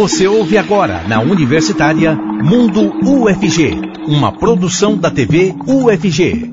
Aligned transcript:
Você 0.00 0.28
ouve 0.28 0.56
agora 0.56 1.02
na 1.08 1.20
Universitária 1.20 2.14
Mundo 2.14 2.92
UFG, 3.04 3.72
uma 4.06 4.30
produção 4.30 4.96
da 4.96 5.10
TV 5.10 5.52
UFG. 5.66 6.52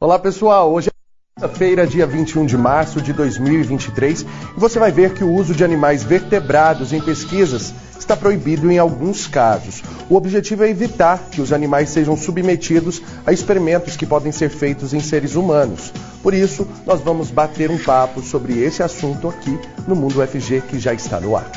Olá 0.00 0.18
pessoal, 0.18 0.72
hoje 0.72 0.88
é 0.88 0.90
quinta-feira, 1.38 1.86
dia 1.86 2.06
21 2.06 2.46
de 2.46 2.56
março 2.56 3.02
de 3.02 3.12
2023, 3.12 4.22
e 4.22 4.26
você 4.56 4.78
vai 4.78 4.90
ver 4.90 5.12
que 5.12 5.22
o 5.22 5.30
uso 5.30 5.54
de 5.54 5.62
animais 5.62 6.02
vertebrados 6.02 6.94
em 6.94 7.00
pesquisas 7.02 7.74
está 7.98 8.16
proibido 8.16 8.70
em 8.72 8.78
alguns 8.78 9.26
casos. 9.26 9.82
O 10.08 10.16
objetivo 10.16 10.64
é 10.64 10.70
evitar 10.70 11.28
que 11.30 11.42
os 11.42 11.52
animais 11.52 11.90
sejam 11.90 12.16
submetidos 12.16 13.02
a 13.26 13.34
experimentos 13.34 13.98
que 13.98 14.06
podem 14.06 14.32
ser 14.32 14.48
feitos 14.48 14.94
em 14.94 15.00
seres 15.00 15.34
humanos. 15.34 15.92
Por 16.22 16.32
isso, 16.32 16.66
nós 16.86 17.02
vamos 17.02 17.30
bater 17.30 17.70
um 17.70 17.76
papo 17.76 18.22
sobre 18.22 18.58
esse 18.62 18.82
assunto 18.82 19.28
aqui 19.28 19.58
no 19.86 19.94
Mundo 19.94 20.22
UFG 20.22 20.62
que 20.62 20.78
já 20.78 20.94
está 20.94 21.20
no 21.20 21.36
ar. 21.36 21.52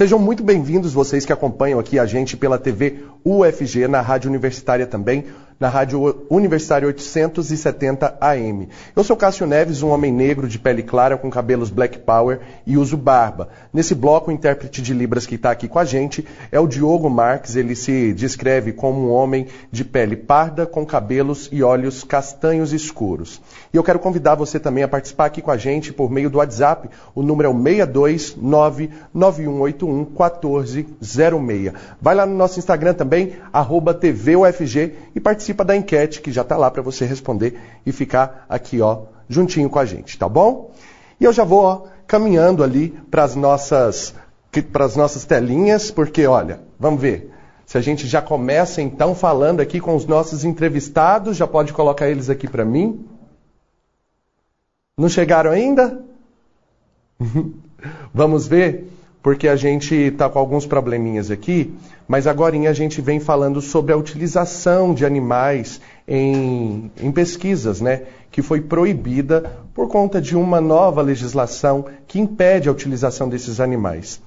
Sejam 0.00 0.18
muito 0.18 0.42
bem-vindos 0.42 0.94
vocês 0.94 1.26
que 1.26 1.32
acompanham 1.34 1.78
aqui 1.78 1.98
a 1.98 2.06
gente 2.06 2.34
pela 2.34 2.58
TV 2.58 3.04
UFG, 3.22 3.86
na 3.86 4.00
Rádio 4.00 4.30
Universitária 4.30 4.86
também, 4.86 5.26
na 5.60 5.68
Rádio 5.68 6.24
Universitária 6.30 6.88
870 6.88 8.16
AM. 8.18 8.70
Eu 8.96 9.04
sou 9.04 9.14
Cássio 9.14 9.46
Neves, 9.46 9.82
um 9.82 9.90
homem 9.90 10.10
negro 10.10 10.48
de 10.48 10.58
pele 10.58 10.82
clara 10.82 11.18
com 11.18 11.28
cabelos 11.28 11.68
black 11.68 11.98
power 11.98 12.40
e 12.66 12.78
uso 12.78 12.96
barba. 12.96 13.50
Nesse 13.70 13.94
bloco, 13.94 14.30
o 14.30 14.32
intérprete 14.32 14.80
de 14.80 14.94
Libras 14.94 15.26
que 15.26 15.34
está 15.34 15.50
aqui 15.50 15.68
com 15.68 15.78
a 15.78 15.84
gente 15.84 16.26
é 16.50 16.58
o 16.58 16.66
Diogo 16.66 17.10
Marques. 17.10 17.56
Ele 17.56 17.76
se 17.76 18.14
descreve 18.14 18.72
como 18.72 19.06
um 19.06 19.10
homem 19.10 19.48
de 19.70 19.84
pele 19.84 20.16
parda 20.16 20.64
com 20.64 20.86
cabelos 20.86 21.50
e 21.52 21.62
olhos 21.62 22.04
castanhos 22.04 22.72
escuros. 22.72 23.38
E 23.70 23.76
eu 23.76 23.84
quero 23.84 23.98
convidar 23.98 24.36
você 24.36 24.58
também 24.58 24.82
a 24.82 24.88
participar 24.88 25.26
aqui 25.26 25.42
com 25.42 25.50
a 25.50 25.58
gente 25.58 25.92
por 25.92 26.10
meio 26.10 26.30
do 26.30 26.38
WhatsApp. 26.38 26.88
O 27.14 27.22
número 27.22 27.50
é 27.50 27.52
o 27.52 27.56
62991811406. 29.14 31.74
Vai 32.00 32.14
lá 32.14 32.24
no 32.24 32.34
nosso 32.34 32.58
Instagram 32.58 32.94
também, 32.94 33.34
arroba 33.52 33.92
TVUFG 33.92 34.94
e 35.14 35.20
participe 35.20 35.49
participa 35.50 35.64
da 35.64 35.76
enquete 35.76 36.20
que 36.20 36.32
já 36.32 36.42
está 36.42 36.56
lá 36.56 36.70
para 36.70 36.82
você 36.82 37.04
responder 37.04 37.60
e 37.84 37.92
ficar 37.92 38.46
aqui, 38.48 38.80
ó, 38.80 39.02
juntinho 39.28 39.68
com 39.68 39.78
a 39.78 39.84
gente, 39.84 40.18
tá 40.18 40.28
bom? 40.28 40.72
E 41.18 41.24
eu 41.24 41.32
já 41.32 41.44
vou 41.44 41.64
ó, 41.64 41.82
caminhando 42.06 42.62
ali 42.62 42.90
para 43.10 43.24
as 43.24 43.34
nossas 43.34 44.14
para 44.72 44.84
as 44.84 44.96
nossas 44.96 45.24
telinhas, 45.24 45.90
porque 45.92 46.26
olha, 46.26 46.60
vamos 46.78 47.00
ver. 47.00 47.32
Se 47.64 47.78
a 47.78 47.80
gente 47.80 48.08
já 48.08 48.20
começa 48.20 48.82
então 48.82 49.14
falando 49.14 49.60
aqui 49.60 49.78
com 49.78 49.94
os 49.94 50.04
nossos 50.04 50.44
entrevistados, 50.44 51.36
já 51.36 51.46
pode 51.46 51.72
colocar 51.72 52.08
eles 52.08 52.28
aqui 52.28 52.48
para 52.48 52.64
mim. 52.64 53.06
Não 54.98 55.08
chegaram 55.08 55.52
ainda? 55.52 56.04
Vamos 58.12 58.48
ver, 58.48 58.88
porque 59.22 59.48
a 59.48 59.56
gente 59.56 59.94
está 59.94 60.28
com 60.28 60.38
alguns 60.38 60.66
probleminhas 60.66 61.30
aqui. 61.30 61.74
Mas 62.08 62.26
agora 62.26 62.56
a 62.68 62.72
gente 62.72 63.00
vem 63.00 63.20
falando 63.20 63.60
sobre 63.60 63.92
a 63.92 63.96
utilização 63.96 64.92
de 64.92 65.04
animais 65.06 65.80
em, 66.08 66.90
em 67.00 67.12
pesquisas, 67.12 67.80
né? 67.80 68.02
Que 68.30 68.42
foi 68.42 68.60
proibida 68.60 69.58
por 69.74 69.88
conta 69.88 70.20
de 70.20 70.36
uma 70.36 70.60
nova 70.60 71.02
legislação 71.02 71.84
que 72.06 72.18
impede 72.18 72.68
a 72.68 72.72
utilização 72.72 73.28
desses 73.28 73.60
animais. 73.60 74.20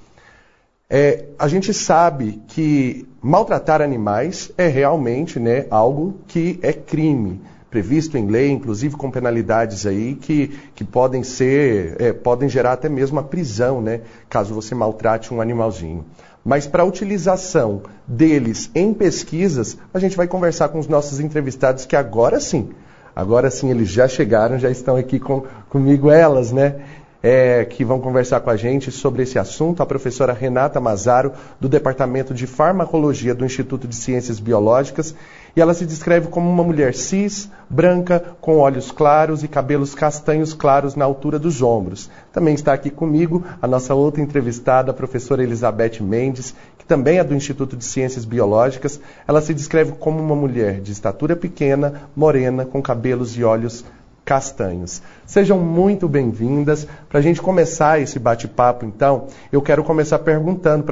É, 0.89 1.25
a 1.39 1.47
gente 1.47 1.73
sabe 1.73 2.41
que 2.47 3.07
maltratar 3.21 3.81
animais 3.81 4.51
é 4.57 4.67
realmente 4.67 5.39
né, 5.39 5.65
algo 5.71 6.19
que 6.27 6.59
é 6.61 6.71
crime, 6.71 7.41
previsto 7.73 8.15
em 8.19 8.27
lei, 8.27 8.51
inclusive 8.51 8.95
com 8.95 9.09
penalidades 9.09 9.87
aí 9.87 10.13
que, 10.13 10.59
que 10.75 10.83
podem 10.83 11.23
ser, 11.23 11.99
é, 11.99 12.13
podem 12.13 12.47
gerar 12.47 12.73
até 12.73 12.87
mesmo 12.87 13.19
a 13.19 13.23
prisão, 13.23 13.81
né, 13.81 14.01
caso 14.29 14.53
você 14.53 14.75
maltrate 14.75 15.33
um 15.33 15.41
animalzinho. 15.41 16.05
Mas 16.45 16.67
para 16.67 16.83
a 16.83 16.85
utilização 16.85 17.81
deles 18.07 18.69
em 18.75 18.93
pesquisas, 18.93 19.75
a 19.91 19.97
gente 19.97 20.15
vai 20.15 20.27
conversar 20.27 20.69
com 20.69 20.77
os 20.77 20.87
nossos 20.87 21.19
entrevistados 21.19 21.87
que 21.87 21.95
agora 21.95 22.39
sim, 22.39 22.69
agora 23.15 23.49
sim 23.49 23.71
eles 23.71 23.89
já 23.89 24.07
chegaram, 24.07 24.59
já 24.59 24.69
estão 24.69 24.95
aqui 24.95 25.19
com, 25.19 25.43
comigo 25.67 26.11
elas, 26.11 26.51
né? 26.51 26.75
é, 27.23 27.63
que 27.63 27.85
vão 27.85 28.01
conversar 28.01 28.41
com 28.41 28.49
a 28.49 28.57
gente 28.57 28.91
sobre 28.91 29.23
esse 29.23 29.39
assunto, 29.39 29.81
a 29.81 29.85
professora 29.85 30.33
Renata 30.33 30.81
Mazaro, 30.81 31.31
do 31.57 31.69
Departamento 31.69 32.33
de 32.33 32.45
Farmacologia 32.45 33.33
do 33.33 33.45
Instituto 33.45 33.87
de 33.87 33.95
Ciências 33.95 34.41
Biológicas, 34.41 35.15
e 35.55 35.61
ela 35.61 35.73
se 35.73 35.85
descreve 35.85 36.27
como 36.27 36.49
uma 36.49 36.63
mulher 36.63 36.95
cis, 36.95 37.49
branca, 37.69 38.23
com 38.41 38.57
olhos 38.57 38.91
claros 38.91 39.43
e 39.43 39.47
cabelos 39.47 39.93
castanhos 39.93 40.53
claros 40.53 40.95
na 40.95 41.05
altura 41.05 41.37
dos 41.37 41.61
ombros. 41.61 42.09
Também 42.31 42.55
está 42.55 42.73
aqui 42.73 42.89
comigo 42.89 43.43
a 43.61 43.67
nossa 43.67 43.93
outra 43.93 44.21
entrevistada, 44.21 44.91
a 44.91 44.93
professora 44.93 45.43
Elizabeth 45.43 46.01
Mendes, 46.01 46.55
que 46.77 46.85
também 46.85 47.19
é 47.19 47.23
do 47.23 47.35
Instituto 47.35 47.77
de 47.77 47.85
Ciências 47.85 48.25
Biológicas. 48.25 48.99
Ela 49.27 49.41
se 49.41 49.53
descreve 49.53 49.93
como 49.93 50.19
uma 50.19 50.35
mulher 50.35 50.81
de 50.81 50.91
estatura 50.91 51.35
pequena, 51.35 52.09
morena, 52.15 52.65
com 52.65 52.81
cabelos 52.81 53.37
e 53.37 53.43
olhos 53.43 53.85
castanhos. 54.25 55.01
Sejam 55.25 55.59
muito 55.59 56.07
bem-vindas. 56.07 56.87
Para 57.09 57.19
a 57.19 57.21
gente 57.21 57.41
começar 57.41 57.99
esse 57.99 58.17
bate-papo, 58.19 58.85
então, 58.85 59.27
eu 59.51 59.61
quero 59.61 59.83
começar 59.83 60.19
perguntando 60.19 60.83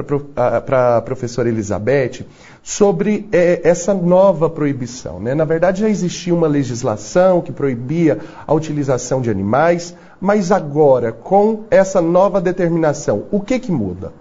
para 0.65 0.97
a 0.97 1.01
professora 1.01 1.49
Elizabeth 1.49 2.25
sobre 2.61 3.27
é, 3.31 3.61
essa 3.63 3.93
nova 3.93 4.49
proibição. 4.49 5.19
Né? 5.19 5.33
Na 5.33 5.45
verdade, 5.45 5.81
já 5.81 5.89
existia 5.89 6.33
uma 6.33 6.47
legislação 6.47 7.41
que 7.41 7.51
proibia 7.51 8.19
a 8.45 8.53
utilização 8.53 9.21
de 9.21 9.29
animais, 9.29 9.95
mas 10.19 10.51
agora, 10.51 11.11
com 11.11 11.63
essa 11.71 12.01
nova 12.01 12.39
determinação, 12.41 13.25
o 13.31 13.39
que, 13.39 13.59
que 13.59 13.71
muda? 13.71 14.13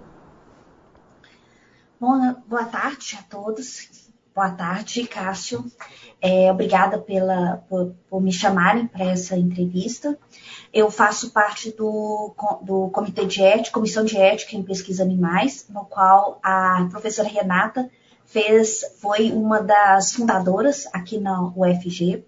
Bom, 1.99 2.35
boa 2.47 2.65
tarde 2.65 3.17
a 3.19 3.23
todos. 3.23 4.00
Boa 4.33 4.49
tarde, 4.49 5.05
Cássio. 5.05 5.65
É, 6.21 6.49
obrigada 6.49 6.97
pela, 6.97 7.63
por, 7.67 7.93
por 8.09 8.21
me 8.21 8.31
chamarem 8.31 8.87
para 8.87 9.05
essa 9.05 9.35
entrevista. 9.35 10.17
Eu 10.73 10.89
faço 10.89 11.31
parte 11.31 11.71
do, 11.71 12.33
do 12.61 12.89
Comitê 12.91 13.25
de 13.25 13.43
Ética, 13.43 13.73
Comissão 13.73 14.05
de 14.05 14.17
Ética 14.17 14.55
em 14.55 14.63
Pesquisa 14.63 15.03
Animais, 15.03 15.65
no 15.69 15.83
qual 15.83 16.39
a 16.41 16.87
professora 16.89 17.27
Renata 17.27 17.89
fez, 18.25 18.85
foi 19.01 19.33
uma 19.33 19.61
das 19.61 20.13
fundadoras 20.13 20.87
aqui 20.93 21.17
na 21.17 21.51
UFG. 21.53 22.23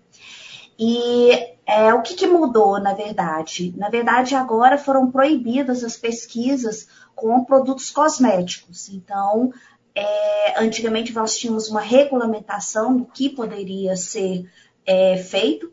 E 0.78 1.32
é, 1.66 1.94
o 1.94 2.02
que, 2.02 2.16
que 2.16 2.28
mudou, 2.28 2.80
na 2.82 2.94
verdade? 2.94 3.74
Na 3.78 3.88
verdade, 3.90 4.36
agora 4.36 4.78
foram 4.78 5.10
proibidas 5.10 5.84
as 5.84 5.96
pesquisas 5.96 6.88
com 7.16 7.46
produtos 7.46 7.90
cosméticos. 7.90 8.90
Então, 8.90 9.54
é, 9.96 10.62
antigamente 10.62 11.14
nós 11.14 11.38
tínhamos 11.38 11.70
uma 11.70 11.82
regulamentação 11.82 12.98
do 12.98 13.06
que 13.06 13.30
poderia 13.30 13.96
ser 13.96 14.50
é, 14.86 15.18
feito 15.18 15.72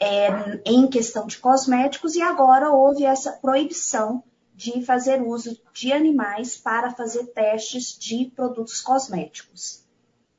é, 0.00 0.60
em 0.64 0.86
questão 0.86 1.26
de 1.26 1.38
cosméticos 1.38 2.14
e 2.14 2.22
agora 2.22 2.70
houve 2.70 3.04
essa 3.04 3.32
proibição 3.32 4.22
de 4.54 4.84
fazer 4.84 5.22
uso 5.22 5.56
de 5.72 5.92
animais 5.92 6.56
para 6.56 6.90
fazer 6.90 7.26
testes 7.26 7.96
de 7.98 8.30
produtos 8.34 8.80
cosméticos. 8.80 9.84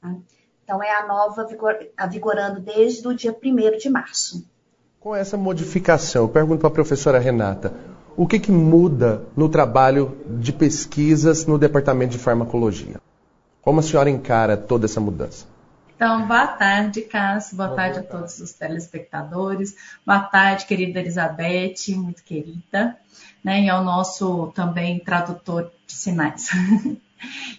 Tá? 0.02 0.16
Então 0.64 0.84
é 0.84 0.92
a 0.92 1.08
nova 1.08 1.46
vigor, 1.46 1.76
a 1.98 2.06
vigorando 2.06 2.60
desde 2.60 3.08
o 3.08 3.14
dia 3.14 3.36
1 3.36 3.78
de 3.78 3.90
março. 3.90 4.46
Com 5.00 5.16
essa 5.16 5.38
modificação, 5.38 6.24
eu 6.24 6.30
pergunto 6.30 6.60
para 6.60 6.70
a 6.70 6.74
professora 6.74 7.20
Renata, 7.20 7.74
o 8.16 8.28
que, 8.28 8.40
que 8.40 8.52
muda 8.52 9.26
no 9.36 9.48
trabalho 9.48 10.18
de 10.40 10.52
pesquisas 10.52 11.46
no 11.46 11.58
Departamento 11.58 12.12
de 12.12 12.18
Farmacologia? 12.18 13.00
Como 13.62 13.80
a 13.80 13.84
senhora 13.84 14.10
encara 14.10 14.56
toda 14.56 14.86
essa 14.86 15.00
mudança? 15.00 15.46
Então, 15.96 16.26
boa 16.26 16.48
tarde, 16.48 17.02
Cássio. 17.02 17.58
Boa, 17.58 17.68
boa 17.68 17.76
tarde 17.76 18.00
boa 18.00 18.10
a 18.10 18.18
todos 18.18 18.40
os 18.40 18.54
telespectadores. 18.54 19.76
Boa 20.06 20.22
tarde, 20.22 20.66
querida 20.66 21.00
Elizabeth, 21.00 21.94
muito 21.96 22.24
querida. 22.24 22.98
Né, 23.44 23.64
e 23.64 23.70
ao 23.70 23.84
nosso 23.84 24.48
também 24.56 25.00
tradutor 25.00 25.72
de 25.86 25.94
sinais. 25.94 26.50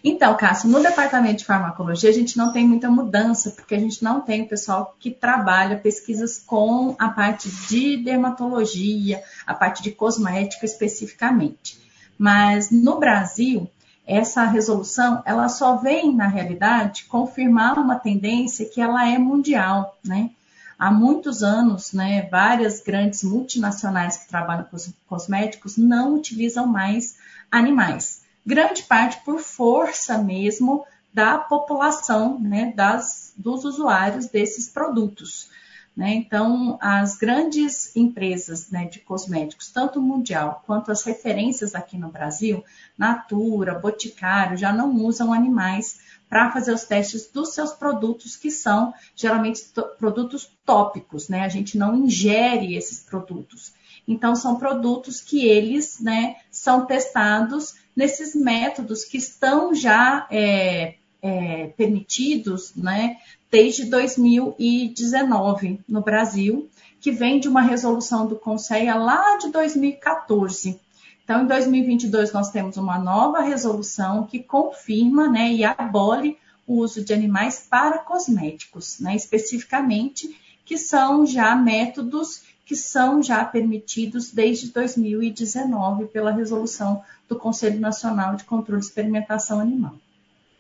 Então, 0.03 0.35
Cássio, 0.37 0.71
no 0.71 0.83
departamento 0.83 1.37
de 1.37 1.45
farmacologia 1.45 2.09
a 2.09 2.15
gente 2.15 2.37
não 2.37 2.51
tem 2.51 2.67
muita 2.67 2.91
mudança, 2.91 3.51
porque 3.51 3.75
a 3.75 3.79
gente 3.79 4.03
não 4.03 4.23
tem 4.23 4.41
o 4.43 4.49
pessoal 4.49 4.97
que 4.99 5.11
trabalha 5.11 5.77
pesquisas 5.77 6.39
com 6.39 6.97
a 6.99 7.11
parte 7.11 7.51
de 7.69 7.99
dermatologia, 7.99 9.23
a 9.47 9.53
parte 9.53 9.83
de 9.83 9.91
cosmética 9.91 10.65
especificamente. 10.65 11.79
Mas 12.19 12.71
no 12.71 12.99
Brasil, 12.99 13.71
essa 14.07 14.45
resolução 14.45 15.23
ela 15.25 15.49
só 15.49 15.77
vem, 15.77 16.15
na 16.15 16.27
realidade, 16.27 17.05
confirmar 17.05 17.79
uma 17.79 17.97
tendência 17.97 18.69
que 18.69 18.81
ela 18.81 19.09
é 19.09 19.19
mundial, 19.19 19.97
né? 20.05 20.31
Há 20.79 20.91
muitos 20.91 21.43
anos, 21.43 21.93
né, 21.93 22.23
várias 22.31 22.81
grandes 22.81 23.23
multinacionais 23.23 24.17
que 24.17 24.29
trabalham 24.29 24.65
com 24.65 24.79
cosméticos 25.07 25.77
não 25.77 26.15
utilizam 26.15 26.67
mais 26.67 27.17
animais. 27.53 28.23
Grande 28.47 28.83
parte 28.85 29.23
por 29.23 29.41
força 29.41 30.17
mesmo 30.17 30.87
da 31.13 31.37
população, 31.37 32.39
né, 32.41 32.73
das, 32.75 33.35
dos 33.37 33.65
usuários 33.65 34.27
desses 34.27 34.69
produtos. 34.69 35.51
Né? 35.97 36.15
Então, 36.15 36.79
as 36.81 37.17
grandes 37.17 37.95
empresas 37.97 38.71
né, 38.71 38.87
de 38.87 39.01
cosméticos, 39.01 39.71
tanto 39.71 40.01
mundial 40.01 40.63
quanto 40.65 40.91
as 40.91 41.03
referências 41.03 41.75
aqui 41.75 41.99
no 41.99 42.11
Brasil, 42.11 42.65
Natura, 42.97 43.79
Boticário, 43.79 44.57
já 44.57 44.73
não 44.73 44.95
usam 44.95 45.33
animais 45.33 45.99
para 46.29 46.53
fazer 46.53 46.73
os 46.73 46.85
testes 46.85 47.29
dos 47.29 47.53
seus 47.55 47.73
produtos, 47.73 48.37
que 48.37 48.53
são 48.53 48.95
geralmente 49.17 49.63
produtos 49.99 50.49
tópicos, 50.65 51.29
né? 51.29 51.43
A 51.43 51.49
gente 51.49 51.77
não 51.77 51.97
ingere 51.97 52.77
esses 52.77 53.01
produtos. 53.01 53.73
Então, 54.07 54.37
são 54.37 54.57
produtos 54.57 55.21
que 55.21 55.45
eles 55.47 56.01
né, 56.01 56.37
são 56.51 56.87
testados 56.87 57.75
nesses 57.95 58.35
métodos 58.35 59.05
que 59.05 59.19
estão 59.19 59.75
já 59.75 60.27
é, 60.31 60.95
é, 61.23 61.69
permitidos 61.77 62.73
né, 62.75 63.17
desde 63.51 63.85
2019 63.87 65.81
no 65.89 66.01
Brasil, 66.01 66.69
que 67.01 67.11
vem 67.11 67.41
de 67.41 67.49
uma 67.49 67.63
resolução 67.63 68.27
do 68.27 68.37
Conselho 68.37 68.99
lá 68.99 69.39
de 69.39 69.51
2014. 69.51 70.79
Então, 71.25 71.45
em 71.45 71.47
2022, 71.47 72.33
nós 72.33 72.51
temos 72.51 72.77
uma 72.77 72.99
nova 72.99 73.41
resolução 73.41 74.27
que 74.27 74.41
confirma 74.41 75.29
né, 75.29 75.53
e 75.53 75.65
abole 75.65 76.37
o 76.67 76.79
uso 76.79 77.05
de 77.05 77.13
animais 77.13 77.67
para 77.69 77.99
cosméticos, 77.99 78.99
né, 79.01 79.15
especificamente, 79.17 80.37
que 80.65 80.77
são 80.77 81.27
já 81.27 81.55
métodos 81.55 82.43
que 82.71 82.77
são 82.77 83.21
já 83.21 83.45
permitidos 83.45 84.31
desde 84.31 84.71
2019 84.71 86.07
pela 86.07 86.31
resolução 86.31 87.03
do 87.29 87.35
Conselho 87.35 87.81
Nacional 87.81 88.37
de 88.37 88.45
Controle 88.45 88.81
de 88.81 88.87
Experimentação 88.87 89.59
Animal. 89.59 89.97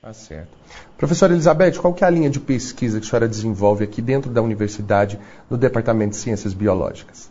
Tá 0.00 0.14
certo. 0.14 0.56
Professora 0.96 1.34
Elizabeth, 1.34 1.78
qual 1.78 1.92
que 1.92 2.02
é 2.02 2.06
a 2.06 2.10
linha 2.10 2.30
de 2.30 2.40
pesquisa 2.40 2.98
que 2.98 3.06
a 3.06 3.08
senhora 3.10 3.28
desenvolve 3.28 3.84
aqui 3.84 4.00
dentro 4.00 4.30
da 4.30 4.40
universidade, 4.40 5.20
no 5.48 5.58
Departamento 5.58 6.12
de 6.12 6.16
Ciências 6.16 6.54
Biológicas? 6.54 7.30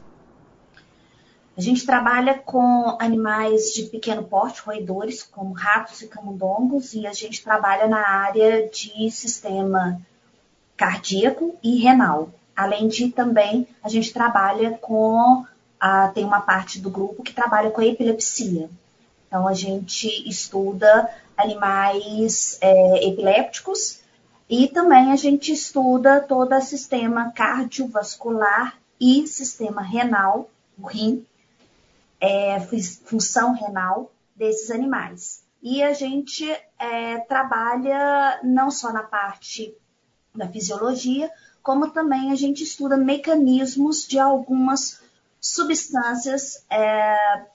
A 1.58 1.62
gente 1.62 1.84
trabalha 1.84 2.36
com 2.36 2.96
animais 3.02 3.74
de 3.74 3.84
pequeno 3.84 4.24
porte, 4.24 4.62
roedores, 4.62 5.24
como 5.24 5.52
ratos 5.52 6.02
e 6.02 6.08
camundongos, 6.08 6.94
e 6.94 7.08
a 7.08 7.12
gente 7.12 7.44
trabalha 7.44 7.88
na 7.88 8.08
área 8.08 8.70
de 8.70 9.10
sistema 9.10 10.00
cardíaco 10.78 11.58
e 11.64 11.78
renal. 11.80 12.30
Além 12.56 12.88
de 12.88 13.10
também, 13.10 13.68
a 13.84 13.90
gente 13.90 14.14
trabalha 14.14 14.78
com, 14.78 15.44
a, 15.80 16.10
tem 16.10 16.24
uma 16.24 16.40
parte 16.40 16.80
do 16.80 16.90
grupo 16.90 17.24
que 17.24 17.34
trabalha 17.34 17.72
com 17.72 17.82
a 17.82 17.86
epilepsia. 17.86 18.70
Então, 19.30 19.48
a 19.48 19.54
gente 19.54 20.08
estuda 20.28 21.08
animais 21.38 22.58
é, 22.62 23.08
epilépticos 23.08 24.02
e 24.50 24.68
também 24.68 25.12
a 25.12 25.16
gente 25.16 25.54
estuda 25.54 26.20
todo 26.20 26.56
o 26.56 26.62
sistema 26.62 27.32
cardiovascular 27.32 28.76
e 29.00 29.28
sistema 29.28 29.84
renal, 29.84 30.50
o 30.76 30.88
rim, 30.88 31.24
é, 32.20 32.60
função 33.06 33.54
renal 33.54 34.12
desses 34.36 34.72
animais. 34.72 35.44
E 35.62 35.84
a 35.84 35.94
gente 35.94 36.44
é, 36.80 37.20
trabalha 37.20 38.40
não 38.44 38.72
só 38.72 38.92
na 38.92 39.04
parte 39.04 39.76
da 40.34 40.48
fisiologia, 40.48 41.32
como 41.62 41.92
também 41.92 42.32
a 42.32 42.36
gente 42.36 42.64
estuda 42.64 42.98
mecanismos 42.98 44.08
de 44.08 44.18
algumas 44.18 45.02
substâncias 45.40 46.66
é, 46.70 47.46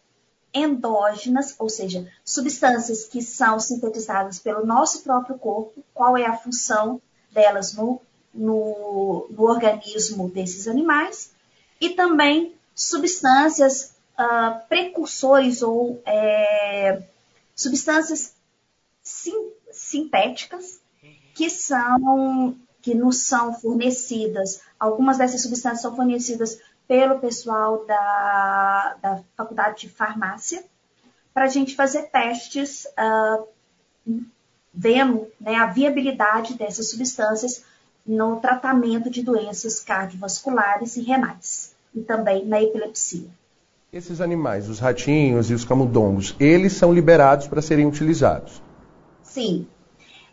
endógenas, 0.55 1.55
ou 1.59 1.69
seja, 1.69 2.09
substâncias 2.25 3.05
que 3.05 3.21
são 3.21 3.59
sintetizadas 3.59 4.39
pelo 4.39 4.65
nosso 4.65 5.03
próprio 5.03 5.37
corpo, 5.37 5.85
qual 5.93 6.17
é 6.17 6.25
a 6.25 6.37
função 6.37 7.03
delas 7.33 7.75
no, 7.75 8.01
no, 8.33 9.27
no 9.29 9.43
organismo 9.43 10.31
desses 10.31 10.69
animais, 10.69 11.33
e 11.81 11.91
também 11.91 12.55
substâncias 12.75 13.95
uh, 14.19 14.67
precursores 14.69 15.61
ou 15.63 16.01
é, 16.07 17.03
substâncias 17.55 18.35
sim, 19.03 19.51
sintéticas 19.71 20.81
que 21.35 21.51
são 21.51 22.57
que 22.81 22.95
nos 22.95 23.27
são 23.27 23.55
fornecidas. 23.55 24.61
Algumas 24.79 25.17
dessas 25.17 25.41
substâncias 25.41 25.81
são 25.81 25.97
fornecidas 25.97 26.59
pelo 26.87 27.19
pessoal 27.19 27.85
da, 27.87 28.97
da 29.01 29.21
faculdade 29.37 29.83
de 29.83 29.89
farmácia 29.89 30.65
para 31.33 31.45
a 31.45 31.49
gente 31.49 31.75
fazer 31.75 32.05
testes 32.05 32.87
uh, 32.87 33.47
vendo 34.73 35.27
né, 35.41 35.57
a 35.57 35.67
viabilidade 35.67 36.55
dessas 36.55 36.91
substâncias 36.91 37.65
no 38.07 38.41
tratamento 38.41 39.09
de 39.09 39.23
doenças 39.23 39.81
cardiovasculares 39.81 40.97
e 40.97 41.03
renais 41.03 41.75
e 41.95 42.03
também 42.03 42.45
na 42.45 42.63
epilepsia. 42.63 43.29
Esses 43.93 44.21
animais, 44.21 44.69
os 44.69 44.81
ratinhos 44.81 45.51
e 45.51 45.55
os 45.55 45.65
camundongos, 45.65 46.35
eles 46.39 46.73
são 46.73 46.93
liberados 46.93 47.47
para 47.47 47.63
serem 47.63 47.87
utilizados? 47.87 48.61
Sim. 49.23 49.67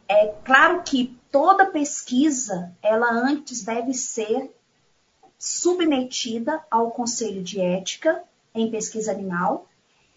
É 0.07 0.33
claro 0.44 0.81
que 0.83 1.15
toda 1.31 1.68
pesquisa, 1.68 2.71
ela 2.81 3.09
antes 3.12 3.63
deve 3.63 3.94
ser 3.94 4.51
submetida 5.42 6.64
ao 6.70 6.92
Conselho 6.92 7.42
de 7.42 7.60
Ética 7.60 8.22
em 8.54 8.70
Pesquisa 8.70 9.12
Animal 9.12 9.68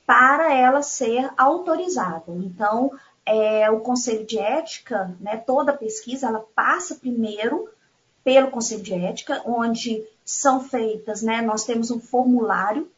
para 0.07 0.53
ela 0.53 0.83
ser 0.83 1.33
autorizada. 1.35 2.31
Então, 2.31 2.93
é, 3.25 3.71
o 3.71 3.81
Conselho 3.81 4.27
de 4.27 4.39
Ética, 4.39 5.17
né, 5.19 5.39
toda 5.39 5.73
pesquisa, 5.73 6.27
ela 6.27 6.45
passa 6.55 6.97
primeiro 6.97 7.71
pelo 8.23 8.51
Conselho 8.51 8.83
de 8.83 8.93
Ética, 8.93 9.41
onde 9.47 10.07
são 10.23 10.63
feitas, 10.63 11.23
né, 11.23 11.41
nós 11.41 11.65
temos 11.65 11.91
um 11.91 11.99
formulário 11.99 12.91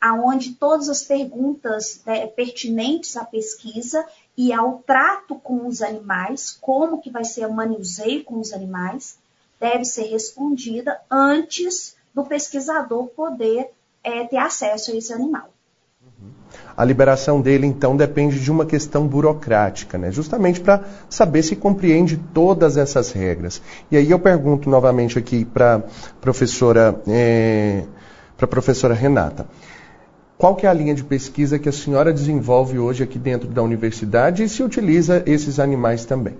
aonde 0.00 0.54
todas 0.54 0.88
as 0.88 1.02
perguntas 1.02 2.00
né, 2.06 2.28
pertinentes 2.28 3.16
à 3.16 3.24
pesquisa 3.24 4.06
e 4.36 4.52
ao 4.52 4.78
trato 4.86 5.34
com 5.34 5.66
os 5.66 5.82
animais, 5.82 6.56
como 6.60 7.00
que 7.00 7.10
vai 7.10 7.24
ser 7.24 7.46
o 7.46 7.52
manuseio 7.52 8.22
com 8.22 8.38
os 8.38 8.52
animais, 8.52 9.18
deve 9.62 9.84
ser 9.84 10.08
respondida 10.08 10.98
antes 11.08 11.94
do 12.12 12.24
pesquisador 12.24 13.06
poder 13.06 13.68
é, 14.02 14.24
ter 14.24 14.38
acesso 14.38 14.90
a 14.90 14.96
esse 14.96 15.12
animal. 15.12 15.50
A 16.76 16.84
liberação 16.84 17.40
dele, 17.40 17.64
então, 17.64 17.96
depende 17.96 18.40
de 18.40 18.50
uma 18.50 18.66
questão 18.66 19.06
burocrática, 19.06 19.96
né? 19.96 20.10
justamente 20.10 20.60
para 20.60 20.82
saber 21.08 21.44
se 21.44 21.54
compreende 21.54 22.16
todas 22.34 22.76
essas 22.76 23.12
regras. 23.12 23.62
E 23.88 23.96
aí 23.96 24.10
eu 24.10 24.18
pergunto 24.18 24.68
novamente 24.68 25.16
aqui 25.16 25.44
para 25.44 25.80
professora, 26.20 27.00
é, 27.06 27.84
a 28.40 28.46
professora 28.48 28.94
Renata. 28.94 29.46
Qual 30.36 30.56
que 30.56 30.66
é 30.66 30.68
a 30.68 30.72
linha 30.72 30.94
de 30.94 31.04
pesquisa 31.04 31.56
que 31.56 31.68
a 31.68 31.72
senhora 31.72 32.12
desenvolve 32.12 32.80
hoje 32.80 33.04
aqui 33.04 33.16
dentro 33.16 33.48
da 33.48 33.62
universidade 33.62 34.42
e 34.42 34.48
se 34.48 34.60
utiliza 34.60 35.22
esses 35.24 35.60
animais 35.60 36.04
também? 36.04 36.34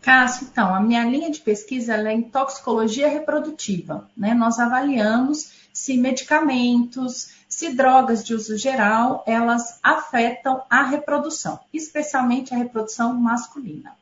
Cássio, 0.00 0.48
então, 0.50 0.74
a 0.74 0.80
minha 0.80 1.04
linha 1.04 1.30
de 1.30 1.40
pesquisa 1.40 1.94
é 1.94 2.12
em 2.12 2.22
toxicologia 2.22 3.08
reprodutiva. 3.08 4.08
Né? 4.16 4.32
Nós 4.34 4.58
avaliamos 4.58 5.52
se 5.72 5.96
medicamentos, 5.96 7.30
se 7.48 7.72
drogas 7.72 8.24
de 8.24 8.34
uso 8.34 8.56
geral, 8.56 9.22
elas 9.26 9.78
afetam 9.82 10.62
a 10.68 10.82
reprodução, 10.82 11.58
especialmente 11.72 12.54
a 12.54 12.56
reprodução 12.56 13.14
masculina. 13.14 13.92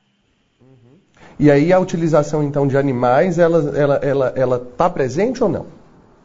Uhum. 0.60 0.98
E 1.38 1.50
aí 1.50 1.72
a 1.72 1.78
utilização, 1.78 2.42
então, 2.42 2.66
de 2.66 2.76
animais, 2.76 3.38
ela 3.38 3.58
está 3.58 3.78
ela, 3.78 3.94
ela, 3.96 4.32
ela 4.36 4.58
tá 4.58 4.88
presente 4.88 5.42
ou 5.42 5.48
não? 5.48 5.66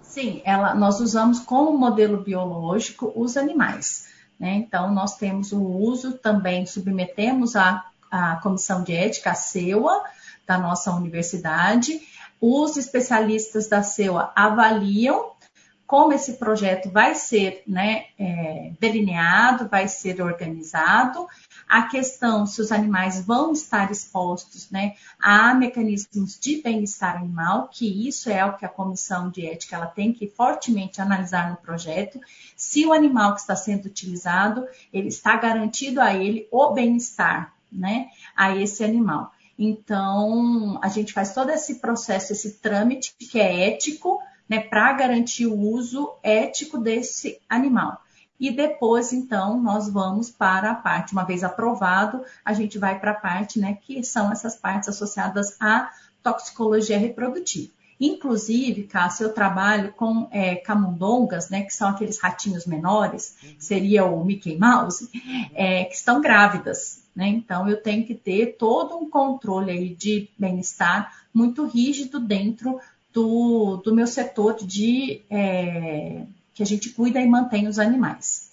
Sim, 0.01 0.41
ela, 0.43 0.75
nós 0.75 0.99
usamos 0.99 1.39
como 1.39 1.77
modelo 1.77 2.21
biológico 2.21 3.11
os 3.15 3.37
animais. 3.37 4.07
Né? 4.39 4.55
Então, 4.55 4.93
nós 4.93 5.17
temos 5.17 5.51
o 5.51 5.61
uso 5.61 6.13
também, 6.13 6.65
submetemos 6.65 7.55
a 7.55 7.90
a 8.11 8.35
comissão 8.35 8.83
de 8.83 8.93
ética, 8.93 9.31
a 9.31 9.35
CEUA, 9.35 10.03
da 10.45 10.57
nossa 10.57 10.91
universidade. 10.91 12.01
Os 12.39 12.75
especialistas 12.75 13.67
da 13.67 13.81
CEUA 13.81 14.31
avaliam 14.35 15.31
como 15.91 16.13
esse 16.13 16.37
projeto 16.37 16.89
vai 16.89 17.15
ser 17.15 17.63
né, 17.67 18.05
é, 18.17 18.71
delineado, 18.79 19.67
vai 19.67 19.89
ser 19.89 20.21
organizado, 20.21 21.27
a 21.67 21.81
questão 21.81 22.45
se 22.45 22.61
os 22.61 22.71
animais 22.71 23.25
vão 23.25 23.51
estar 23.51 23.91
expostos 23.91 24.71
né, 24.71 24.95
a 25.19 25.53
mecanismos 25.53 26.39
de 26.39 26.61
bem-estar 26.61 27.17
animal, 27.17 27.67
que 27.67 28.07
isso 28.07 28.29
é 28.29 28.45
o 28.45 28.55
que 28.55 28.63
a 28.63 28.69
comissão 28.69 29.29
de 29.29 29.45
ética 29.45 29.75
ela 29.75 29.85
tem 29.85 30.13
que 30.13 30.29
fortemente 30.29 31.01
analisar 31.01 31.49
no 31.49 31.57
projeto, 31.57 32.21
se 32.55 32.85
o 32.85 32.93
animal 32.93 33.33
que 33.33 33.41
está 33.41 33.57
sendo 33.57 33.87
utilizado, 33.87 34.65
ele 34.93 35.09
está 35.09 35.35
garantido 35.35 35.99
a 35.99 36.13
ele 36.13 36.47
o 36.49 36.71
bem-estar 36.71 37.53
né, 37.71 38.09
a 38.35 38.55
esse 38.55 38.83
animal. 38.83 39.31
Então, 39.57 40.79
a 40.81 40.87
gente 40.87 41.13
faz 41.13 41.33
todo 41.33 41.51
esse 41.51 41.75
processo, 41.75 42.33
esse 42.33 42.53
trâmite 42.59 43.13
que 43.19 43.39
é 43.39 43.69
ético, 43.69 44.19
né, 44.49 44.59
para 44.59 44.91
garantir 44.93 45.45
o 45.45 45.57
uso 45.57 46.13
ético 46.23 46.77
desse 46.77 47.39
animal. 47.47 48.01
e 48.39 48.49
depois, 48.49 49.13
então, 49.13 49.61
nós 49.61 49.87
vamos 49.87 50.31
para 50.31 50.71
a 50.71 50.75
parte, 50.75 51.13
uma 51.13 51.23
vez 51.23 51.43
aprovado, 51.43 52.25
a 52.43 52.53
gente 52.53 52.79
vai 52.79 52.99
para 52.99 53.11
a 53.11 53.13
parte, 53.13 53.59
né, 53.59 53.77
que 53.79 54.03
são 54.03 54.31
essas 54.31 54.55
partes 54.55 54.89
associadas 54.89 55.55
à 55.61 55.91
toxicologia 56.23 56.97
reprodutiva. 56.97 57.71
Inclusive, 57.99 58.87
Cássio, 58.87 59.25
eu 59.25 59.33
trabalho 59.33 59.93
com 59.93 60.27
é, 60.31 60.55
camundongas, 60.55 61.51
né, 61.51 61.61
que 61.61 61.71
são 61.71 61.87
aqueles 61.87 62.19
ratinhos 62.19 62.65
menores, 62.65 63.37
seria 63.59 64.05
o 64.05 64.25
Mickey 64.25 64.57
Mouse, 64.57 65.07
é, 65.53 65.83
que 65.85 65.93
estão 65.93 66.19
grávidas. 66.19 67.00
Né? 67.15 67.27
Então, 67.27 67.67
eu 67.67 67.81
tenho 67.81 68.05
que 68.05 68.15
ter 68.15 68.57
todo 68.57 68.97
um 68.97 69.09
controle 69.09 69.71
aí 69.71 69.95
de 69.95 70.29
bem-estar 70.37 71.11
muito 71.33 71.65
rígido 71.65 72.19
dentro 72.19 72.79
do, 73.13 73.77
do 73.77 73.93
meu 73.93 74.07
setor 74.07 74.55
de 74.55 75.21
é, 75.29 76.23
que 76.53 76.63
a 76.63 76.65
gente 76.65 76.89
cuida 76.91 77.19
e 77.19 77.27
mantém 77.27 77.67
os 77.67 77.79
animais. 77.79 78.51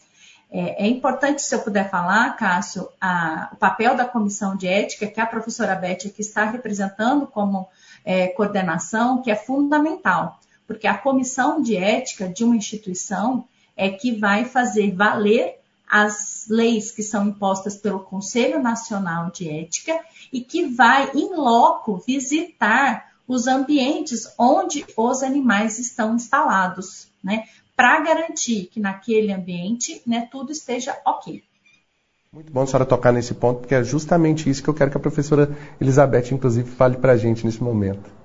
É, 0.51 0.87
é, 0.87 0.89
importante, 0.89 1.43
se 1.43 1.55
eu 1.55 1.61
puder 1.61 1.91
falar, 1.91 2.35
Cássio, 2.37 2.89
a, 3.01 3.51
o 3.53 3.57
papel 3.57 3.95
da 3.95 4.07
comissão 4.07 4.57
de 4.57 4.67
ética, 4.67 5.07
que 5.07 5.21
a 5.21 5.27
professora 5.27 5.75
Beth 5.75 6.07
aqui 6.07 6.21
está 6.21 6.45
representando 6.45 7.27
como 7.27 7.69
é, 8.05 8.29
coordenação, 8.29 9.21
que 9.21 9.31
é 9.31 9.37
fundamental, 9.37 10.41
porque 10.67 10.87
a 10.87 10.97
comissão 10.97 11.61
de 11.61 11.77
ética 11.77 12.29
de 12.29 12.45
uma 12.45 12.57
instituição 12.57 13.45
é 13.77 13.91
que 13.91 14.13
vai 14.13 14.45
fazer 14.45 14.91
valer 14.93 15.58
as 15.91 16.47
leis 16.49 16.91
que 16.91 17.03
são 17.03 17.29
impostas 17.29 17.77
pelo 17.77 18.01
Conselho 18.01 18.63
Nacional 18.63 19.31
de 19.31 19.49
Ética 19.49 19.99
e 20.33 20.41
que 20.41 20.67
vai, 20.67 21.11
em 21.15 21.35
loco, 21.35 22.03
visitar 22.07 23.09
os 23.27 23.47
ambientes 23.47 24.33
onde 24.39 24.85
os 24.97 25.23
animais 25.23 25.79
estão 25.79 26.15
instalados, 26.15 27.09
né? 27.23 27.45
Para 27.77 28.01
garantir 28.01 28.67
que 28.67 28.81
naquele 28.81 29.33
ambiente 29.33 30.03
né, 30.07 30.29
tudo 30.31 30.51
esteja 30.51 30.99
ok. 31.05 31.43
Muito 32.33 32.53
bom 32.53 32.63
a 32.63 32.67
senhora 32.67 32.85
tocar 32.85 33.13
nesse 33.13 33.35
ponto, 33.35 33.61
porque 33.61 33.75
é 33.75 33.83
justamente 33.83 34.51
isso 34.51 34.63
que 34.63 34.69
eu 34.69 34.75
quero 34.75 34.91
que 34.91 34.97
a 34.97 35.01
professora 35.01 35.57
Elizabeth, 35.81 36.33
inclusive, 36.33 36.71
fale 36.71 36.97
para 36.97 37.13
a 37.13 37.17
gente 37.17 37.45
nesse 37.45 37.63
momento. 37.63 38.18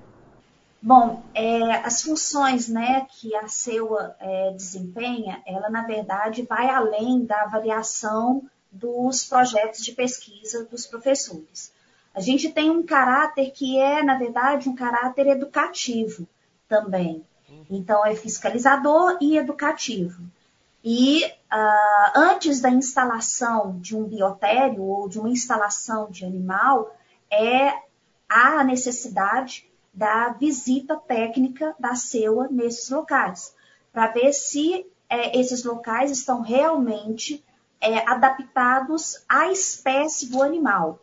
Bom, 0.86 1.24
é, 1.34 1.76
as 1.78 2.02
funções 2.02 2.68
né, 2.68 3.08
que 3.10 3.34
a 3.38 3.48
CEUA 3.48 4.18
é, 4.20 4.52
desempenha, 4.52 5.42
ela, 5.48 5.70
na 5.70 5.84
verdade, 5.84 6.42
vai 6.42 6.70
além 6.70 7.24
da 7.24 7.44
avaliação 7.44 8.44
dos 8.70 9.24
projetos 9.24 9.82
de 9.82 9.94
pesquisa 9.94 10.66
dos 10.66 10.86
professores. 10.86 11.72
A 12.14 12.20
gente 12.20 12.52
tem 12.52 12.70
um 12.70 12.84
caráter 12.86 13.52
que 13.52 13.80
é, 13.80 14.04
na 14.04 14.18
verdade, 14.18 14.68
um 14.68 14.76
caráter 14.76 15.28
educativo 15.28 16.28
também. 16.68 17.26
Então, 17.70 18.06
é 18.06 18.14
fiscalizador 18.14 19.18
e 19.22 19.38
educativo. 19.38 20.22
E 20.84 21.24
uh, 21.24 22.12
antes 22.14 22.60
da 22.60 22.70
instalação 22.70 23.80
de 23.80 23.96
um 23.96 24.04
biotério 24.04 24.84
ou 24.84 25.08
de 25.08 25.18
uma 25.18 25.30
instalação 25.30 26.12
de 26.12 26.26
animal, 26.26 26.94
é 27.32 27.72
a 28.28 28.66
necessidade 28.66 29.72
da 29.94 30.30
visita 30.30 30.96
técnica 30.96 31.76
da 31.80 31.96
CEUA 31.96 32.48
nesses 32.50 32.90
locais, 32.90 33.56
para 33.92 34.08
ver 34.08 34.34
se 34.34 34.86
é, 35.08 35.38
esses 35.40 35.64
locais 35.64 36.10
estão 36.10 36.42
realmente 36.42 37.44
é, 37.80 38.00
adaptados 38.10 39.24
à 39.30 39.52
espécie 39.52 40.32
do 40.32 40.42
animal. 40.42 41.00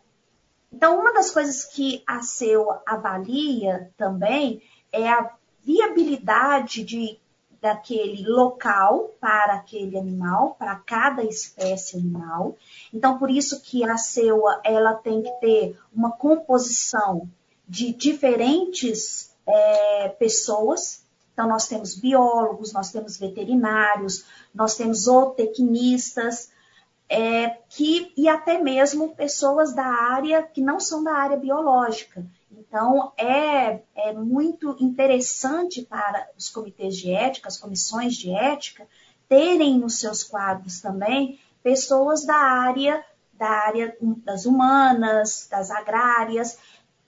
Então, 0.73 0.99
uma 0.99 1.13
das 1.13 1.31
coisas 1.31 1.65
que 1.65 2.03
a 2.05 2.21
CEUA 2.21 2.81
avalia 2.85 3.91
também 3.97 4.61
é 4.91 5.09
a 5.09 5.31
viabilidade 5.63 6.83
de 6.83 7.19
daquele 7.61 8.27
local 8.27 9.11
para 9.19 9.53
aquele 9.53 9.95
animal, 9.95 10.55
para 10.57 10.75
cada 10.77 11.23
espécie 11.23 11.95
animal. 11.95 12.57
Então, 12.91 13.19
por 13.19 13.29
isso 13.29 13.61
que 13.61 13.83
a 13.83 13.97
CEUA 13.97 14.59
ela 14.65 14.95
tem 14.95 15.21
que 15.21 15.31
ter 15.39 15.79
uma 15.93 16.11
composição 16.11 17.29
de 17.71 17.93
diferentes 17.93 19.33
é, 19.47 20.09
pessoas. 20.19 21.05
Então, 21.31 21.47
nós 21.47 21.69
temos 21.69 21.95
biólogos, 21.95 22.73
nós 22.73 22.91
temos 22.91 23.17
veterinários, 23.17 24.25
nós 24.53 24.75
temos 24.75 25.03
zootecnistas, 25.03 26.51
é, 27.07 27.57
que, 27.69 28.11
e 28.17 28.27
até 28.27 28.61
mesmo 28.61 29.15
pessoas 29.15 29.73
da 29.73 29.85
área 29.85 30.43
que 30.43 30.59
não 30.59 30.81
são 30.81 31.01
da 31.01 31.13
área 31.13 31.37
biológica. 31.37 32.25
Então, 32.51 33.13
é, 33.17 33.81
é 33.95 34.11
muito 34.11 34.75
interessante 34.77 35.81
para 35.81 36.27
os 36.37 36.49
comitês 36.49 36.97
de 36.97 37.09
ética, 37.09 37.47
as 37.47 37.57
comissões 37.57 38.15
de 38.15 38.31
ética, 38.31 38.85
terem 39.29 39.79
nos 39.79 39.97
seus 39.97 40.25
quadros 40.25 40.81
também 40.81 41.39
pessoas 41.63 42.25
da 42.25 42.35
área 42.35 43.01
da 43.41 43.49
área 43.49 43.97
das 44.23 44.45
humanas, 44.45 45.47
das 45.49 45.71
agrárias, 45.71 46.59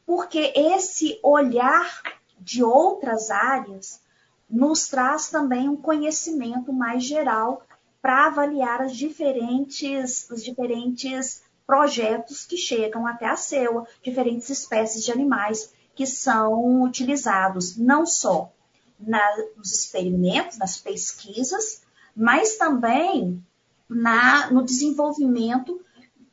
porque 0.05 0.53
esse 0.55 1.19
olhar 1.23 2.01
de 2.39 2.63
outras 2.63 3.29
áreas 3.31 4.01
nos 4.49 4.87
traz 4.87 5.29
também 5.29 5.69
um 5.69 5.75
conhecimento 5.75 6.71
mais 6.73 7.03
geral 7.03 7.63
para 8.01 8.27
avaliar 8.27 8.81
as 8.81 8.95
diferentes, 8.95 10.29
os 10.29 10.43
diferentes 10.43 11.41
projetos 11.65 12.45
que 12.45 12.57
chegam 12.57 13.07
até 13.07 13.25
a 13.25 13.37
CEUA, 13.37 13.87
diferentes 14.03 14.49
espécies 14.49 15.03
de 15.05 15.11
animais 15.11 15.73
que 15.95 16.05
são 16.05 16.83
utilizados 16.83 17.77
não 17.77 18.05
só 18.05 18.51
na, 18.99 19.21
nos 19.55 19.71
experimentos, 19.71 20.57
nas 20.57 20.77
pesquisas, 20.77 21.83
mas 22.15 22.57
também 22.57 23.43
na, 23.87 24.51
no 24.51 24.63
desenvolvimento 24.63 25.79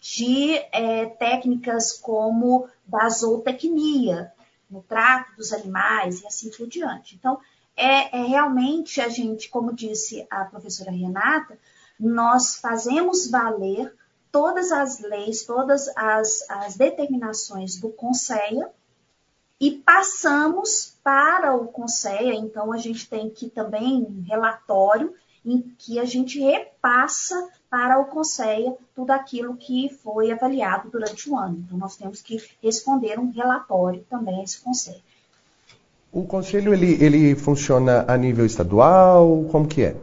de 0.01 0.55
é, 0.73 1.07
técnicas 1.07 1.93
como 1.93 2.69
da 2.87 3.09
zootecnia, 3.09 4.33
no 4.71 4.83
trato 4.83 5.37
dos 5.37 5.53
animais 5.53 6.23
e 6.23 6.27
assim 6.27 6.51
por 6.51 6.67
diante. 6.67 7.17
Então, 7.17 7.39
é, 7.77 8.19
é 8.19 8.25
realmente 8.25 9.01
a 9.01 9.09
gente, 9.09 9.49
como 9.49 9.75
disse 9.75 10.27
a 10.31 10.45
professora 10.45 10.91
Renata, 10.91 11.59
nós 11.99 12.57
fazemos 12.57 13.31
valer 13.31 13.95
todas 14.33 14.73
as 14.73 15.01
leis, 15.01 15.45
todas 15.45 15.89
as, 15.97 16.49
as 16.49 16.77
determinações 16.77 17.79
do 17.79 17.91
Conselho 17.91 18.69
e 19.61 19.73
passamos 19.73 20.97
para 21.05 21.55
o 21.55 21.69
Conselho, 21.69 22.33
então 22.33 22.73
a 22.73 22.79
gente 22.79 23.09
tem 23.09 23.29
que 23.29 23.51
também 23.51 24.03
um 24.03 24.23
relatório 24.23 25.15
em 25.45 25.61
que 25.79 25.99
a 25.99 26.05
gente 26.05 26.41
repassa 26.41 27.51
para 27.71 28.01
o 28.01 28.07
Conselho 28.07 28.77
tudo 28.95 29.13
aquilo 29.13 29.57
que 29.57 29.89
foi 30.03 30.33
avaliado 30.33 30.91
durante 30.91 31.31
o 31.31 31.39
ano. 31.39 31.63
Então 31.65 31.79
nós 31.79 31.97
temos 31.97 32.21
que 32.21 32.43
responder 32.63 33.19
um 33.19 33.31
relatório 33.31 34.05
também 34.11 34.41
a 34.41 34.43
esse 34.43 34.61
Conselho. 34.61 35.03
O 36.13 36.25
conselho 36.27 36.75
ele, 36.75 37.03
ele 37.03 37.37
funciona 37.37 38.05
a 38.09 38.17
nível 38.17 38.45
estadual? 38.45 39.45
Como 39.53 39.69
que 39.69 39.85
é? 39.85 39.97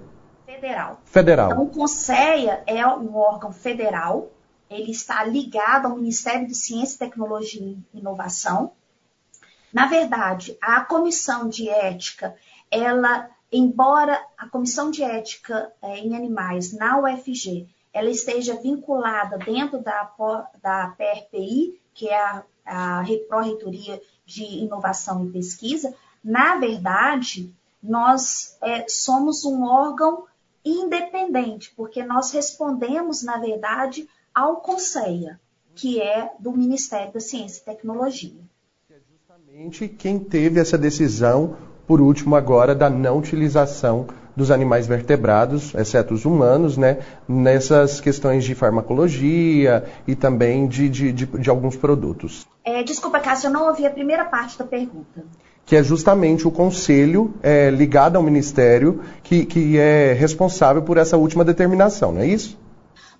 Federal. 0.46 1.02
Federal. 1.04 1.52
Então, 1.52 1.64
o 1.64 1.70
Conselho 1.70 2.58
é 2.66 2.88
um 2.88 3.16
órgão 3.16 3.52
federal, 3.52 4.32
ele 4.70 4.92
está 4.92 5.24
ligado 5.26 5.86
ao 5.86 5.96
Ministério 5.96 6.48
de 6.48 6.56
Ciência, 6.56 6.98
Tecnologia 6.98 7.62
e 7.62 8.00
Inovação. 8.00 8.72
Na 9.72 9.86
verdade, 9.86 10.58
a 10.62 10.82
comissão 10.82 11.50
de 11.50 11.70
ética, 11.70 12.36
ela, 12.72 13.30
embora 13.52 14.20
a 14.38 14.48
comissão 14.48 14.92
de 14.92 15.04
ética 15.04 15.72
é, 15.82 16.00
em 16.00 16.16
animais 16.16 16.74
na 16.74 17.00
UFG, 17.00 17.68
ela 17.94 18.10
esteja 18.10 18.56
vinculada 18.56 19.38
dentro 19.38 19.82
da, 19.82 20.12
da 20.62 20.96
PRPI, 20.98 21.80
que 21.94 22.10
é 22.10 22.20
a, 22.20 22.44
a 22.66 23.04
Pró-Reitoria 23.28 24.02
de 24.26 24.44
inovação 24.44 25.26
e 25.26 25.32
pesquisa, 25.32 25.96
na 26.24 26.58
verdade, 26.58 27.54
nós 27.82 28.58
é, 28.62 28.86
somos 28.88 29.46
um 29.46 29.64
órgão 29.64 30.26
independente, 30.64 31.74
porque 31.76 32.04
nós 32.04 32.32
respondemos, 32.32 33.24
na 33.24 33.38
verdade, 33.38 34.08
ao 34.36 34.58
Conselho, 34.58 35.40
que 35.74 36.02
é 36.02 36.34
do 36.40 36.52
Ministério 36.52 37.14
da 37.14 37.20
Ciência 37.20 37.62
e 37.62 37.66
Tecnologia. 37.66 38.42
É 38.90 39.00
justamente 39.10 39.88
quem 39.88 40.20
teve 40.20 40.60
essa 40.60 40.78
decisão, 40.78 41.58
por 41.88 42.02
último 42.02 42.36
agora, 42.36 42.76
da 42.76 42.90
não 42.90 43.18
utilização 43.18 44.06
dos 44.36 44.52
animais 44.52 44.86
vertebrados, 44.86 45.74
exceto 45.74 46.14
os 46.14 46.24
humanos, 46.24 46.78
né, 46.78 47.00
nessas 47.28 48.00
questões 48.00 48.44
de 48.44 48.54
farmacologia 48.54 49.84
e 50.08 50.16
também 50.16 50.68
de, 50.68 50.88
de, 50.90 51.12
de, 51.12 51.26
de 51.26 51.50
alguns 51.50 51.76
produtos. 51.76 52.46
É, 52.64 52.84
desculpa, 52.84 53.20
Cássio, 53.20 53.48
eu 53.48 53.52
não 53.52 53.68
ouvi 53.68 53.86
a 53.86 53.90
primeira 53.90 54.26
parte 54.26 54.60
da 54.60 54.66
pergunta. 54.66 55.26
Que 55.66 55.76
é 55.76 55.84
justamente 55.84 56.48
o 56.48 56.52
conselho 56.52 57.34
é, 57.42 57.70
ligado 57.72 58.16
ao 58.16 58.22
ministério 58.22 59.02
que, 59.24 59.46
que 59.46 59.78
é 59.78 60.14
responsável 60.14 60.84
por 60.84 60.98
essa 60.98 61.18
última 61.18 61.44
determinação, 61.44 62.12
não 62.12 62.22
é 62.22 62.28
isso? 62.28 62.60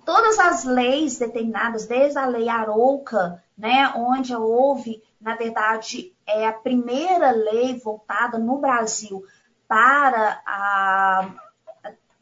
Todas 0.06 0.38
as 0.38 0.64
leis 0.64 1.18
determinadas, 1.18 1.86
desde 1.86 2.16
a 2.16 2.26
lei 2.26 2.48
Arouca, 2.48 3.42
né, 3.58 3.92
onde 3.96 4.34
houve, 4.34 5.02
na 5.20 5.34
verdade, 5.34 6.14
é 6.24 6.46
a 6.46 6.52
primeira 6.52 7.32
lei 7.32 7.76
voltada 7.80 8.38
no 8.38 8.58
Brasil 8.58 9.26
para 9.66 10.40
a, 10.46 11.34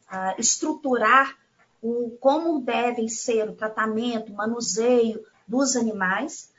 a 0.09 0.35
estruturar 0.39 1.37
o, 1.81 2.17
como 2.19 2.59
deve 2.59 3.07
ser 3.07 3.47
o 3.47 3.55
tratamento, 3.55 4.33
manuseio 4.33 5.23
dos 5.47 5.75
animais, 5.75 6.51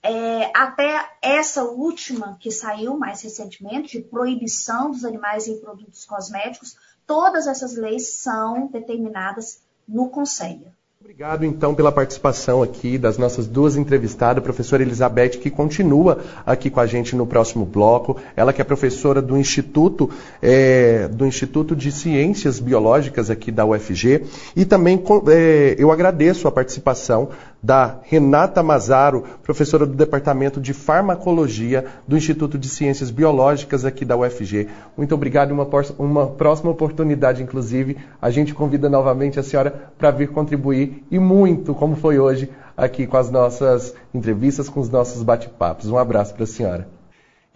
é, 0.00 0.52
até 0.54 1.10
essa 1.20 1.64
última 1.64 2.36
que 2.38 2.52
saiu 2.52 2.96
mais 2.96 3.22
recentemente, 3.22 3.98
de 3.98 4.04
proibição 4.04 4.90
dos 4.90 5.04
animais 5.04 5.48
em 5.48 5.58
produtos 5.58 6.04
cosméticos, 6.04 6.76
todas 7.06 7.46
essas 7.46 7.74
leis 7.74 8.14
são 8.14 8.68
determinadas 8.68 9.62
no 9.88 10.08
Conselho. 10.08 10.72
Obrigado, 11.04 11.44
então, 11.44 11.74
pela 11.74 11.92
participação 11.92 12.62
aqui 12.62 12.96
das 12.96 13.18
nossas 13.18 13.46
duas 13.46 13.76
entrevistadas, 13.76 14.38
a 14.38 14.40
professora 14.42 14.82
Elizabeth, 14.82 15.38
que 15.38 15.50
continua 15.50 16.24
aqui 16.46 16.70
com 16.70 16.80
a 16.80 16.86
gente 16.86 17.14
no 17.14 17.26
próximo 17.26 17.66
bloco. 17.66 18.16
Ela 18.34 18.54
que 18.54 18.62
é 18.62 18.64
professora 18.64 19.20
do 19.20 19.36
Instituto, 19.36 20.08
é, 20.40 21.06
do 21.08 21.26
Instituto 21.26 21.76
de 21.76 21.92
Ciências 21.92 22.58
Biológicas 22.58 23.28
aqui 23.28 23.52
da 23.52 23.66
UFG. 23.66 24.24
E 24.56 24.64
também 24.64 24.98
é, 25.28 25.76
eu 25.78 25.92
agradeço 25.92 26.48
a 26.48 26.50
participação 26.50 27.28
da 27.64 28.00
Renata 28.02 28.62
Mazaro, 28.62 29.24
professora 29.42 29.86
do 29.86 29.94
Departamento 29.94 30.60
de 30.60 30.74
Farmacologia 30.74 31.86
do 32.06 32.14
Instituto 32.14 32.58
de 32.58 32.68
Ciências 32.68 33.10
Biológicas 33.10 33.86
aqui 33.86 34.04
da 34.04 34.14
UFG. 34.14 34.68
Muito 34.94 35.14
obrigado. 35.14 35.52
Uma, 35.52 35.66
uma 35.98 36.26
próxima 36.26 36.70
oportunidade, 36.70 37.42
inclusive, 37.42 37.96
a 38.20 38.30
gente 38.30 38.52
convida 38.52 38.90
novamente 38.90 39.40
a 39.40 39.42
senhora 39.42 39.90
para 39.96 40.10
vir 40.10 40.28
contribuir 40.28 41.06
e 41.10 41.18
muito, 41.18 41.74
como 41.74 41.96
foi 41.96 42.18
hoje, 42.18 42.50
aqui 42.76 43.06
com 43.06 43.16
as 43.16 43.30
nossas 43.30 43.94
entrevistas, 44.12 44.68
com 44.68 44.80
os 44.80 44.90
nossos 44.90 45.22
bate-papos. 45.22 45.88
Um 45.88 45.96
abraço 45.96 46.34
para 46.34 46.44
a 46.44 46.46
senhora. 46.46 46.93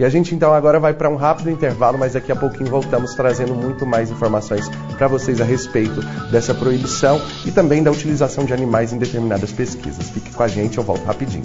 E 0.00 0.04
a 0.04 0.08
gente 0.08 0.32
então 0.32 0.54
agora 0.54 0.78
vai 0.78 0.94
para 0.94 1.10
um 1.10 1.16
rápido 1.16 1.50
intervalo, 1.50 1.98
mas 1.98 2.12
daqui 2.12 2.30
a 2.30 2.36
pouquinho 2.36 2.70
voltamos 2.70 3.16
trazendo 3.16 3.52
muito 3.52 3.84
mais 3.84 4.12
informações 4.12 4.70
para 4.96 5.08
vocês 5.08 5.40
a 5.40 5.44
respeito 5.44 6.00
dessa 6.30 6.54
proibição 6.54 7.20
e 7.44 7.50
também 7.50 7.82
da 7.82 7.90
utilização 7.90 8.44
de 8.44 8.52
animais 8.52 8.92
em 8.92 8.98
determinadas 8.98 9.50
pesquisas. 9.50 10.08
Fique 10.10 10.32
com 10.32 10.42
a 10.44 10.46
gente, 10.46 10.78
eu 10.78 10.84
volto 10.84 11.04
rapidinho. 11.04 11.42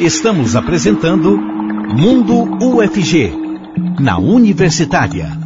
Estamos 0.00 0.56
apresentando 0.56 1.36
Mundo 1.36 2.44
UFG, 2.64 3.30
na 4.00 4.16
Universitária. 4.16 5.41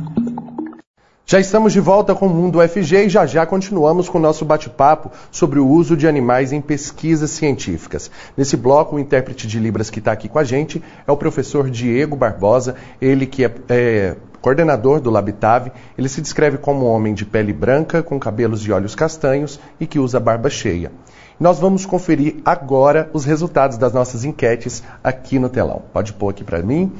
Já 1.28 1.40
estamos 1.40 1.73
de 1.73 1.80
volta 1.80 2.14
com 2.14 2.28
o 2.28 2.30
Mundo 2.30 2.61
UFG 2.61 3.06
e 3.06 3.09
já 3.09 3.26
já 3.26 3.45
continuamos 3.45 4.09
com 4.09 4.16
o 4.16 4.21
nosso 4.21 4.45
bate-papo 4.45 5.11
sobre 5.28 5.59
o 5.59 5.66
uso 5.66 5.97
de 5.97 6.06
animais 6.06 6.52
em 6.52 6.61
pesquisas 6.61 7.33
científicas. 7.33 8.09
Nesse 8.37 8.56
bloco, 8.56 8.95
o 8.95 8.99
intérprete 9.00 9.49
de 9.49 9.59
Libras 9.59 9.90
que 9.90 9.99
está 9.99 10.12
aqui 10.12 10.28
com 10.28 10.38
a 10.38 10.45
gente 10.45 10.80
é 11.04 11.11
o 11.11 11.16
professor 11.16 11.68
Diego 11.68 12.14
Barbosa, 12.14 12.76
ele 13.00 13.26
que 13.26 13.45
é, 13.45 13.52
é 13.68 14.16
coordenador 14.40 15.00
do 15.00 15.11
Labitave. 15.11 15.73
Ele 15.99 16.09
se 16.09 16.21
descreve 16.21 16.59
como 16.59 16.87
um 16.87 16.88
homem 16.88 17.12
de 17.12 17.25
pele 17.25 17.52
branca, 17.52 18.04
com 18.04 18.21
cabelos 18.21 18.64
e 18.64 18.71
olhos 18.71 18.95
castanhos 18.95 19.59
e 19.80 19.87
que 19.88 19.99
usa 19.99 20.21
barba 20.21 20.49
cheia. 20.49 20.92
Nós 21.40 21.59
vamos 21.59 21.85
conferir 21.85 22.37
agora 22.45 23.11
os 23.12 23.25
resultados 23.25 23.76
das 23.76 23.92
nossas 23.92 24.25
enquetes 24.25 24.80
aqui 25.02 25.40
no 25.40 25.49
telão. 25.49 25.83
Pode 25.92 26.12
pôr 26.12 26.28
aqui 26.28 26.45
para 26.45 26.62
mim, 26.62 26.92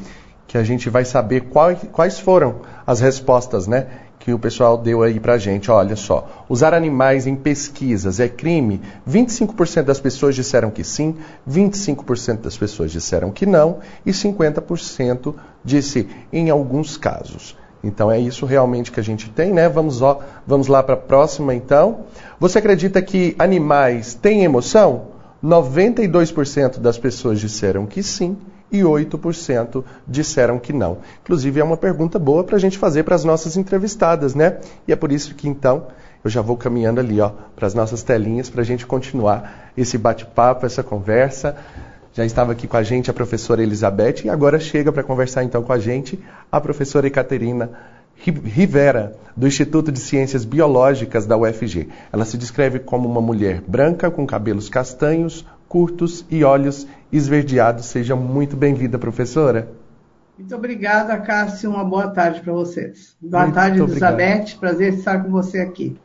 que 0.49 0.59
a 0.59 0.65
gente 0.65 0.89
vai 0.89 1.05
saber 1.05 1.43
quais, 1.43 1.79
quais 1.93 2.19
foram 2.19 2.57
as 2.87 3.01
respostas, 3.01 3.67
né? 3.67 3.87
Que 4.27 4.35
o 4.35 4.39
pessoal 4.41 4.77
deu 4.77 5.05
aí 5.05 5.21
pra 5.21 5.39
gente. 5.39 5.71
Olha 5.71 5.95
só, 5.95 6.45
usar 6.49 6.75
animais 6.75 7.29
em 7.29 7.37
pesquisas 7.37 8.19
é 8.19 8.29
crime? 8.29 8.81
25% 9.09 9.85
das 9.85 10.01
pessoas 10.01 10.35
disseram 10.35 10.69
que 10.69 10.83
sim, 10.83 11.15
25% 11.49 12.41
das 12.41 12.57
pessoas 12.57 12.91
disseram 12.91 13.31
que 13.31 13.47
não 13.47 13.79
e 14.05 14.11
50% 14.11 15.33
disse 15.65 16.09
em 16.33 16.51
alguns 16.51 16.97
casos. 16.97 17.57
Então 17.85 18.11
é 18.11 18.19
isso 18.19 18.45
realmente 18.47 18.91
que 18.91 18.99
a 18.99 19.03
gente 19.03 19.31
tem, 19.31 19.53
né? 19.53 19.69
Vamos, 19.69 20.03
ó, 20.03 20.19
vamos 20.45 20.67
lá 20.67 20.83
para 20.83 20.95
a 20.95 20.99
próxima 20.99 21.55
então. 21.55 22.01
Você 22.41 22.59
acredita 22.59 23.01
que 23.01 23.37
animais 23.39 24.15
têm 24.15 24.43
emoção? 24.43 25.03
92% 25.41 26.81
das 26.81 26.99
pessoas 26.99 27.39
disseram 27.39 27.87
que 27.87 28.03
sim 28.03 28.37
e 28.71 28.81
8% 28.81 29.85
disseram 30.07 30.59
que 30.59 30.73
não. 30.73 30.99
Inclusive, 31.23 31.61
é 31.61 31.65
uma 31.65 31.77
pergunta 31.77 32.19
boa 32.19 32.45
para 32.45 32.57
a 32.57 32.59
gente 32.59 32.79
fazer 32.79 33.05
para 33.05 33.15
as 33.15 33.25
nossas 33.25 33.57
entrevistadas, 33.57 34.35
né? 34.35 34.59
E 34.87 34.93
é 34.93 34.97
por 34.97 35.13
isso 35.13 35.35
que, 35.35 35.49
então, 35.49 35.87
eu 36.25 36.31
já 36.31 36.43
vou 36.43 36.57
caminhando 36.57 37.01
ali 37.01 37.21
ó, 37.21 37.31
para 37.55 37.67
as 37.67 37.75
nossas 37.75 38.03
telinhas 38.03 38.51
para 38.51 38.63
a 38.63 38.65
gente 38.65 38.85
continuar 38.85 39.71
esse 39.77 39.97
bate-papo, 39.97 40.67
essa 40.67 40.83
conversa. 40.83 41.57
Já 42.13 42.25
estava 42.25 42.53
aqui 42.53 42.67
com 42.67 42.77
a 42.77 42.83
gente 42.83 43.11
a 43.11 43.15
professora 43.15 43.63
Elizabeth 43.63 44.25
e 44.25 44.31
agora 44.31 44.59
chega 44.59 44.91
para 44.91 45.03
conversar 45.03 45.45
então 45.45 45.63
com 45.63 45.73
a 45.73 45.79
gente 45.79 46.19
a 46.51 46.61
professora 46.61 47.07
Ecaterina 47.07 47.71
Rivera, 48.17 49.15
do 49.37 49.47
Instituto 49.47 49.93
de 49.93 50.01
Ciências 50.01 50.45
Biológicas 50.45 51.27
da 51.27 51.37
UFG. 51.37 51.89
Ela 52.11 52.25
se 52.25 52.39
descreve 52.39 52.79
como 52.79 53.09
uma 53.09 53.21
mulher 53.21 53.63
branca 53.67 54.11
com 54.11 54.27
cabelos 54.27 54.71
castanhos, 54.71 55.45
curtos 55.69 56.25
e 56.31 56.45
olhos 56.45 56.87
esverdeados. 57.13 57.87
Seja 57.87 58.15
muito 58.17 58.57
bem-vinda, 58.57 58.99
professora. 58.99 59.69
Muito 60.39 60.55
obrigada, 60.55 61.17
Cássio. 61.19 61.71
Uma 61.71 61.85
boa 61.85 62.09
tarde 62.09 62.41
para 62.41 62.53
vocês. 62.53 63.17
Boa 63.21 63.45
muito 63.45 63.55
tarde, 63.55 63.81
Elizabeth. 63.81 64.57
Prazer 64.61 64.95
estar 64.95 65.25
com 65.25 65.31
você 65.31 65.61
aqui. 65.61 65.97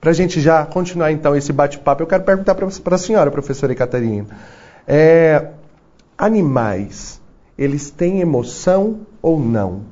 Para 0.00 0.10
a 0.10 0.14
gente 0.14 0.40
já 0.40 0.66
continuar 0.66 1.12
então 1.12 1.34
esse 1.34 1.52
bate-papo, 1.52 2.02
eu 2.02 2.06
quero 2.06 2.24
perguntar 2.24 2.54
para 2.56 2.94
a 2.94 2.98
senhora, 2.98 3.30
professora 3.30 3.74
Catarina. 3.74 4.26
É, 4.86 5.50
animais, 6.18 7.20
eles 7.56 7.90
têm 7.90 8.20
emoção 8.20 9.06
ou 9.22 9.38
não? 9.38 9.84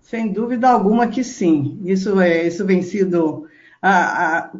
Sem 0.00 0.32
dúvida 0.32 0.70
alguma 0.70 1.06
que 1.06 1.22
sim. 1.22 1.80
Isso, 1.84 2.18
é, 2.18 2.46
isso 2.46 2.64
vem 2.64 2.82
sido. 2.82 3.46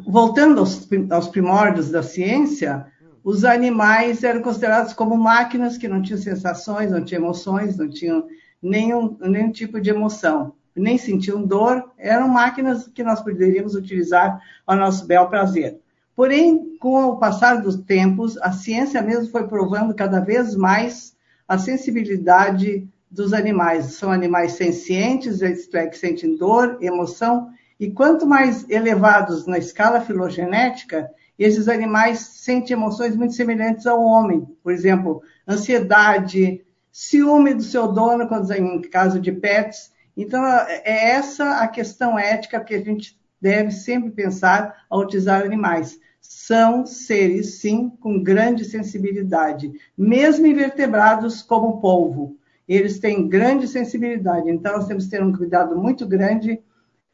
Voltando 0.07 0.59
aos, 0.59 0.87
aos 1.09 1.27
primórdios 1.27 1.89
da 1.89 2.03
ciência, 2.03 2.85
os 3.29 3.45
animais 3.45 4.23
eram 4.23 4.41
considerados 4.41 4.91
como 4.91 5.15
máquinas 5.15 5.77
que 5.77 5.87
não 5.87 6.01
tinham 6.01 6.19
sensações, 6.19 6.89
não 6.89 7.05
tinham 7.05 7.21
emoções, 7.21 7.77
não 7.77 7.87
tinham 7.87 8.25
nenhum, 8.59 9.15
nenhum 9.21 9.51
tipo 9.51 9.79
de 9.79 9.91
emoção, 9.91 10.53
nem 10.75 10.97
sentiam 10.97 11.43
dor, 11.43 11.91
eram 11.95 12.27
máquinas 12.27 12.87
que 12.87 13.03
nós 13.03 13.21
poderíamos 13.21 13.75
utilizar 13.75 14.41
ao 14.65 14.75
nosso 14.75 15.05
bel 15.05 15.27
prazer. 15.27 15.79
Porém, 16.15 16.75
com 16.79 17.03
o 17.03 17.17
passar 17.17 17.61
dos 17.61 17.75
tempos, 17.75 18.35
a 18.39 18.51
ciência 18.51 18.99
mesmo 19.03 19.29
foi 19.29 19.47
provando 19.47 19.93
cada 19.93 20.19
vez 20.19 20.55
mais 20.55 21.15
a 21.47 21.55
sensibilidade 21.55 22.87
dos 23.11 23.31
animais. 23.31 23.93
São 23.93 24.11
animais 24.11 24.53
sencientes, 24.53 25.43
isto 25.43 25.77
é, 25.77 25.85
que 25.85 25.99
sentem 25.99 26.35
dor, 26.35 26.79
emoção, 26.81 27.51
e 27.79 27.91
quanto 27.91 28.25
mais 28.25 28.67
elevados 28.71 29.45
na 29.45 29.59
escala 29.59 30.01
filogenética, 30.01 31.11
e 31.39 31.45
esses 31.45 31.69
animais 31.69 32.19
sentem 32.19 32.75
emoções 32.75 33.15
muito 33.15 33.33
semelhantes 33.33 33.87
ao 33.87 34.03
homem. 34.03 34.45
Por 34.61 34.73
exemplo, 34.73 35.23
ansiedade, 35.47 36.65
ciúme 36.91 37.53
do 37.53 37.63
seu 37.63 37.87
dono, 37.87 38.27
quando 38.27 38.51
em 38.51 38.81
caso 38.81 39.21
de 39.21 39.31
pets. 39.31 39.93
Então, 40.17 40.45
é 40.45 41.11
essa 41.11 41.61
a 41.61 41.67
questão 41.69 42.19
ética 42.19 42.59
que 42.59 42.75
a 42.75 42.83
gente 42.83 43.17
deve 43.41 43.71
sempre 43.71 44.11
pensar 44.11 44.85
ao 44.89 44.99
utilizar 44.99 45.41
animais. 45.41 45.97
São 46.19 46.85
seres, 46.85 47.61
sim, 47.61 47.89
com 48.01 48.21
grande 48.21 48.65
sensibilidade, 48.65 49.71
mesmo 49.97 50.45
invertebrados 50.45 51.41
como 51.41 51.69
o 51.69 51.79
polvo. 51.79 52.35
Eles 52.67 52.99
têm 52.99 53.29
grande 53.29 53.65
sensibilidade, 53.65 54.51
então 54.51 54.73
nós 54.73 54.87
temos 54.87 55.05
que 55.05 55.11
ter 55.11 55.23
um 55.23 55.31
cuidado 55.31 55.77
muito 55.77 56.05
grande 56.05 56.61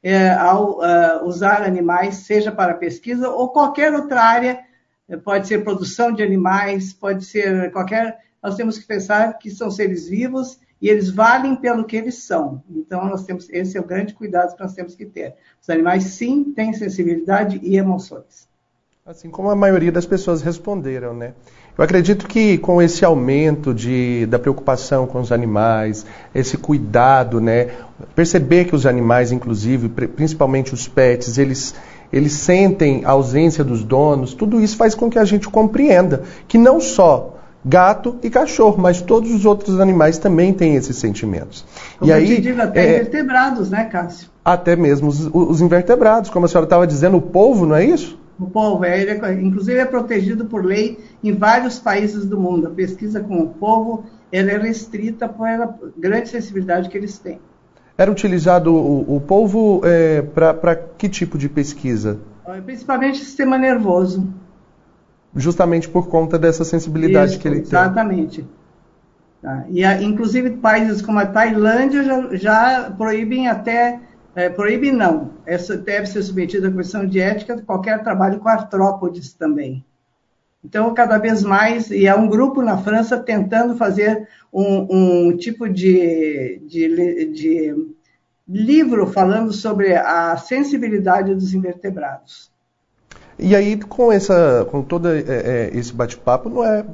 é, 0.07 0.29
ao 0.35 0.77
uh, 0.77 1.25
usar 1.25 1.63
animais, 1.63 2.17
seja 2.17 2.51
para 2.51 2.75
pesquisa 2.75 3.27
ou 3.27 3.49
qualquer 3.49 3.91
outra 3.91 4.21
área, 4.21 4.59
pode 5.23 5.47
ser 5.47 5.63
produção 5.63 6.11
de 6.11 6.21
animais, 6.21 6.93
pode 6.93 7.25
ser 7.25 7.71
qualquer. 7.71 8.19
Nós 8.41 8.55
temos 8.55 8.77
que 8.77 8.85
pensar 8.85 9.35
que 9.39 9.49
são 9.49 9.71
seres 9.71 10.07
vivos 10.07 10.59
e 10.79 10.89
eles 10.89 11.09
valem 11.09 11.55
pelo 11.55 11.85
que 11.85 11.97
eles 11.97 12.23
são. 12.23 12.63
Então, 12.69 13.03
nós 13.05 13.23
temos, 13.23 13.49
esse 13.49 13.79
é 13.79 13.81
o 13.81 13.87
grande 13.87 14.13
cuidado 14.13 14.55
que 14.55 14.61
nós 14.61 14.75
temos 14.75 14.93
que 14.93 15.07
ter. 15.07 15.33
Os 15.59 15.71
animais, 15.71 16.03
sim, 16.03 16.53
têm 16.53 16.71
sensibilidade 16.71 17.59
e 17.63 17.75
emoções. 17.75 18.47
Assim 19.07 19.29
como 19.29 19.51
a 19.51 19.55
maioria 19.55 19.91
das 19.91 20.07
pessoas 20.07 20.41
responderam, 20.41 21.13
né? 21.13 21.33
Eu 21.77 21.83
acredito 21.83 22.25
que 22.25 22.57
com 22.57 22.81
esse 22.81 23.05
aumento 23.05 23.71
de, 23.71 24.25
da 24.25 24.39
preocupação 24.39 25.05
com 25.05 25.19
os 25.19 25.31
animais, 25.31 26.07
esse 26.33 26.57
cuidado, 26.57 27.39
né, 27.39 27.69
perceber 28.15 28.65
que 28.65 28.73
os 28.73 28.87
animais, 28.87 29.31
inclusive, 29.31 29.89
principalmente 29.89 30.73
os 30.73 30.87
pets, 30.87 31.37
eles, 31.37 31.75
eles 32.11 32.31
sentem 32.31 33.05
a 33.05 33.11
ausência 33.11 33.63
dos 33.63 33.83
donos, 33.83 34.33
tudo 34.33 34.59
isso 34.59 34.75
faz 34.75 34.95
com 34.95 35.07
que 35.07 35.19
a 35.19 35.25
gente 35.25 35.47
compreenda 35.49 36.23
que 36.47 36.57
não 36.57 36.81
só 36.81 37.35
gato 37.63 38.17
e 38.23 38.29
cachorro, 38.31 38.81
mas 38.81 39.03
todos 39.03 39.31
os 39.31 39.45
outros 39.45 39.79
animais 39.79 40.17
também 40.17 40.51
têm 40.51 40.77
esses 40.77 40.95
sentimentos. 40.97 41.63
Como 41.99 42.09
e 42.09 42.11
aí, 42.11 42.41
digo, 42.41 42.59
até 42.59 42.83
é, 42.83 42.95
invertebrados, 42.95 43.69
né, 43.69 43.85
Cássio? 43.85 44.29
Até 44.43 44.75
mesmo 44.75 45.09
os, 45.09 45.29
os 45.31 45.61
invertebrados, 45.61 46.31
como 46.31 46.47
a 46.47 46.49
senhora 46.49 46.65
estava 46.65 46.87
dizendo, 46.87 47.17
o 47.17 47.21
polvo, 47.21 47.67
não 47.67 47.75
é 47.75 47.85
isso? 47.85 48.24
O 48.39 48.47
polvo, 48.47 48.83
ele 48.83 49.11
é, 49.11 49.33
inclusive 49.33 49.79
é 49.79 49.85
protegido 49.85 50.45
por 50.45 50.65
lei 50.65 50.99
em 51.23 51.33
vários 51.33 51.79
países 51.79 52.25
do 52.25 52.39
mundo. 52.39 52.67
A 52.67 52.71
pesquisa 52.71 53.21
com 53.21 53.41
o 53.41 53.49
polvo 53.49 54.03
ela 54.31 54.51
é 54.51 54.57
restrita 54.57 55.29
pela 55.29 55.77
grande 55.97 56.29
sensibilidade 56.29 56.89
que 56.89 56.97
eles 56.97 57.17
têm. 57.17 57.39
Era 57.97 58.11
utilizado 58.11 58.73
o, 58.73 59.15
o 59.15 59.21
polvo 59.21 59.81
é, 59.85 60.21
para 60.21 60.75
que 60.75 61.07
tipo 61.07 61.37
de 61.37 61.47
pesquisa? 61.47 62.19
Principalmente 62.65 63.19
sistema 63.19 63.57
nervoso. 63.57 64.27
Justamente 65.33 65.87
por 65.87 66.07
conta 66.07 66.37
dessa 66.37 66.65
sensibilidade 66.65 67.31
Isso, 67.31 67.39
que 67.39 67.47
ele 67.47 67.59
exatamente. 67.59 68.41
tem. 68.41 68.45
Exatamente. 68.45 68.55
Tá. 69.41 69.65
E, 69.69 70.03
inclusive, 70.03 70.51
países 70.51 71.01
como 71.01 71.19
a 71.19 71.25
Tailândia 71.25 72.03
já, 72.03 72.35
já 72.35 72.91
proíbem 72.97 73.47
até 73.47 73.99
é, 74.35 74.49
proíbe 74.49 74.91
não. 74.91 75.31
Essa 75.45 75.77
deve 75.77 76.07
ser 76.07 76.21
submetida 76.21 76.67
à 76.67 76.71
comissão 76.71 77.05
de 77.05 77.19
ética 77.19 77.61
qualquer 77.61 78.03
trabalho 78.03 78.39
com 78.39 78.49
artrópodes 78.49 79.33
também. 79.33 79.83
Então, 80.63 80.93
cada 80.95 81.19
vez 81.19 81.43
mais, 81.43 81.91
e 81.91 82.07
é 82.07 82.15
um 82.15 82.27
grupo 82.27 82.61
na 82.61 82.77
França 82.77 83.19
tentando 83.19 83.77
fazer 83.77 84.27
um, 84.51 85.27
um 85.27 85.37
tipo 85.37 85.69
de, 85.69 86.59
de, 86.65 87.25
de, 87.31 87.95
livro 88.47 89.05
falando 89.05 89.53
sobre 89.53 89.95
a 89.95 90.35
sensibilidade 90.37 91.35
dos 91.35 91.53
invertebrados. 91.53 92.51
E 93.37 93.53
aí, 93.53 93.77
com, 93.77 94.11
essa, 94.11 94.65
com 94.71 94.81
todo 94.81 95.09
é, 95.09 95.19
é, 95.19 95.69
esse 95.73 95.93
bate-papo, 95.93 96.49
não 96.49 96.63
é 96.63 96.85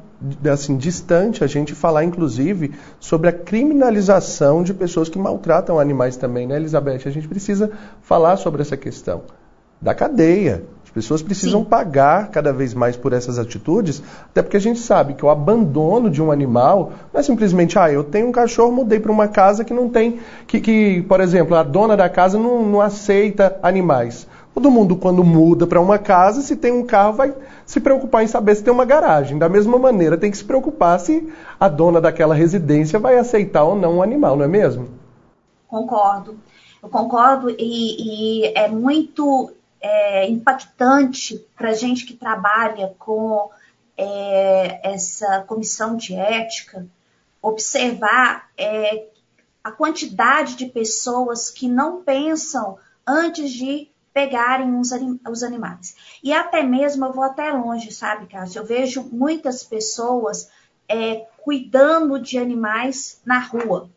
assim 0.51 0.75
distante 0.75 1.43
a 1.43 1.47
gente 1.47 1.75
falar, 1.75 2.03
inclusive, 2.03 2.71
sobre 2.99 3.29
a 3.29 3.31
criminalização 3.31 4.63
de 4.63 4.73
pessoas 4.73 5.07
que 5.07 5.19
maltratam 5.19 5.79
animais 5.79 6.17
também, 6.17 6.47
né, 6.47 6.55
Elizabeth? 6.55 7.01
A 7.05 7.11
gente 7.11 7.27
precisa 7.27 7.71
falar 8.01 8.37
sobre 8.37 8.61
essa 8.63 8.75
questão 8.75 9.21
da 9.79 9.93
cadeia. 9.93 10.63
As 10.83 10.89
pessoas 10.89 11.21
precisam 11.21 11.61
Sim. 11.61 11.69
pagar 11.69 12.29
cada 12.29 12.51
vez 12.51 12.73
mais 12.73 12.97
por 12.97 13.13
essas 13.13 13.39
atitudes, 13.39 14.01
até 14.25 14.41
porque 14.41 14.57
a 14.57 14.59
gente 14.59 14.79
sabe 14.79 15.13
que 15.13 15.23
o 15.23 15.29
abandono 15.29 16.09
de 16.09 16.21
um 16.21 16.31
animal 16.31 16.91
não 17.13 17.19
é 17.19 17.23
simplesmente, 17.23 17.79
ah, 17.79 17.89
eu 17.89 18.03
tenho 18.03 18.27
um 18.27 18.31
cachorro, 18.31 18.73
mudei 18.73 18.99
para 18.99 19.11
uma 19.11 19.27
casa 19.27 19.63
que 19.63 19.73
não 19.73 19.87
tem, 19.87 20.19
que, 20.47 20.59
que, 20.59 21.01
por 21.03 21.21
exemplo, 21.21 21.55
a 21.55 21.63
dona 21.63 21.95
da 21.95 22.09
casa 22.09 22.37
não, 22.37 22.65
não 22.65 22.81
aceita 22.81 23.57
animais. 23.63 24.27
Todo 24.53 24.69
mundo, 24.69 24.97
quando 24.97 25.23
muda 25.23 25.65
para 25.65 25.79
uma 25.79 25.97
casa, 25.97 26.41
se 26.41 26.55
tem 26.55 26.71
um 26.71 26.85
carro, 26.85 27.13
vai 27.13 27.33
se 27.65 27.79
preocupar 27.79 28.23
em 28.23 28.27
saber 28.27 28.55
se 28.55 28.63
tem 28.63 28.73
uma 28.73 28.85
garagem. 28.85 29.37
Da 29.37 29.47
mesma 29.47 29.79
maneira, 29.79 30.17
tem 30.17 30.29
que 30.29 30.37
se 30.37 30.43
preocupar 30.43 30.99
se 30.99 31.31
a 31.59 31.69
dona 31.69 32.01
daquela 32.01 32.35
residência 32.35 32.99
vai 32.99 33.17
aceitar 33.17 33.63
ou 33.63 33.75
não 33.75 33.97
o 33.97 34.03
animal, 34.03 34.35
não 34.35 34.43
é 34.43 34.47
mesmo? 34.47 34.89
Concordo. 35.67 36.37
Eu 36.83 36.89
concordo 36.89 37.49
e, 37.49 38.43
e 38.43 38.53
é 38.55 38.67
muito 38.67 39.53
é, 39.79 40.27
impactante 40.27 41.45
para 41.55 41.73
gente 41.73 42.05
que 42.05 42.13
trabalha 42.13 42.93
com 42.99 43.49
é, 43.97 44.93
essa 44.93 45.41
comissão 45.41 45.95
de 45.95 46.13
ética 46.13 46.85
observar 47.41 48.49
é, 48.57 49.05
a 49.63 49.71
quantidade 49.71 50.55
de 50.55 50.65
pessoas 50.65 51.49
que 51.49 51.67
não 51.67 52.01
pensam 52.03 52.77
antes 53.07 53.51
de 53.51 53.90
pegarem 54.13 54.75
os, 54.79 54.89
os 55.29 55.43
animais. 55.43 55.95
E 56.23 56.33
até 56.33 56.63
mesmo, 56.63 57.05
eu 57.05 57.13
vou 57.13 57.23
até 57.23 57.51
longe, 57.51 57.91
sabe, 57.91 58.27
Cássio? 58.27 58.59
Eu 58.59 58.65
vejo 58.65 59.07
muitas 59.11 59.63
pessoas 59.63 60.49
é, 60.87 61.25
cuidando 61.43 62.19
de 62.19 62.37
animais 62.37 63.21
na 63.25 63.39
rua. 63.39 63.89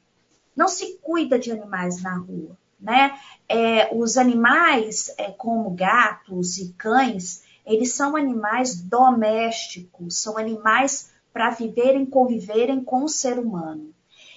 Não 0.57 0.69
se 0.69 0.99
cuida 1.03 1.39
de 1.39 1.51
animais 1.51 2.03
na 2.03 2.17
rua, 2.17 2.57
né? 2.81 3.19
É, 3.49 3.95
os 3.95 4.17
animais, 4.17 5.13
é, 5.19 5.31
como 5.33 5.71
gatos 5.71 6.59
e 6.59 6.73
cães, 6.75 7.43
eles 7.67 7.95
são 7.95 8.17
animais 8.17 8.81
domésticos, 8.81 10.19
são 10.19 10.39
animais 10.39 11.11
para 11.33 11.51
viverem, 11.51 12.07
conviverem 12.07 12.85
com 12.85 13.05
o 13.05 13.09
ser 13.09 13.39
humano. 13.39 13.94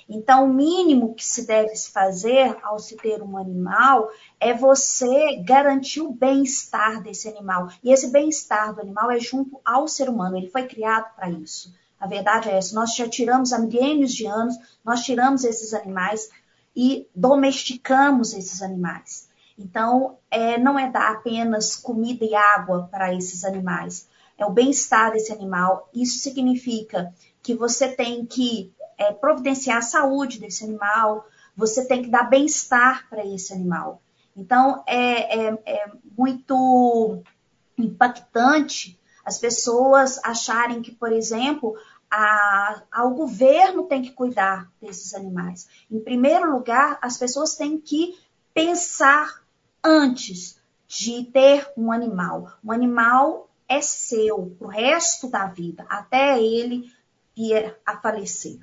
Então, 0.09 0.45
o 0.45 0.53
mínimo 0.53 1.13
que 1.13 1.25
se 1.25 1.45
deve 1.45 1.75
fazer 1.75 2.57
ao 2.63 2.79
se 2.79 2.95
ter 2.95 3.21
um 3.21 3.37
animal 3.37 4.09
é 4.39 4.53
você 4.53 5.37
garantir 5.43 6.01
o 6.01 6.13
bem-estar 6.13 7.03
desse 7.03 7.27
animal. 7.27 7.67
E 7.83 7.91
esse 7.91 8.09
bem-estar 8.09 8.73
do 8.73 8.81
animal 8.81 9.11
é 9.11 9.19
junto 9.19 9.59
ao 9.65 9.87
ser 9.87 10.09
humano, 10.09 10.37
ele 10.37 10.49
foi 10.49 10.65
criado 10.65 11.13
para 11.15 11.29
isso. 11.29 11.73
A 11.99 12.07
verdade 12.07 12.49
é 12.49 12.57
essa. 12.57 12.75
Nós 12.75 12.95
já 12.95 13.09
tiramos 13.09 13.51
há 13.51 13.59
milênios 13.59 14.13
de 14.13 14.25
anos, 14.25 14.55
nós 14.85 15.03
tiramos 15.03 15.43
esses 15.43 15.73
animais 15.73 16.29
e 16.75 17.07
domesticamos 17.13 18.33
esses 18.33 18.61
animais. 18.61 19.27
Então, 19.57 20.17
é, 20.29 20.57
não 20.57 20.77
é 20.77 20.89
dar 20.89 21.11
apenas 21.11 21.75
comida 21.75 22.23
e 22.23 22.35
água 22.35 22.87
para 22.91 23.13
esses 23.13 23.43
animais, 23.43 24.07
é 24.37 24.45
o 24.45 24.51
bem-estar 24.51 25.11
desse 25.11 25.33
animal. 25.33 25.89
Isso 25.93 26.19
significa 26.19 27.11
que 27.41 27.55
você 27.55 27.87
tem 27.87 28.23
que 28.23 28.71
é, 28.97 29.13
providenciar 29.13 29.77
a 29.77 29.81
saúde 29.81 30.39
desse 30.39 30.63
animal, 30.63 31.27
você 31.55 31.85
tem 31.85 32.03
que 32.03 32.09
dar 32.09 32.23
bem-estar 32.23 33.07
para 33.09 33.25
esse 33.25 33.53
animal. 33.53 34.01
Então, 34.35 34.83
é, 34.85 35.47
é, 35.47 35.59
é, 35.65 35.91
muito 36.17 37.23
impactante 37.77 38.99
as 39.25 39.39
pessoas 39.39 40.23
acharem 40.23 40.81
que, 40.81 40.91
por 40.91 41.11
exemplo, 41.11 41.75
a, 42.09 42.81
a, 42.91 43.03
o 43.03 43.13
governo 43.13 43.83
tem 43.83 44.01
que 44.01 44.11
cuidar 44.11 44.71
desses 44.81 45.13
animais. 45.13 45.67
Em 45.91 45.99
primeiro 45.99 46.51
lugar, 46.51 46.97
as 47.01 47.17
pessoas 47.17 47.55
têm 47.55 47.79
que 47.79 48.17
pensar 48.53 49.41
antes 49.83 50.61
de 50.87 51.25
ter 51.25 51.69
um 51.75 51.91
animal. 51.91 52.53
Um 52.63 52.71
animal 52.71 53.49
é 53.67 53.81
seu 53.81 54.55
o 54.59 54.67
resto 54.67 55.29
da 55.29 55.45
vida, 55.45 55.85
até 55.89 56.41
ele 56.41 56.89
vir 57.35 57.75
a 57.85 57.97
falecer. 57.97 58.59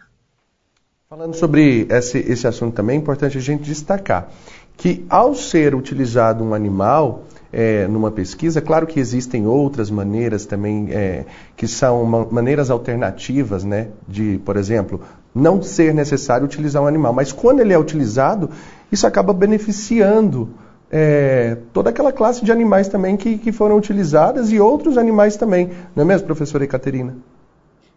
Falando 1.14 1.37
sobre 1.37 1.87
esse, 1.90 2.18
esse 2.18 2.44
assunto 2.44 2.74
também, 2.74 2.96
é 2.96 2.98
importante 2.98 3.38
a 3.38 3.40
gente 3.40 3.62
destacar 3.62 4.31
que 4.77 5.07
ao 5.09 5.33
ser 5.33 5.72
utilizado 5.72 6.42
um 6.42 6.53
animal 6.53 7.22
é, 7.53 7.87
numa 7.87 8.11
pesquisa, 8.11 8.61
claro 8.61 8.85
que 8.85 8.98
existem 8.98 9.46
outras 9.46 9.92
maneiras 9.92 10.44
também 10.44 10.88
é, 10.90 11.24
que 11.57 11.68
são 11.68 12.05
maneiras 12.05 12.68
alternativas, 12.68 13.62
né, 13.62 13.90
de, 14.09 14.40
por 14.44 14.57
exemplo, 14.57 15.03
não 15.33 15.62
ser 15.62 15.94
necessário 15.94 16.44
utilizar 16.44 16.83
um 16.83 16.87
animal, 16.88 17.12
mas 17.12 17.31
quando 17.31 17.61
ele 17.61 17.72
é 17.72 17.79
utilizado, 17.79 18.50
isso 18.90 19.07
acaba 19.07 19.33
beneficiando 19.33 20.48
é, 20.90 21.59
toda 21.72 21.90
aquela 21.90 22.11
classe 22.11 22.44
de 22.44 22.50
animais 22.50 22.88
também 22.88 23.16
que, 23.16 23.38
que 23.38 23.53
foram 23.53 23.77
utilizadas 23.77 24.50
e 24.50 24.59
outros 24.59 24.98
animais 24.98 25.37
também, 25.37 25.70
não 25.94 26.03
é 26.03 26.07
mesmo, 26.07 26.27
professora 26.27 26.64
Ecaterina? 26.64 27.14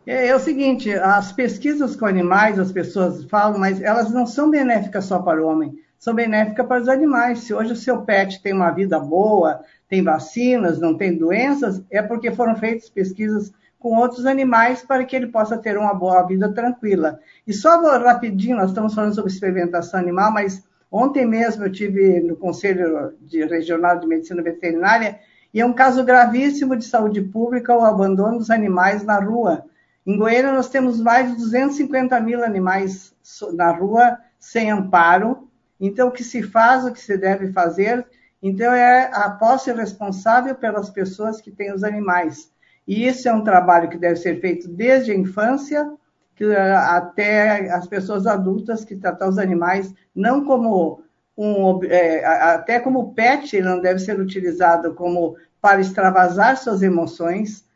É, 0.08 0.28
é, 0.28 0.36
o 0.36 0.40
seguinte, 0.40 0.90
as 0.94 1.34
pesquisas 1.34 1.94
com 1.94 2.06
animais, 2.06 2.58
as 2.58 2.72
pessoas 2.72 3.26
falam, 3.26 3.60
mas 3.60 3.82
elas 3.82 4.10
não 4.10 4.26
são 4.26 4.50
benéficas 4.50 5.04
só 5.04 5.20
para 5.20 5.44
o 5.44 5.46
homem, 5.46 5.78
são 6.00 6.16
benéficas 6.16 6.66
para 6.66 6.82
os 6.82 6.88
animais. 6.88 7.40
Se 7.40 7.54
hoje 7.54 7.74
o 7.74 7.76
seu 7.76 8.04
pet 8.04 8.42
tem 8.42 8.54
uma 8.54 8.72
vida 8.72 8.98
boa, 9.02 9.60
tem 9.90 10.02
vacinas, 10.02 10.80
não 10.80 10.96
tem 10.96 11.18
doenças, 11.18 11.84
é 11.92 12.02
porque 12.02 12.32
foram 12.32 12.56
feitas 12.56 12.90
pesquisas 12.90 13.52
com 13.78 13.98
outros 13.98 14.26
animais 14.26 14.82
para 14.82 15.04
que 15.04 15.14
ele 15.14 15.28
possa 15.28 15.58
ter 15.58 15.78
uma 15.78 15.94
boa 15.94 16.24
vida 16.24 16.54
tranquila. 16.54 17.20
E 17.46 17.52
só 17.52 17.78
rapidinho, 17.98 18.56
nós 18.56 18.70
estamos 18.70 18.96
falando 18.96 19.14
sobre 19.14 19.30
experimentação 19.30 20.00
animal, 20.00 20.32
mas 20.32 20.64
ontem 20.90 21.26
mesmo 21.26 21.66
eu 21.66 21.72
tive 21.72 22.22
no 22.22 22.38
Conselho 22.38 23.14
de 23.20 23.44
Regional 23.44 24.00
de 24.00 24.08
Medicina 24.08 24.42
Veterinária 24.42 25.20
e 25.54 25.60
é 25.60 25.66
um 25.66 25.74
caso 25.74 26.02
gravíssimo 26.06 26.78
de 26.78 26.86
saúde 26.86 27.22
pública 27.22 27.76
o 27.76 27.84
abandono 27.84 28.38
dos 28.38 28.50
animais 28.50 29.04
na 29.04 29.20
rua. 29.20 29.66
Em 30.08 30.18
Goiânia, 30.18 30.54
nós 30.54 30.70
temos 30.70 31.02
mais 31.02 31.30
de 31.30 31.36
250 31.36 32.18
mil 32.22 32.42
animais 32.42 33.14
na 33.54 33.72
rua 33.72 34.18
sem 34.40 34.72
amparo. 34.72 35.50
Então, 35.78 36.08
o 36.08 36.12
que 36.12 36.24
se 36.24 36.42
faz, 36.42 36.86
o 36.86 36.94
que 36.94 37.02
se 37.02 37.18
deve 37.18 37.52
fazer, 37.52 38.08
então 38.42 38.74
é 38.74 39.12
a 39.14 39.30
posse 39.32 39.70
responsável 39.74 40.56
pelas 40.56 40.90
pessoas 40.90 41.42
que 41.42 41.52
têm 41.52 41.74
os 41.74 41.84
animais. 41.84 42.50
E 42.88 43.06
isso 43.06 43.28
é 43.28 43.34
um 43.34 43.44
trabalho 43.44 43.90
que 43.90 43.98
deve 43.98 44.16
ser 44.16 44.40
feito 44.40 44.70
desde 44.70 45.12
a 45.12 45.16
infância 45.16 45.92
até 46.88 47.70
as 47.72 47.86
pessoas 47.88 48.28
adultas 48.28 48.86
que 48.86 48.96
tratam 48.96 49.28
os 49.28 49.38
animais 49.38 49.94
não 50.16 50.46
como 50.46 51.02
um, 51.36 51.84
é, 51.84 52.24
até 52.26 52.80
como 52.80 53.14
pet, 53.14 53.56
ele 53.56 53.68
não 53.68 53.82
deve 53.82 54.00
ser 54.00 54.20
utilizado 54.20 54.94
como 54.94 55.36
para 55.60 55.82
extravasar 55.82 56.56
suas 56.56 56.82
emoções, 56.82 57.67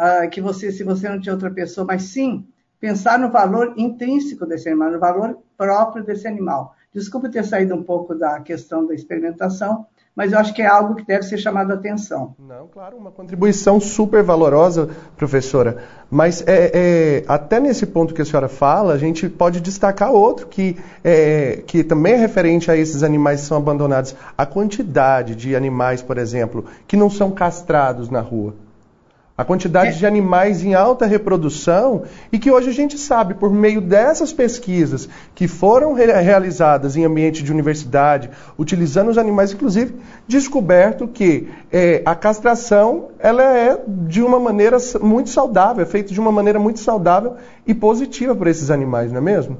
uh, 0.00 0.28
que 0.30 0.40
você, 0.40 0.72
se 0.72 0.82
você 0.82 1.08
não 1.08 1.20
tinha 1.20 1.34
outra 1.34 1.50
pessoa, 1.50 1.86
mas 1.86 2.04
sim 2.04 2.46
pensar 2.80 3.18
no 3.18 3.30
valor 3.30 3.74
intrínseco 3.76 4.46
desse 4.46 4.68
animal, 4.68 4.90
no 4.90 4.98
valor 4.98 5.38
próprio 5.56 6.02
desse 6.02 6.26
animal. 6.26 6.74
Desculpe 6.92 7.28
ter 7.28 7.44
saído 7.44 7.74
um 7.74 7.82
pouco 7.82 8.14
da 8.14 8.40
questão 8.40 8.86
da 8.86 8.94
experimentação, 8.94 9.86
mas 10.16 10.32
eu 10.32 10.38
acho 10.38 10.52
que 10.52 10.60
é 10.60 10.66
algo 10.66 10.96
que 10.96 11.06
deve 11.06 11.22
ser 11.22 11.38
chamado 11.38 11.70
a 11.70 11.74
atenção. 11.74 12.34
Não, 12.38 12.66
claro, 12.66 12.96
uma 12.96 13.12
contribuição 13.12 13.78
super 13.78 14.24
valorosa, 14.24 14.88
professora. 15.16 15.84
Mas 16.10 16.42
é, 16.48 16.70
é, 16.74 17.24
até 17.28 17.60
nesse 17.60 17.86
ponto 17.86 18.12
que 18.12 18.20
a 18.20 18.24
senhora 18.24 18.48
fala, 18.48 18.92
a 18.92 18.98
gente 18.98 19.28
pode 19.28 19.60
destacar 19.60 20.10
outro 20.10 20.48
que, 20.48 20.76
é, 21.04 21.62
que 21.64 21.84
também 21.84 22.14
é 22.14 22.16
referente 22.16 22.70
a 22.70 22.76
esses 22.76 23.04
animais 23.04 23.42
que 23.42 23.46
são 23.46 23.56
abandonados. 23.56 24.16
A 24.36 24.44
quantidade 24.44 25.36
de 25.36 25.54
animais, 25.54 26.02
por 26.02 26.18
exemplo, 26.18 26.64
que 26.88 26.96
não 26.96 27.08
são 27.08 27.30
castrados 27.30 28.10
na 28.10 28.20
rua. 28.20 28.54
A 29.40 29.44
quantidade 29.44 29.88
é. 29.88 29.92
de 29.92 30.04
animais 30.04 30.62
em 30.62 30.74
alta 30.74 31.06
reprodução 31.06 32.02
e 32.30 32.38
que 32.38 32.50
hoje 32.50 32.68
a 32.68 32.72
gente 32.74 32.98
sabe, 32.98 33.32
por 33.32 33.50
meio 33.50 33.80
dessas 33.80 34.34
pesquisas 34.34 35.08
que 35.34 35.48
foram 35.48 35.94
re 35.94 36.12
realizadas 36.12 36.94
em 36.94 37.06
ambiente 37.06 37.42
de 37.42 37.50
universidade, 37.50 38.28
utilizando 38.58 39.08
os 39.08 39.16
animais, 39.16 39.54
inclusive, 39.54 39.94
descoberto 40.28 41.08
que 41.08 41.48
é, 41.72 42.02
a 42.04 42.14
castração 42.14 43.08
ela 43.18 43.42
é 43.42 43.82
de 43.88 44.20
uma 44.20 44.38
maneira 44.38 44.76
muito 45.00 45.30
saudável, 45.30 45.82
é 45.84 45.86
feita 45.86 46.12
de 46.12 46.20
uma 46.20 46.30
maneira 46.30 46.58
muito 46.58 46.80
saudável 46.80 47.36
e 47.66 47.72
positiva 47.72 48.36
para 48.36 48.50
esses 48.50 48.70
animais, 48.70 49.10
não 49.10 49.20
é 49.20 49.22
mesmo? 49.22 49.56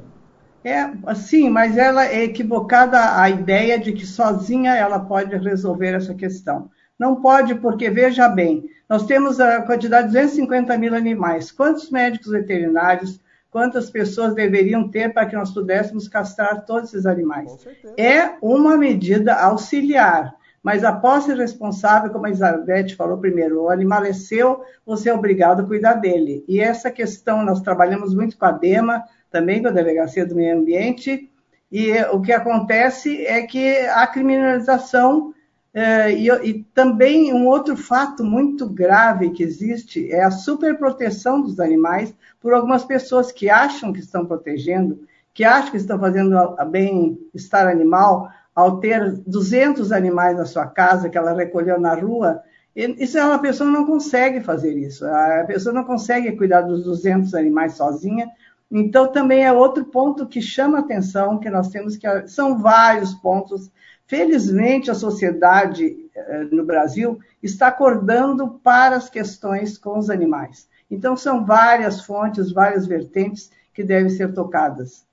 É, 0.62 0.90
sim, 1.14 1.48
mas 1.48 1.78
ela 1.78 2.04
é 2.04 2.24
equivocada 2.24 3.18
a 3.18 3.30
ideia 3.30 3.78
de 3.78 3.92
que 3.92 4.04
sozinha 4.04 4.74
ela 4.74 4.98
pode 4.98 5.34
resolver 5.38 5.94
essa 5.94 6.12
questão. 6.12 6.68
Não 7.00 7.16
pode, 7.16 7.54
porque 7.54 7.88
veja 7.88 8.28
bem, 8.28 8.68
nós 8.86 9.06
temos 9.06 9.40
a 9.40 9.62
quantidade 9.62 10.08
de 10.08 10.12
250 10.12 10.76
mil 10.76 10.94
animais. 10.94 11.50
Quantos 11.50 11.90
médicos 11.90 12.30
veterinários, 12.30 13.18
quantas 13.50 13.88
pessoas 13.88 14.34
deveriam 14.34 14.86
ter 14.86 15.10
para 15.10 15.24
que 15.24 15.34
nós 15.34 15.50
pudéssemos 15.50 16.08
castrar 16.08 16.66
todos 16.66 16.90
esses 16.90 17.06
animais? 17.06 17.66
É 17.96 18.32
uma 18.42 18.76
medida 18.76 19.32
auxiliar. 19.32 20.34
Mas 20.62 20.84
a 20.84 20.92
posse 20.92 21.32
responsável, 21.32 22.10
como 22.10 22.26
a 22.26 22.28
Elizabeth 22.28 22.90
falou 22.94 23.16
primeiro, 23.16 23.62
o 23.62 23.70
animal 23.70 24.04
é 24.04 24.12
seu, 24.12 24.62
você 24.84 25.08
é 25.08 25.14
obrigado 25.14 25.60
a 25.60 25.66
cuidar 25.66 25.94
dele. 25.94 26.44
E 26.46 26.60
essa 26.60 26.90
questão, 26.90 27.42
nós 27.42 27.62
trabalhamos 27.62 28.14
muito 28.14 28.36
com 28.36 28.44
a 28.44 28.52
DEMA, 28.52 29.02
também 29.30 29.62
com 29.62 29.68
a 29.68 29.72
Delegacia 29.72 30.26
do 30.26 30.34
Meio 30.34 30.58
Ambiente, 30.58 31.30
e 31.72 31.94
o 32.12 32.20
que 32.20 32.32
acontece 32.32 33.24
é 33.24 33.40
que 33.40 33.78
a 33.86 34.06
criminalização 34.06 35.32
é, 35.72 36.12
e, 36.12 36.28
e, 36.28 36.64
também 36.74 37.32
um 37.32 37.46
outro 37.46 37.76
fato 37.76 38.24
muito 38.24 38.68
grave 38.68 39.30
que 39.30 39.42
existe 39.42 40.10
é 40.10 40.24
a 40.24 40.30
superproteção 40.30 41.40
dos 41.40 41.60
animais 41.60 42.12
por 42.40 42.52
algumas 42.52 42.84
pessoas 42.84 43.30
que 43.30 43.48
acham 43.48 43.92
que 43.92 44.00
estão 44.00 44.26
protegendo, 44.26 45.06
que 45.32 45.44
acham 45.44 45.70
que 45.70 45.76
estão 45.76 45.98
fazendo 45.98 46.36
bem-estar 46.70 47.68
animal 47.68 48.28
ao 48.54 48.78
ter 48.78 49.12
200 49.26 49.92
animais 49.92 50.36
na 50.36 50.44
sua 50.44 50.66
casa 50.66 51.08
que 51.08 51.16
ela 51.16 51.32
recolheu 51.32 51.78
na 51.78 51.94
rua. 51.94 52.42
Isso 52.74 53.16
é 53.16 53.24
uma 53.24 53.38
pessoa 53.38 53.70
não 53.70 53.86
consegue 53.86 54.40
fazer 54.40 54.76
isso. 54.76 55.06
A 55.06 55.44
pessoa 55.46 55.72
não 55.72 55.84
consegue 55.84 56.32
cuidar 56.32 56.62
dos 56.62 56.82
200 56.82 57.32
animais 57.34 57.74
sozinha. 57.74 58.28
Então 58.70 59.10
também 59.12 59.44
é 59.44 59.52
outro 59.52 59.84
ponto 59.84 60.26
que 60.26 60.42
chama 60.42 60.80
atenção 60.80 61.38
que 61.38 61.48
nós 61.48 61.68
temos 61.68 61.96
que 61.96 62.06
são 62.26 62.58
vários 62.58 63.14
pontos 63.14 63.70
Felizmente, 64.10 64.90
a 64.90 64.94
sociedade 64.94 65.96
eh, 66.16 66.42
no 66.50 66.64
Brasil 66.64 67.20
está 67.40 67.68
acordando 67.68 68.48
para 68.48 68.96
as 68.96 69.08
questões 69.08 69.78
com 69.78 69.96
os 70.00 70.10
animais. 70.10 70.66
Então, 70.90 71.16
são 71.16 71.46
várias 71.46 72.00
fontes, 72.00 72.50
várias 72.50 72.88
vertentes 72.88 73.52
que 73.72 73.84
devem 73.84 74.10
ser 74.10 74.34
tocadas. 74.34 75.04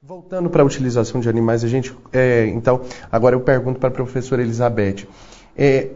Voltando 0.00 0.48
para 0.48 0.62
a 0.62 0.64
utilização 0.64 1.20
de 1.20 1.28
animais, 1.28 1.64
a 1.64 1.68
gente, 1.68 1.98
é, 2.12 2.46
então, 2.46 2.82
agora 3.10 3.34
eu 3.34 3.40
pergunto 3.40 3.80
para 3.80 3.88
a 3.88 3.92
professora 3.92 4.40
Elizabeth, 4.40 5.08
é, 5.56 5.90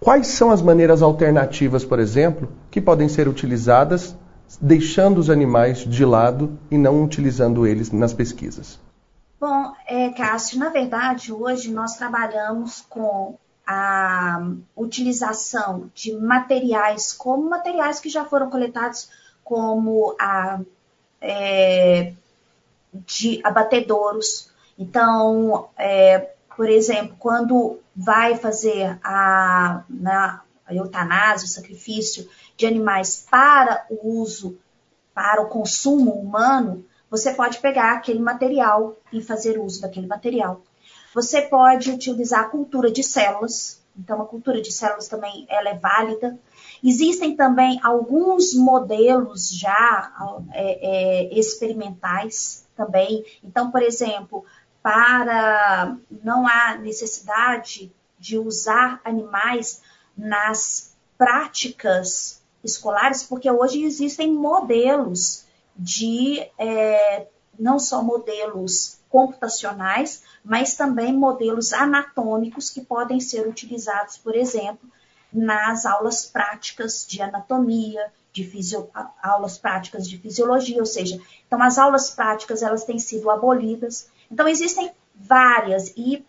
quais 0.00 0.26
são 0.26 0.50
as 0.50 0.60
maneiras 0.60 1.00
alternativas, 1.00 1.84
por 1.84 2.00
exemplo, 2.00 2.48
que 2.72 2.80
podem 2.80 3.08
ser 3.08 3.28
utilizadas 3.28 4.16
deixando 4.60 5.18
os 5.18 5.30
animais 5.30 5.78
de 5.78 6.04
lado 6.04 6.58
e 6.72 6.76
não 6.76 7.04
utilizando 7.04 7.64
eles 7.68 7.92
nas 7.92 8.12
pesquisas? 8.12 8.80
Bom, 9.40 9.67
é, 9.88 10.10
Cássio, 10.10 10.58
na 10.58 10.68
verdade, 10.68 11.32
hoje 11.32 11.72
nós 11.72 11.96
trabalhamos 11.96 12.82
com 12.90 13.38
a 13.66 14.38
utilização 14.76 15.90
de 15.94 16.12
materiais, 16.12 17.10
como 17.14 17.48
materiais 17.48 17.98
que 17.98 18.10
já 18.10 18.26
foram 18.26 18.50
coletados, 18.50 19.08
como 19.42 20.14
a, 20.20 20.60
é, 21.22 22.12
de 22.92 23.40
abatedouros. 23.42 24.50
Então, 24.78 25.70
é, 25.78 26.32
por 26.54 26.68
exemplo, 26.68 27.16
quando 27.18 27.80
vai 27.96 28.36
fazer 28.36 28.98
a, 29.02 29.84
na, 29.88 30.42
a 30.66 30.74
eutanásia, 30.74 31.46
o 31.46 31.50
sacrifício 31.50 32.28
de 32.58 32.66
animais 32.66 33.26
para 33.30 33.86
o 33.88 34.20
uso, 34.20 34.58
para 35.14 35.40
o 35.40 35.48
consumo 35.48 36.12
humano, 36.12 36.84
você 37.10 37.32
pode 37.32 37.58
pegar 37.58 37.92
aquele 37.92 38.20
material 38.20 38.96
e 39.12 39.22
fazer 39.22 39.58
uso 39.58 39.80
daquele 39.80 40.06
material. 40.06 40.62
Você 41.14 41.42
pode 41.42 41.90
utilizar 41.90 42.40
a 42.40 42.48
cultura 42.48 42.90
de 42.90 43.02
células, 43.02 43.82
então 43.96 44.20
a 44.20 44.26
cultura 44.26 44.60
de 44.60 44.70
células 44.70 45.08
também 45.08 45.46
ela 45.48 45.70
é 45.70 45.74
válida. 45.74 46.38
Existem 46.84 47.34
também 47.34 47.80
alguns 47.82 48.54
modelos 48.54 49.50
já 49.50 50.12
é, 50.52 51.26
é, 51.26 51.38
experimentais 51.38 52.66
também. 52.76 53.24
Então, 53.42 53.70
por 53.70 53.82
exemplo, 53.82 54.44
para 54.82 55.96
não 56.22 56.46
há 56.46 56.76
necessidade 56.76 57.92
de 58.18 58.38
usar 58.38 59.00
animais 59.04 59.82
nas 60.16 60.94
práticas 61.16 62.42
escolares, 62.62 63.22
porque 63.22 63.50
hoje 63.50 63.82
existem 63.82 64.32
modelos 64.32 65.47
de 65.78 66.40
é, 66.58 67.26
não 67.58 67.78
só 67.78 68.02
modelos 68.02 68.98
computacionais, 69.08 70.22
mas 70.44 70.74
também 70.74 71.12
modelos 71.12 71.72
anatômicos 71.72 72.70
que 72.70 72.80
podem 72.80 73.20
ser 73.20 73.46
utilizados, 73.46 74.18
por 74.18 74.34
exemplo, 74.34 74.88
nas 75.32 75.86
aulas 75.86 76.26
práticas 76.26 77.06
de 77.06 77.22
anatomia, 77.22 78.12
de 78.32 78.44
fisio... 78.44 78.88
aulas 79.22 79.58
práticas 79.58 80.08
de 80.08 80.18
fisiologia, 80.18 80.78
ou 80.78 80.86
seja, 80.86 81.20
então 81.46 81.62
as 81.62 81.78
aulas 81.78 82.10
práticas 82.10 82.62
elas 82.62 82.84
têm 82.84 82.98
sido 82.98 83.30
abolidas. 83.30 84.10
Então 84.30 84.46
existem 84.48 84.90
várias 85.14 85.92
e 85.96 86.24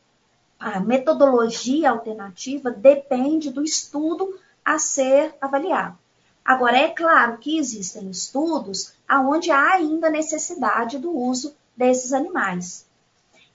a 0.60 0.80
metodologia 0.80 1.92
alternativa 1.92 2.70
depende 2.72 3.50
do 3.50 3.64
estudo 3.64 4.38
a 4.64 4.78
ser 4.78 5.36
avaliado. 5.40 5.98
Agora, 6.44 6.78
é 6.78 6.90
claro 6.90 7.38
que 7.38 7.58
existem 7.58 8.10
estudos 8.10 8.94
onde 9.10 9.52
há 9.52 9.74
ainda 9.74 10.10
necessidade 10.10 10.98
do 10.98 11.16
uso 11.16 11.56
desses 11.76 12.12
animais. 12.14 12.86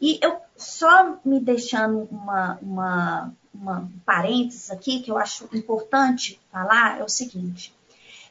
E 0.00 0.18
eu 0.22 0.36
só 0.56 1.16
me 1.24 1.40
deixando 1.40 2.08
uma, 2.10 2.58
uma, 2.60 3.34
uma 3.54 3.90
parênteses 4.04 4.70
aqui, 4.70 5.00
que 5.00 5.10
eu 5.10 5.18
acho 5.18 5.48
importante 5.52 6.40
falar, 6.52 7.00
é 7.00 7.04
o 7.04 7.08
seguinte, 7.08 7.74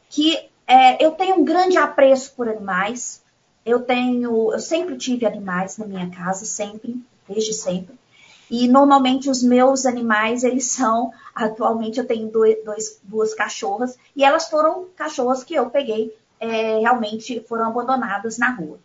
que 0.09 0.49
é, 0.67 1.03
eu 1.03 1.11
tenho 1.11 1.35
um 1.35 1.43
grande 1.43 1.77
apreço 1.77 2.33
por 2.35 2.47
animais, 2.47 3.21
eu 3.65 3.81
tenho, 3.81 4.53
eu 4.53 4.59
sempre 4.59 4.97
tive 4.97 5.25
animais 5.25 5.77
na 5.77 5.85
minha 5.85 6.09
casa, 6.09 6.45
sempre, 6.45 7.01
desde 7.27 7.53
sempre. 7.53 7.95
E 8.49 8.67
normalmente 8.67 9.29
os 9.29 9.41
meus 9.41 9.85
animais, 9.85 10.43
eles 10.43 10.65
são, 10.65 11.11
atualmente 11.33 11.99
eu 11.99 12.05
tenho 12.05 12.29
dois, 12.29 12.63
dois, 12.63 12.99
duas 13.03 13.33
cachorras, 13.33 13.97
e 14.15 14.23
elas 14.23 14.49
foram 14.49 14.87
cachorras 14.95 15.43
que 15.43 15.53
eu 15.53 15.69
peguei, 15.69 16.15
é, 16.39 16.79
realmente 16.79 17.43
foram 17.47 17.67
abandonadas 17.67 18.37
na 18.37 18.51
rua. 18.51 18.79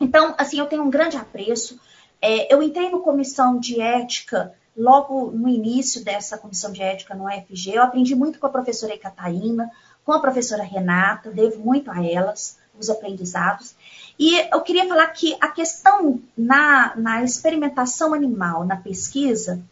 Então, 0.00 0.34
assim, 0.38 0.58
eu 0.58 0.66
tenho 0.66 0.82
um 0.82 0.90
grande 0.90 1.16
apreço. 1.16 1.78
É, 2.20 2.52
eu 2.52 2.62
entrei 2.62 2.88
no 2.88 3.00
comissão 3.00 3.58
de 3.58 3.80
ética 3.80 4.54
logo 4.76 5.32
no 5.32 5.48
início 5.48 6.04
dessa 6.04 6.38
comissão 6.38 6.72
de 6.72 6.82
ética 6.82 7.14
no 7.14 7.26
UFG. 7.26 7.74
Eu 7.74 7.82
aprendi 7.82 8.14
muito 8.14 8.38
com 8.38 8.46
a 8.46 8.50
professora 8.50 8.94
Ecataína, 8.94 9.70
com 10.04 10.12
a 10.12 10.20
professora 10.20 10.62
Renata, 10.62 11.30
devo 11.30 11.58
muito 11.58 11.90
a 11.90 12.02
elas, 12.02 12.58
os 12.78 12.88
aprendizados. 12.88 13.74
E 14.18 14.36
eu 14.52 14.60
queria 14.62 14.86
falar 14.88 15.06
que 15.08 15.36
a 15.40 15.48
questão 15.48 16.20
na, 16.36 16.94
na 16.96 17.22
experimentação 17.22 18.14
animal, 18.14 18.64
na 18.64 18.76
pesquisa, 18.76 19.62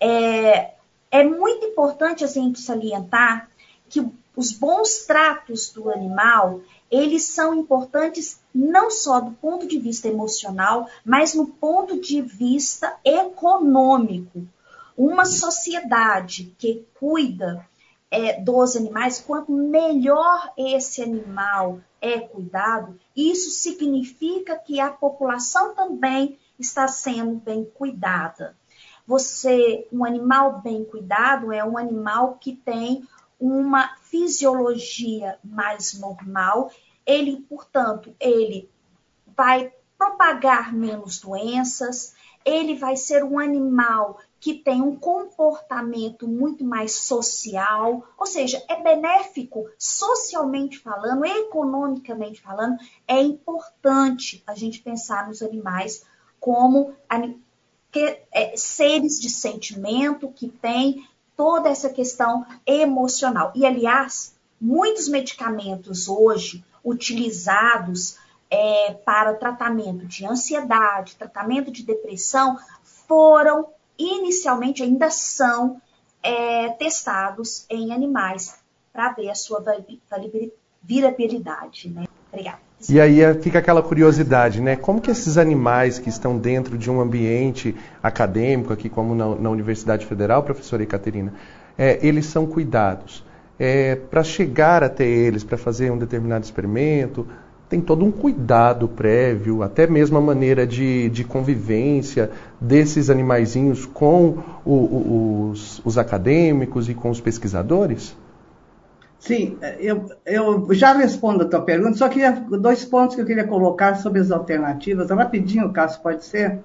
é, 0.00 0.74
é 1.10 1.24
muito 1.24 1.66
importante 1.66 2.24
a 2.24 2.26
gente 2.26 2.60
salientar 2.60 3.48
que 3.88 4.04
os 4.34 4.52
bons 4.52 5.04
tratos 5.06 5.70
do 5.70 5.90
animal, 5.90 6.60
eles 6.90 7.24
são 7.24 7.54
importantes 7.54 8.40
não 8.54 8.90
só 8.90 9.20
do 9.20 9.32
ponto 9.32 9.66
de 9.66 9.78
vista 9.78 10.08
emocional, 10.08 10.88
mas 11.04 11.34
no 11.34 11.46
ponto 11.46 12.00
de 12.00 12.22
vista 12.22 12.96
econômico. 13.04 14.46
Uma 14.96 15.24
sociedade 15.24 16.54
que 16.58 16.84
cuida 16.98 17.66
é, 18.10 18.40
dos 18.40 18.76
animais, 18.76 19.20
quanto 19.20 19.52
melhor 19.52 20.52
esse 20.56 21.02
animal 21.02 21.80
é 22.02 22.18
cuidado, 22.18 22.98
isso 23.16 23.50
significa 23.50 24.58
que 24.58 24.80
a 24.80 24.90
população 24.90 25.72
também 25.72 26.36
está 26.58 26.88
sendo 26.88 27.36
bem 27.36 27.64
cuidada. 27.64 28.56
Você, 29.06 29.86
um 29.92 30.04
animal 30.04 30.60
bem 30.60 30.84
cuidado 30.84 31.52
é 31.52 31.64
um 31.64 31.78
animal 31.78 32.38
que 32.40 32.56
tem 32.56 33.06
uma 33.38 33.96
fisiologia 34.02 35.38
mais 35.44 35.98
normal, 35.98 36.72
ele, 37.06 37.40
portanto, 37.48 38.14
ele 38.18 38.68
vai 39.36 39.72
propagar 39.96 40.72
menos 40.74 41.20
doenças, 41.20 42.14
ele 42.44 42.76
vai 42.76 42.96
ser 42.96 43.22
um 43.22 43.38
animal 43.38 44.18
que 44.42 44.54
tem 44.54 44.82
um 44.82 44.96
comportamento 44.96 46.26
muito 46.26 46.64
mais 46.64 46.96
social, 46.96 48.04
ou 48.18 48.26
seja, 48.26 48.60
é 48.68 48.82
benéfico 48.82 49.70
socialmente 49.78 50.80
falando, 50.80 51.24
economicamente 51.24 52.40
falando, 52.42 52.76
é 53.06 53.22
importante 53.22 54.42
a 54.44 54.52
gente 54.56 54.80
pensar 54.80 55.28
nos 55.28 55.42
animais 55.42 56.04
como 56.40 56.92
é, 58.32 58.56
seres 58.56 59.20
de 59.20 59.30
sentimento 59.30 60.28
que 60.32 60.48
têm 60.48 61.08
toda 61.36 61.68
essa 61.68 61.88
questão 61.88 62.44
emocional. 62.66 63.52
E, 63.54 63.64
aliás, 63.64 64.34
muitos 64.60 65.06
medicamentos 65.06 66.08
hoje 66.08 66.64
utilizados 66.84 68.18
é, 68.50 68.92
para 69.04 69.34
tratamento 69.34 70.04
de 70.04 70.26
ansiedade, 70.26 71.14
tratamento 71.14 71.70
de 71.70 71.84
depressão, 71.84 72.58
foram 72.82 73.68
inicialmente, 74.02 74.82
ainda 74.82 75.10
são 75.10 75.80
é, 76.22 76.68
testados 76.70 77.66
em 77.68 77.92
animais 77.92 78.54
para 78.92 79.12
ver 79.12 79.30
a 79.30 79.34
sua 79.34 79.62
virabilidade. 80.82 81.88
Né? 81.88 82.04
Obrigada. 82.30 82.58
E 82.88 83.00
aí 83.00 83.20
é, 83.20 83.34
fica 83.34 83.60
aquela 83.60 83.82
curiosidade, 83.82 84.60
né? 84.60 84.74
Como 84.74 85.00
que 85.00 85.10
esses 85.10 85.38
animais 85.38 85.98
que 85.98 86.08
estão 86.08 86.36
dentro 86.36 86.76
de 86.76 86.90
um 86.90 87.00
ambiente 87.00 87.76
acadêmico, 88.02 88.72
aqui 88.72 88.88
como 88.88 89.14
na, 89.14 89.36
na 89.36 89.50
Universidade 89.50 90.04
Federal, 90.04 90.42
professora 90.42 90.82
Ecaterina, 90.82 91.32
é, 91.78 92.04
eles 92.06 92.26
são 92.26 92.44
cuidados? 92.44 93.24
É, 93.58 93.94
para 93.94 94.24
chegar 94.24 94.82
até 94.82 95.04
eles, 95.06 95.44
para 95.44 95.56
fazer 95.56 95.92
um 95.92 95.98
determinado 95.98 96.44
experimento, 96.44 97.26
tem 97.72 97.80
todo 97.80 98.04
um 98.04 98.12
cuidado 98.12 98.86
prévio, 98.86 99.62
até 99.62 99.86
mesmo 99.86 100.18
a 100.18 100.20
maneira 100.20 100.66
de, 100.66 101.08
de 101.08 101.24
convivência 101.24 102.30
desses 102.60 103.08
animaizinhos 103.08 103.86
com 103.86 104.36
o, 104.62 104.74
o, 104.74 105.50
os, 105.50 105.80
os 105.82 105.96
acadêmicos 105.96 106.90
e 106.90 106.94
com 106.94 107.08
os 107.08 107.18
pesquisadores? 107.18 108.14
Sim, 109.18 109.56
eu, 109.80 110.04
eu 110.26 110.66
já 110.74 110.92
respondo 110.92 111.44
a 111.44 111.48
tua 111.48 111.62
pergunta, 111.62 111.96
só 111.96 112.10
queria 112.10 112.32
dois 112.32 112.84
pontos 112.84 113.16
que 113.16 113.22
eu 113.22 113.26
queria 113.26 113.46
colocar 113.46 113.94
sobre 113.94 114.20
as 114.20 114.30
alternativas, 114.30 115.08
rapidinho, 115.08 115.72
Cássio, 115.72 116.02
pode 116.02 116.26
ser? 116.26 116.58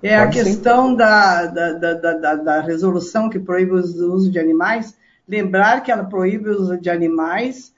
É 0.00 0.16
pode 0.16 0.38
a 0.38 0.44
questão 0.44 0.94
da, 0.94 1.46
da, 1.46 1.72
da, 1.72 2.34
da, 2.36 2.60
resolução 2.60 3.28
que 3.28 3.40
proíbe 3.40 3.72
o 3.72 4.14
uso 4.14 4.30
de 4.30 4.38
animais, 4.38 4.96
lembrar 5.28 5.82
que 5.82 5.90
ela 5.90 6.04
proíbe 6.04 6.50
o 6.50 6.52
uso 6.52 6.80
de 6.80 6.88
animais 6.88 7.72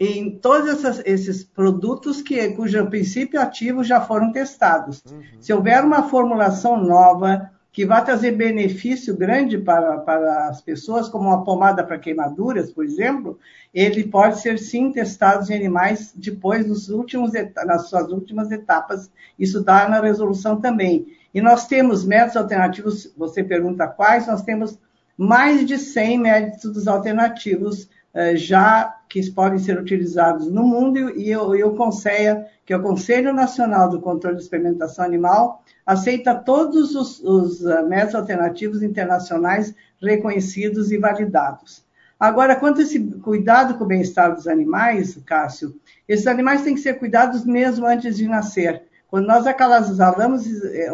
em 0.00 0.30
todos 0.30 0.66
essas, 0.66 1.02
esses 1.04 1.44
produtos 1.44 2.22
que, 2.22 2.48
cujo 2.52 2.86
princípio 2.86 3.38
ativo 3.38 3.84
já 3.84 4.00
foram 4.00 4.32
testados. 4.32 5.04
Uhum. 5.10 5.20
Se 5.38 5.52
houver 5.52 5.84
uma 5.84 6.08
formulação 6.08 6.82
nova 6.82 7.50
que 7.70 7.84
vai 7.84 8.02
trazer 8.02 8.32
benefício 8.32 9.14
grande 9.14 9.58
para, 9.58 9.98
para 9.98 10.48
as 10.48 10.62
pessoas, 10.62 11.06
como 11.06 11.28
uma 11.28 11.44
pomada 11.44 11.84
para 11.84 11.98
queimaduras, 11.98 12.72
por 12.72 12.82
exemplo, 12.82 13.38
ele 13.74 14.04
pode 14.04 14.40
ser 14.40 14.58
sim 14.58 14.90
testado 14.90 15.52
em 15.52 15.54
animais 15.54 16.12
depois 16.16 16.66
nos 16.66 16.88
últimos, 16.88 17.32
nas 17.66 17.90
suas 17.90 18.10
últimas 18.10 18.50
etapas. 18.50 19.10
Isso 19.38 19.62
dá 19.62 19.86
na 19.86 20.00
resolução 20.00 20.58
também. 20.58 21.06
E 21.32 21.42
nós 21.42 21.66
temos 21.66 22.06
métodos 22.06 22.36
alternativos, 22.38 23.12
você 23.16 23.44
pergunta 23.44 23.86
quais, 23.86 24.26
nós 24.26 24.42
temos 24.42 24.78
mais 25.16 25.66
de 25.66 25.76
100 25.76 26.18
métodos 26.18 26.88
alternativos 26.88 27.88
já 28.36 28.96
que 29.08 29.28
podem 29.32 29.58
ser 29.58 29.78
utilizados 29.78 30.48
no 30.50 30.62
mundo 30.62 31.10
e, 31.18 31.34
o 31.36 31.74
CONSEA, 31.74 32.46
que 32.64 32.72
é 32.72 32.76
o 32.76 32.82
Conselho 32.82 33.32
Nacional 33.32 33.90
do 33.90 34.00
Controle 34.00 34.36
de 34.36 34.42
Experimentação 34.42 35.04
Animal, 35.04 35.64
aceita 35.84 36.34
todos 36.36 36.94
os, 36.94 37.20
os 37.20 37.66
eh, 37.66 37.82
métodos 37.82 38.14
alternativos 38.14 38.80
internacionais 38.80 39.74
reconhecidos 40.00 40.92
e 40.92 40.98
validados. 40.98 41.84
Agora, 42.18 42.54
quanto 42.54 42.80
a 42.80 42.84
esse 42.84 43.00
cuidado 43.00 43.74
com 43.74 43.82
o 43.82 43.88
bem-estar 43.88 44.32
dos 44.32 44.46
animais, 44.46 45.18
Cássio, 45.26 45.74
esses 46.06 46.28
animais 46.28 46.62
têm 46.62 46.74
que 46.74 46.80
ser 46.80 46.94
cuidados 46.94 47.44
mesmo 47.44 47.86
antes 47.86 48.16
de 48.16 48.28
nascer. 48.28 48.82
Quando 49.08 49.26
nós 49.26 49.44
acasalamos, 49.48 50.46
eh, 50.64 50.88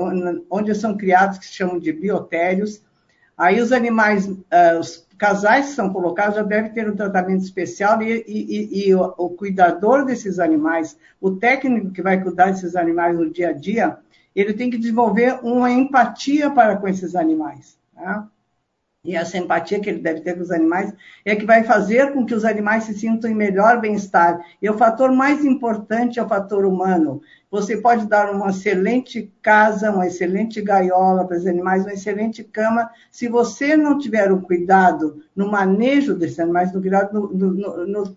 onde 0.49 0.75
são 0.75 0.97
criados, 0.97 1.37
que 1.37 1.45
se 1.45 1.53
chamam 1.53 1.79
de 1.79 1.93
biotérios, 1.93 2.81
aí 3.37 3.61
os 3.61 3.73
animais, 3.73 4.27
os 4.81 5.06
casais 5.17 5.67
que 5.67 5.73
são 5.73 5.93
colocados 5.93 6.37
já 6.37 6.43
devem 6.43 6.73
ter 6.73 6.89
um 6.89 6.97
tratamento 6.97 7.43
especial 7.43 8.03
e, 8.03 8.25
e, 8.27 8.89
e 8.89 8.95
o, 8.95 9.15
o, 9.17 9.31
cuidador 9.31 10.05
desses 10.05 10.39
animais, 10.39 10.97
o 11.21 11.33
técnico 11.33 11.91
que 11.91 12.03
vai 12.03 12.23
cuidar 12.23 12.51
desses 12.51 12.77
animais 12.77 13.17
no 13.17 13.31
dia 13.31 13.51
a 13.51 13.53
dia, 13.53 13.99
ele 14.35 14.53
tem 14.53 14.71
que 14.71 14.79
desenvolver 14.79 15.39
uma 15.43 15.71
empatia 15.71 16.51
para 16.51 16.77
com 16.77 16.87
esses 16.87 17.17
animais. 17.17 17.79
Tá? 17.95 18.29
E 19.07 19.15
essa 19.15 19.39
empatia 19.39 19.81
que 19.81 19.89
ele 19.89 20.01
deve 20.01 20.21
ter 20.21 20.35
com 20.35 20.43
os 20.43 20.51
animais 20.51 20.93
é 21.25 21.37
que 21.37 21.47
vai 21.47 21.63
fazer 21.63 22.13
com 22.13 22.27
que 22.27 22.35
os 22.35 22.45
animais 22.45 22.85
se 22.85 22.93
sintam 22.93 23.31
em 23.31 23.35
melhor 23.35 23.81
bem-estar. 23.81 24.45
E 24.61 24.69
o 24.69 24.77
fator 24.77 25.13
mais 25.13 25.45
importante 25.45 26.19
é 26.19 26.23
o 26.23 26.29
fator 26.29 26.65
humano. 26.67 27.23
Você 27.57 27.79
pode 27.79 28.07
dar 28.07 28.35
uma 28.35 28.51
excelente 28.51 29.33
casa, 29.41 29.91
uma 29.91 30.07
excelente 30.07 30.61
gaiola 30.61 31.27
para 31.27 31.39
os 31.39 31.47
animais, 31.47 31.85
uma 31.85 31.95
excelente 31.95 32.45
cama. 32.45 32.91
Se 33.11 33.29
você 33.29 33.79
não 33.79 33.97
tiver 33.99 34.31
o 34.31 34.43
cuidado 34.43 35.23
no 35.35 35.51
manejo 35.51 36.15
desses 36.15 36.39
animais, 36.39 36.71
no 36.71 36.83
cuidado 36.83 37.15
no, 37.15 37.33
no, 37.33 37.87
no 37.87 38.17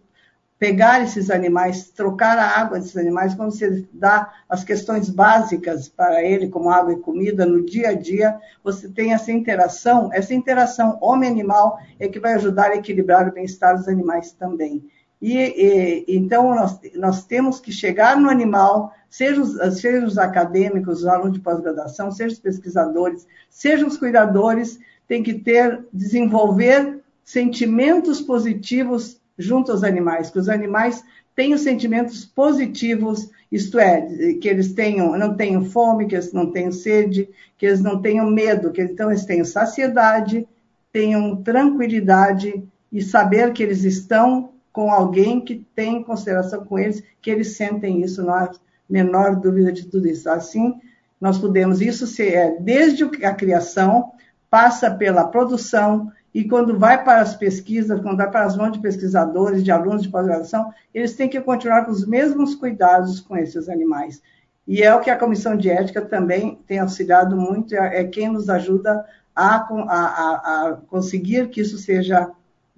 pegar 0.60 1.02
esses 1.02 1.32
animais, 1.32 1.89
trocar 1.89 2.38
a 2.38 2.60
água 2.60 2.80
desses 2.80 2.97
animais, 2.97 3.34
quando 3.34 3.52
você 3.52 3.88
dá 3.93 4.30
as 4.49 4.65
questões 4.65 5.10
básicas 5.10 5.88
para 5.88 6.21
ele, 6.21 6.49
como 6.49 6.69
água 6.69 6.91
e 6.91 6.99
comida, 6.99 7.45
no 7.45 7.65
dia 7.65 7.91
a 7.91 7.93
dia, 7.93 8.38
você 8.62 8.89
tem 8.89 9.13
essa 9.13 9.32
interação, 9.32 10.10
essa 10.12 10.34
interação 10.34 10.97
homem-animal 10.99 11.80
é 11.97 12.10
que 12.10 12.19
vai 12.19 12.34
ajudar 12.34 12.71
a 12.71 12.75
equilibrar 12.75 13.30
o 13.30 13.32
bem-estar 13.32 13.78
dos 13.78 13.88
animais 13.88 14.34
também. 14.34 14.84
E, 15.21 15.38
e, 15.38 16.05
então, 16.08 16.55
nós, 16.55 16.79
nós 16.95 17.25
temos 17.25 17.60
que 17.60 17.71
chegar 17.71 18.19
no 18.19 18.29
animal, 18.29 18.93
sejam 19.10 19.43
os, 19.43 19.79
seja 19.79 20.05
os 20.05 20.17
acadêmicos, 20.17 20.99
os 20.99 21.05
alunos 21.05 21.34
de 21.34 21.39
pós-graduação, 21.39 22.12
sejam 22.12 22.34
os 22.34 22.39
pesquisadores, 22.39 23.27
sejam 23.49 23.88
os 23.88 23.97
cuidadores, 23.97 24.79
tem 25.08 25.21
que 25.21 25.34
ter, 25.34 25.84
desenvolver 25.91 26.99
sentimentos 27.23 28.21
positivos 28.21 29.19
junto 29.38 29.71
aos 29.71 29.84
animais, 29.84 30.29
que 30.29 30.39
os 30.39 30.49
animais 30.49 31.03
tenham 31.36 31.58
sentimentos 31.58 32.25
positivos, 32.25 33.29
isto 33.51 33.79
é, 33.79 34.36
que 34.41 34.47
eles 34.47 34.73
tenham, 34.73 35.17
não 35.17 35.36
tenham 35.36 35.63
fome, 35.63 36.05
que 36.05 36.15
eles 36.15 36.34
não 36.34 36.51
tenham 36.51 36.71
sede, 36.71 37.29
que 37.58 37.65
eles 37.65 37.82
não 37.82 38.01
tenham 38.01 38.29
medo, 38.29 38.71
que 38.71 38.82
então 38.82 39.10
eles 39.10 39.25
tenham 39.25 39.45
saciedade, 39.45 40.47
tenham 40.91 41.38
tranquilidade 41.38 42.62
e 42.91 43.01
saber 43.01 43.53
que 43.53 43.63
eles 43.63 43.84
estão 43.84 44.51
com 44.71 44.91
alguém 44.91 45.41
que 45.41 45.65
tem 45.75 46.03
consideração 46.03 46.63
com 46.65 46.77
eles, 46.77 47.03
que 47.21 47.29
eles 47.29 47.55
sentem 47.55 48.01
isso, 48.01 48.23
não 48.23 48.34
há 48.34 48.51
menor 48.89 49.36
dúvida 49.36 49.71
de 49.71 49.86
tudo 49.86 50.08
isso. 50.08 50.29
Assim, 50.29 50.79
nós 51.19 51.38
podemos, 51.38 51.82
isso 51.82 52.08
ser, 52.08 52.34
é, 52.34 52.58
desde 52.60 53.03
a 53.25 53.34
criação, 53.34 54.12
passa 54.49 54.89
pela 54.89 55.27
produção, 55.27 56.12
e 56.34 56.47
quando 56.47 56.77
vai 56.77 57.03
para 57.03 57.21
as 57.21 57.36
pesquisas, 57.36 57.99
quando 58.01 58.17
vai 58.17 58.29
para 58.29 58.45
as 58.45 58.55
mãos 58.55 58.73
de 58.73 58.79
pesquisadores, 58.79 59.63
de 59.63 59.71
alunos 59.71 60.03
de 60.03 60.10
pós-graduação, 60.10 60.71
eles 60.93 61.15
têm 61.15 61.27
que 61.27 61.41
continuar 61.41 61.86
com 61.86 61.91
os 61.91 62.05
mesmos 62.05 62.55
cuidados 62.55 63.19
com 63.19 63.36
esses 63.36 63.67
animais. 63.67 64.21
E 64.67 64.84
é 64.84 64.93
o 64.93 65.01
que 65.01 65.10
a 65.10 65.17
Comissão 65.17 65.58
de 65.58 65.69
Ética 65.69 66.01
também 66.01 66.60
tem 66.67 66.79
auxiliado 66.79 67.36
muito, 67.36 67.73
é, 67.73 68.01
é 68.01 68.03
quem 68.03 68.29
nos 68.29 68.49
ajuda 68.49 69.03
a, 69.36 69.55
a, 69.55 70.67
a 70.69 70.77
conseguir 70.88 71.49
que 71.49 71.62
isso 71.62 71.77
seja 71.77 72.29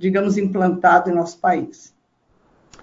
digamos, 0.02 0.38
implantado 0.38 1.10
em 1.10 1.14
nosso 1.14 1.38
país. 1.38 1.94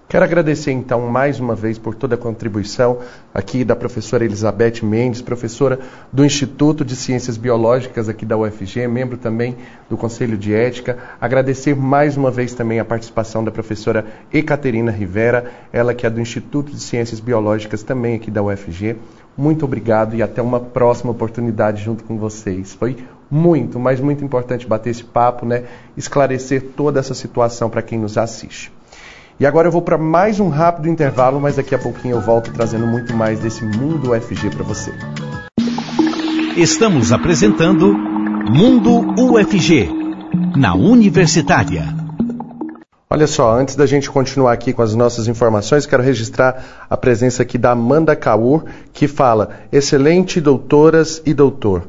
Quero 0.09 0.25
agradecer 0.25 0.71
então 0.71 1.01
mais 1.01 1.39
uma 1.39 1.53
vez 1.53 1.77
por 1.77 1.93
toda 1.93 2.15
a 2.15 2.17
contribuição 2.17 2.97
aqui 3.31 3.63
da 3.63 3.75
professora 3.75 4.25
Elizabeth 4.25 4.81
Mendes, 4.81 5.21
professora 5.21 5.79
do 6.11 6.25
Instituto 6.25 6.83
de 6.83 6.95
Ciências 6.95 7.37
Biológicas 7.37 8.09
aqui 8.09 8.25
da 8.25 8.35
UFG, 8.35 8.87
membro 8.87 9.19
também 9.19 9.55
do 9.87 9.95
Conselho 9.95 10.35
de 10.35 10.51
Ética. 10.51 10.97
Agradecer 11.21 11.75
mais 11.75 12.17
uma 12.17 12.31
vez 12.31 12.55
também 12.55 12.79
a 12.79 12.85
participação 12.85 13.43
da 13.43 13.51
professora 13.51 14.03
Ecaterina 14.33 14.89
Rivera, 14.89 15.51
ela 15.71 15.93
que 15.93 16.07
é 16.07 16.09
do 16.09 16.19
Instituto 16.19 16.71
de 16.71 16.79
Ciências 16.79 17.19
Biológicas 17.19 17.83
também 17.83 18.15
aqui 18.15 18.31
da 18.31 18.41
UFG. 18.41 18.97
Muito 19.37 19.65
obrigado 19.65 20.15
e 20.15 20.21
até 20.21 20.41
uma 20.41 20.59
próxima 20.59 21.11
oportunidade 21.11 21.83
junto 21.83 22.03
com 22.03 22.17
vocês. 22.17 22.73
Foi 22.73 22.97
muito, 23.29 23.79
mas 23.79 23.99
muito 23.99 24.23
importante 24.23 24.67
bater 24.67 24.89
esse 24.89 25.03
papo, 25.03 25.45
né? 25.45 25.63
Esclarecer 25.95 26.71
toda 26.75 26.99
essa 26.99 27.13
situação 27.13 27.69
para 27.69 27.81
quem 27.81 27.99
nos 27.99 28.17
assiste. 28.17 28.71
E 29.39 29.45
agora 29.45 29.69
eu 29.69 29.71
vou 29.71 29.81
para 29.81 29.97
mais 29.97 30.39
um 30.39 30.49
rápido 30.49 30.89
intervalo, 30.89 31.39
mas 31.39 31.55
daqui 31.55 31.73
a 31.73 31.79
pouquinho 31.79 32.15
eu 32.15 32.21
volto 32.21 32.51
trazendo 32.51 32.85
muito 32.85 33.13
mais 33.13 33.39
desse 33.39 33.63
mundo 33.63 34.11
UFG 34.11 34.49
para 34.49 34.63
você. 34.63 34.91
Estamos 36.57 37.13
apresentando 37.13 37.93
Mundo 38.51 39.15
UFG, 39.17 39.89
na 40.57 40.73
Universitária. 40.73 41.98
Olha 43.11 43.25
só, 43.25 43.57
antes 43.57 43.75
da 43.75 43.87
gente 43.87 44.07
continuar 44.07 44.53
aqui 44.53 44.71
com 44.71 44.83
as 44.83 44.93
nossas 44.93 45.27
informações, 45.27 45.87
quero 45.87 46.03
registrar 46.03 46.85
a 46.87 46.95
presença 46.95 47.41
aqui 47.41 47.57
da 47.57 47.71
Amanda 47.71 48.15
Kaur, 48.15 48.65
que 48.93 49.07
fala: 49.07 49.49
excelente 49.71 50.39
doutoras 50.39 51.19
e 51.25 51.33
doutor. 51.33 51.87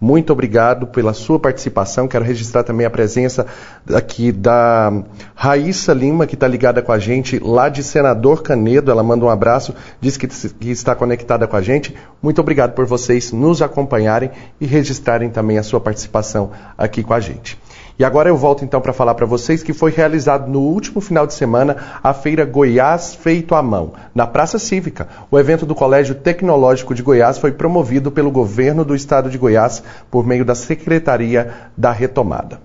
Muito 0.00 0.32
obrigado 0.32 0.88
pela 0.88 1.12
sua 1.12 1.38
participação. 1.38 2.08
Quero 2.08 2.24
registrar 2.24 2.64
também 2.64 2.84
a 2.84 2.90
presença 2.90 3.46
aqui 3.94 4.32
da 4.32 4.92
Raíssa 5.32 5.92
Lima, 5.92 6.26
que 6.26 6.34
está 6.34 6.48
ligada 6.48 6.82
com 6.82 6.90
a 6.90 6.98
gente 6.98 7.38
lá 7.38 7.68
de 7.68 7.84
Senador 7.84 8.42
Canedo. 8.42 8.90
Ela 8.90 9.04
manda 9.04 9.24
um 9.24 9.30
abraço, 9.30 9.72
diz 10.00 10.16
que, 10.16 10.26
que 10.26 10.70
está 10.72 10.92
conectada 10.92 11.46
com 11.46 11.54
a 11.54 11.62
gente. 11.62 11.94
Muito 12.20 12.40
obrigado 12.40 12.74
por 12.74 12.84
vocês 12.84 13.30
nos 13.30 13.62
acompanharem 13.62 14.32
e 14.60 14.66
registrarem 14.66 15.30
também 15.30 15.56
a 15.56 15.62
sua 15.62 15.78
participação 15.78 16.50
aqui 16.76 17.04
com 17.04 17.14
a 17.14 17.20
gente. 17.20 17.56
E 17.98 18.04
agora 18.04 18.28
eu 18.28 18.36
volto 18.36 18.64
então 18.64 18.80
para 18.80 18.92
falar 18.92 19.16
para 19.16 19.26
vocês 19.26 19.60
que 19.60 19.72
foi 19.72 19.90
realizado 19.90 20.48
no 20.48 20.60
último 20.60 21.00
final 21.00 21.26
de 21.26 21.34
semana 21.34 21.76
a 22.00 22.14
feira 22.14 22.44
Goiás 22.44 23.12
Feito 23.12 23.56
à 23.56 23.62
Mão, 23.62 23.94
na 24.14 24.24
Praça 24.24 24.56
Cívica. 24.56 25.08
O 25.28 25.36
evento 25.36 25.66
do 25.66 25.74
Colégio 25.74 26.14
Tecnológico 26.14 26.94
de 26.94 27.02
Goiás 27.02 27.38
foi 27.38 27.50
promovido 27.50 28.12
pelo 28.12 28.30
governo 28.30 28.84
do 28.84 28.94
estado 28.94 29.28
de 29.28 29.36
Goiás 29.36 29.82
por 30.08 30.24
meio 30.24 30.44
da 30.44 30.54
Secretaria 30.54 31.52
da 31.76 31.90
Retomada. 31.90 32.60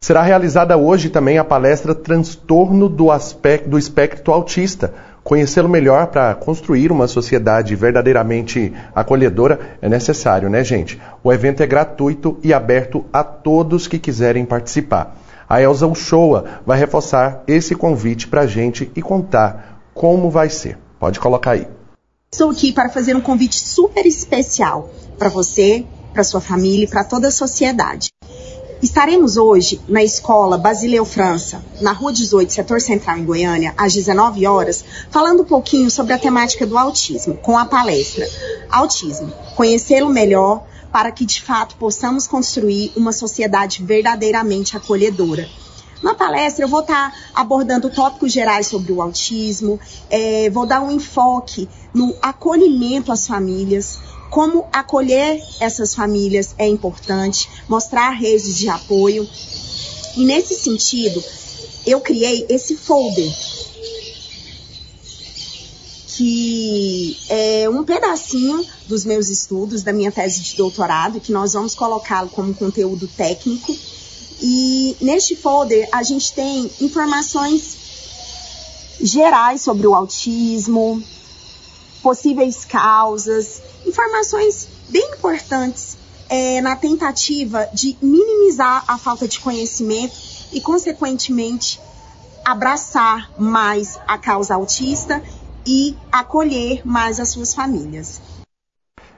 Será 0.00 0.22
realizada 0.22 0.76
hoje 0.76 1.10
também 1.10 1.38
a 1.38 1.44
palestra 1.44 1.92
Transtorno 1.92 2.88
do, 2.88 3.10
aspecto, 3.10 3.68
do 3.68 3.78
Espectro 3.78 4.32
Autista, 4.32 4.94
Conhecê-lo 5.28 5.68
melhor 5.68 6.06
para 6.06 6.34
construir 6.34 6.90
uma 6.90 7.06
sociedade 7.06 7.76
verdadeiramente 7.76 8.72
acolhedora 8.94 9.76
é 9.82 9.86
necessário, 9.86 10.48
né, 10.48 10.64
gente? 10.64 10.98
O 11.22 11.30
evento 11.30 11.62
é 11.62 11.66
gratuito 11.66 12.38
e 12.42 12.54
aberto 12.54 13.04
a 13.12 13.22
todos 13.22 13.86
que 13.86 13.98
quiserem 13.98 14.46
participar. 14.46 15.18
A 15.46 15.60
Elza 15.60 15.86
Uchoa 15.86 16.62
vai 16.64 16.78
reforçar 16.78 17.42
esse 17.46 17.74
convite 17.74 18.26
para 18.26 18.40
a 18.40 18.46
gente 18.46 18.90
e 18.96 19.02
contar 19.02 19.82
como 19.92 20.30
vai 20.30 20.48
ser. 20.48 20.78
Pode 20.98 21.20
colocar 21.20 21.50
aí. 21.50 21.68
Estou 22.32 22.50
aqui 22.50 22.72
para 22.72 22.88
fazer 22.88 23.14
um 23.14 23.20
convite 23.20 23.60
super 23.60 24.06
especial 24.06 24.88
para 25.18 25.28
você, 25.28 25.84
para 26.14 26.24
sua 26.24 26.40
família 26.40 26.84
e 26.84 26.88
para 26.88 27.04
toda 27.04 27.28
a 27.28 27.30
sociedade. 27.30 28.08
Estaremos 28.80 29.36
hoje 29.36 29.80
na 29.88 30.04
escola 30.04 30.56
Basileu 30.56 31.04
França, 31.04 31.64
na 31.80 31.90
Rua 31.90 32.12
18, 32.12 32.52
setor 32.52 32.80
central 32.80 33.18
em 33.18 33.24
Goiânia, 33.24 33.74
às 33.76 33.92
19 33.92 34.46
horas, 34.46 34.84
falando 35.10 35.42
um 35.42 35.44
pouquinho 35.44 35.90
sobre 35.90 36.12
a 36.12 36.18
temática 36.18 36.64
do 36.64 36.78
autismo, 36.78 37.34
com 37.38 37.58
a 37.58 37.64
palestra 37.64 38.24
Autismo, 38.70 39.32
conhecê-lo 39.56 40.08
melhor 40.08 40.64
para 40.92 41.10
que 41.10 41.26
de 41.26 41.42
fato 41.42 41.74
possamos 41.74 42.28
construir 42.28 42.92
uma 42.94 43.12
sociedade 43.12 43.82
verdadeiramente 43.82 44.76
acolhedora. 44.76 45.48
Na 46.00 46.14
palestra 46.14 46.64
eu 46.64 46.68
vou 46.68 46.80
estar 46.80 47.12
abordando 47.34 47.90
tópicos 47.90 48.32
gerais 48.32 48.68
sobre 48.68 48.92
o 48.92 49.02
autismo, 49.02 49.80
é, 50.08 50.48
vou 50.50 50.64
dar 50.64 50.80
um 50.80 50.92
enfoque 50.92 51.68
no 51.92 52.14
acolhimento 52.22 53.10
às 53.10 53.26
famílias, 53.26 53.98
como 54.30 54.66
acolher 54.72 55.40
essas 55.60 55.94
famílias 55.94 56.54
é 56.58 56.66
importante, 56.66 57.48
mostrar 57.68 58.10
redes 58.10 58.56
de 58.58 58.68
apoio. 58.68 59.28
E 60.16 60.24
nesse 60.24 60.54
sentido, 60.54 61.22
eu 61.86 62.00
criei 62.00 62.46
esse 62.48 62.76
folder 62.76 63.32
que 66.18 67.16
é 67.28 67.70
um 67.70 67.84
pedacinho 67.84 68.66
dos 68.88 69.04
meus 69.04 69.28
estudos, 69.28 69.84
da 69.84 69.92
minha 69.92 70.10
tese 70.10 70.40
de 70.40 70.56
doutorado, 70.56 71.20
que 71.20 71.30
nós 71.30 71.52
vamos 71.52 71.76
colocá-lo 71.76 72.28
como 72.28 72.52
conteúdo 72.52 73.06
técnico. 73.06 73.72
E 74.42 74.96
neste 75.00 75.36
folder 75.36 75.88
a 75.92 76.02
gente 76.02 76.32
tem 76.32 76.68
informações 76.80 77.76
gerais 79.00 79.60
sobre 79.62 79.86
o 79.86 79.94
autismo, 79.94 81.00
possíveis 82.02 82.64
causas, 82.64 83.62
informações 83.86 84.68
bem 84.88 85.10
importantes 85.16 85.96
é, 86.28 86.60
na 86.60 86.76
tentativa 86.76 87.68
de 87.72 87.96
minimizar 88.02 88.84
a 88.86 88.98
falta 88.98 89.26
de 89.26 89.40
conhecimento 89.40 90.14
e, 90.52 90.60
consequentemente, 90.60 91.80
abraçar 92.44 93.30
mais 93.38 93.98
a 94.06 94.16
causa 94.18 94.54
autista 94.54 95.22
e 95.66 95.96
acolher 96.10 96.82
mais 96.86 97.20
as 97.20 97.28
suas 97.28 97.54
famílias. 97.54 98.20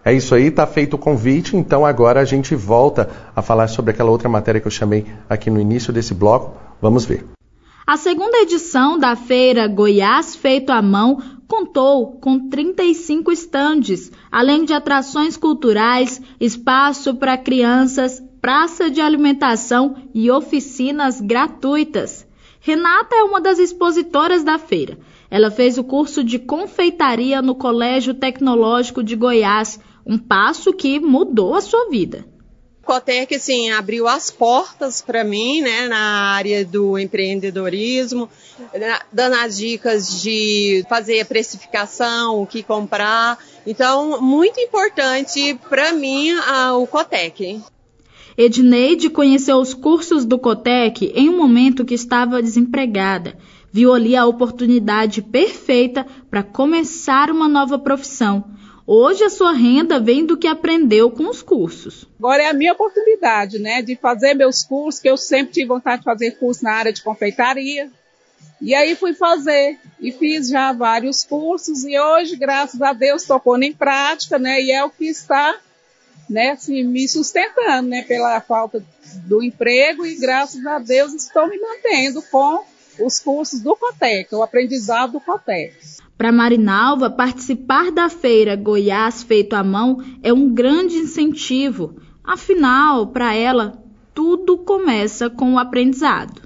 É 0.05 0.13
isso 0.13 0.35
aí, 0.35 0.47
está 0.47 0.67
feito 0.67 0.95
o 0.95 0.99
convite, 0.99 1.57
então 1.57 1.85
agora 1.85 2.21
a 2.21 2.25
gente 2.25 2.55
volta 2.55 3.11
a 3.37 3.43
falar 3.43 3.69
sobre 3.69 3.91
aquela 3.91 4.11
outra 4.11 4.29
matéria 4.29 4.61
que 4.61 4.67
eu 4.67 4.71
chamei 4.71 5.07
aqui 5.29 5.51
no 5.51 5.61
início 5.61 5.93
desse 5.93 6.15
bloco. 6.15 6.57
Vamos 6.81 7.05
ver. 7.05 7.27
A 7.87 7.97
segunda 7.97 8.39
edição 8.39 8.99
da 8.99 9.15
feira 9.15 9.69
Goiás 9.69 10.35
Feito 10.35 10.71
à 10.71 10.81
Mão 10.81 11.40
contou 11.51 12.13
com 12.13 12.49
35 12.49 13.33
estandes, 13.33 14.13
além 14.31 14.65
de 14.65 14.73
atrações 14.73 15.37
culturais, 15.37 16.23
espaço 16.39 17.17
para 17.17 17.37
crianças, 17.37 18.23
praça 18.41 18.89
de 18.89 19.01
alimentação 19.01 19.97
e 20.15 20.31
oficinas 20.31 21.21
gratuitas. 21.21 22.25
Renata 22.61 23.17
é 23.17 23.25
uma 23.25 23.41
das 23.41 23.59
expositoras 23.59 24.45
da 24.45 24.59
feira. 24.59 24.97
Ela 25.29 25.51
fez 25.51 25.77
o 25.77 25.83
curso 25.83 26.23
de 26.23 26.39
confeitaria 26.39 27.43
no 27.43 27.57
Colégio 27.57 28.15
Tecnológico 28.15 29.03
de 29.03 29.17
Goiás, 29.17 29.81
um 30.07 30.17
passo 30.17 30.73
que 30.73 31.01
mudou 31.01 31.57
a 31.57 31.61
sua 31.61 31.91
vida. 31.91 32.30
Cotec 32.85 33.35
assim 33.37 33.71
abriu 33.71 34.09
as 34.09 34.31
portas 34.31 35.03
para 35.03 35.23
mim, 35.23 35.61
né, 35.61 35.87
na 35.87 36.33
área 36.33 36.65
do 36.65 36.99
empreendedorismo, 36.99 38.29
dando 39.13 39.35
as 39.35 39.59
dicas 39.59 40.21
de 40.21 40.85
fazer 40.89 41.21
a 41.21 41.25
precificação, 41.25 42.43
o 42.43 42.47
que 42.47 42.63
comprar. 42.63 43.39
Então, 43.67 44.21
muito 44.21 44.59
importante 44.59 45.59
para 45.69 45.93
mim 45.93 46.33
a, 46.33 46.77
o 46.77 46.87
Cotec. 46.87 47.61
Edneide 48.37 49.11
conheceu 49.11 49.59
os 49.59 49.75
cursos 49.75 50.25
do 50.25 50.39
Cotec 50.39 51.13
em 51.15 51.29
um 51.29 51.37
momento 51.37 51.85
que 51.85 51.95
estava 51.95 52.43
desempregada. 52.43 53.37
Viu 53.71 53.93
ali 53.93 54.17
a 54.17 54.27
oportunidade 54.27 55.23
perfeita 55.23 56.07
para 56.29 56.43
começar 56.43 57.31
uma 57.31 57.49
nova 57.49 57.79
profissão 57.79 58.45
Hoje 58.93 59.23
a 59.23 59.31
sua 59.31 59.53
renda 59.53 60.01
vem 60.01 60.27
do 60.27 60.37
que 60.37 60.49
aprendeu 60.49 61.13
com 61.13 61.31
os 61.31 61.43
cursos. 61.43 62.09
Agora 62.19 62.43
é 62.43 62.47
a 62.49 62.53
minha 62.53 62.73
oportunidade, 62.73 63.61
né, 63.61 63.81
de 63.83 63.95
fazer 63.95 64.35
meus 64.35 64.65
cursos, 64.65 65.01
que 65.01 65.09
eu 65.09 65.17
sempre 65.17 65.53
tive 65.53 65.69
vontade 65.69 65.99
de 65.99 66.05
fazer 66.07 66.33
curso 66.33 66.65
na 66.65 66.73
área 66.73 66.93
de 66.93 67.01
confeitaria. 67.01 67.89
E 68.61 68.75
aí 68.75 68.97
fui 68.97 69.15
fazer 69.15 69.79
e 70.01 70.11
fiz 70.11 70.49
já 70.49 70.73
vários 70.73 71.23
cursos 71.23 71.85
e 71.85 71.97
hoje, 71.97 72.35
graças 72.35 72.83
a 72.83 72.93
Deus, 72.93 73.25
pondo 73.45 73.63
em 73.63 73.73
prática, 73.73 74.41
né, 74.41 74.61
e 74.61 74.73
é 74.73 74.83
o 74.85 74.91
que 74.91 75.05
está, 75.05 75.57
né, 76.29 76.51
assim, 76.51 76.83
me 76.83 77.07
sustentando, 77.09 77.91
né, 77.91 78.03
pela 78.03 78.41
falta 78.41 78.85
do 79.25 79.41
emprego 79.41 80.05
e 80.05 80.17
graças 80.17 80.67
a 80.67 80.81
Deus 80.81 81.15
estou 81.15 81.47
me 81.47 81.61
mantendo 81.61 82.21
com 82.23 82.65
os 82.99 83.21
cursos 83.21 83.61
do 83.61 83.77
Cotec, 83.77 84.35
o 84.35 84.43
aprendizado 84.43 85.13
do 85.13 85.21
Cotec. 85.21 85.77
Para 86.21 86.31
Marinalva, 86.31 87.09
participar 87.09 87.91
da 87.91 88.11
feira 88.11 88.55
Goiás 88.55 89.23
feito 89.23 89.55
à 89.55 89.65
mão 89.65 90.05
é 90.23 90.31
um 90.31 90.53
grande 90.53 90.97
incentivo. 90.97 91.97
Afinal, 92.23 93.07
para 93.07 93.35
ela, 93.35 93.83
tudo 94.13 94.59
começa 94.59 95.31
com 95.31 95.55
o 95.55 95.59
aprendizado. 95.59 96.43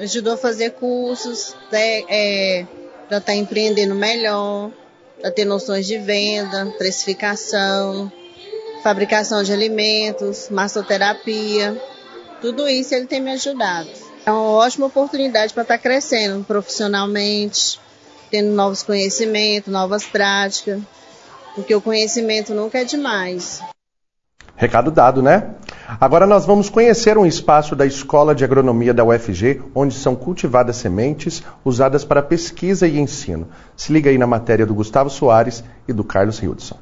Ajudou 0.00 0.32
a 0.32 0.36
fazer 0.36 0.70
cursos 0.70 1.54
né, 1.70 2.02
é, 2.08 2.66
para 3.06 3.18
estar 3.18 3.32
tá 3.32 3.34
empreendendo 3.36 3.94
melhor, 3.94 4.72
para 5.20 5.30
ter 5.30 5.44
noções 5.44 5.86
de 5.86 5.98
venda, 5.98 6.74
precificação, 6.76 8.10
fabricação 8.82 9.44
de 9.44 9.52
alimentos, 9.52 10.48
massoterapia. 10.50 11.80
Tudo 12.40 12.68
isso 12.68 12.92
ele 12.92 13.06
tem 13.06 13.20
me 13.20 13.30
ajudado. 13.30 13.88
É 14.26 14.32
uma 14.32 14.50
ótima 14.50 14.86
oportunidade 14.86 15.54
para 15.54 15.62
estar 15.62 15.76
tá 15.76 15.80
crescendo 15.80 16.42
profissionalmente, 16.42 17.78
tendo 18.30 18.54
novos 18.54 18.82
conhecimentos, 18.82 19.72
novas 19.72 20.04
práticas, 20.04 20.80
porque 21.54 21.74
o 21.74 21.80
conhecimento 21.80 22.54
nunca 22.54 22.78
é 22.78 22.84
demais. 22.84 23.60
Recado 24.56 24.90
dado, 24.90 25.20
né? 25.20 25.54
Agora 26.00 26.26
nós 26.26 26.46
vamos 26.46 26.70
conhecer 26.70 27.18
um 27.18 27.26
espaço 27.26 27.76
da 27.76 27.84
Escola 27.84 28.34
de 28.34 28.42
Agronomia 28.42 28.94
da 28.94 29.04
UFG, 29.04 29.60
onde 29.74 29.94
são 29.94 30.16
cultivadas 30.16 30.76
sementes 30.76 31.42
usadas 31.64 32.04
para 32.04 32.22
pesquisa 32.22 32.88
e 32.88 32.98
ensino. 32.98 33.48
Se 33.76 33.92
liga 33.92 34.08
aí 34.08 34.16
na 34.16 34.26
matéria 34.26 34.66
do 34.66 34.74
Gustavo 34.74 35.10
Soares 35.10 35.62
e 35.86 35.92
do 35.92 36.02
Carlos 36.02 36.42
Hildson. 36.42 36.78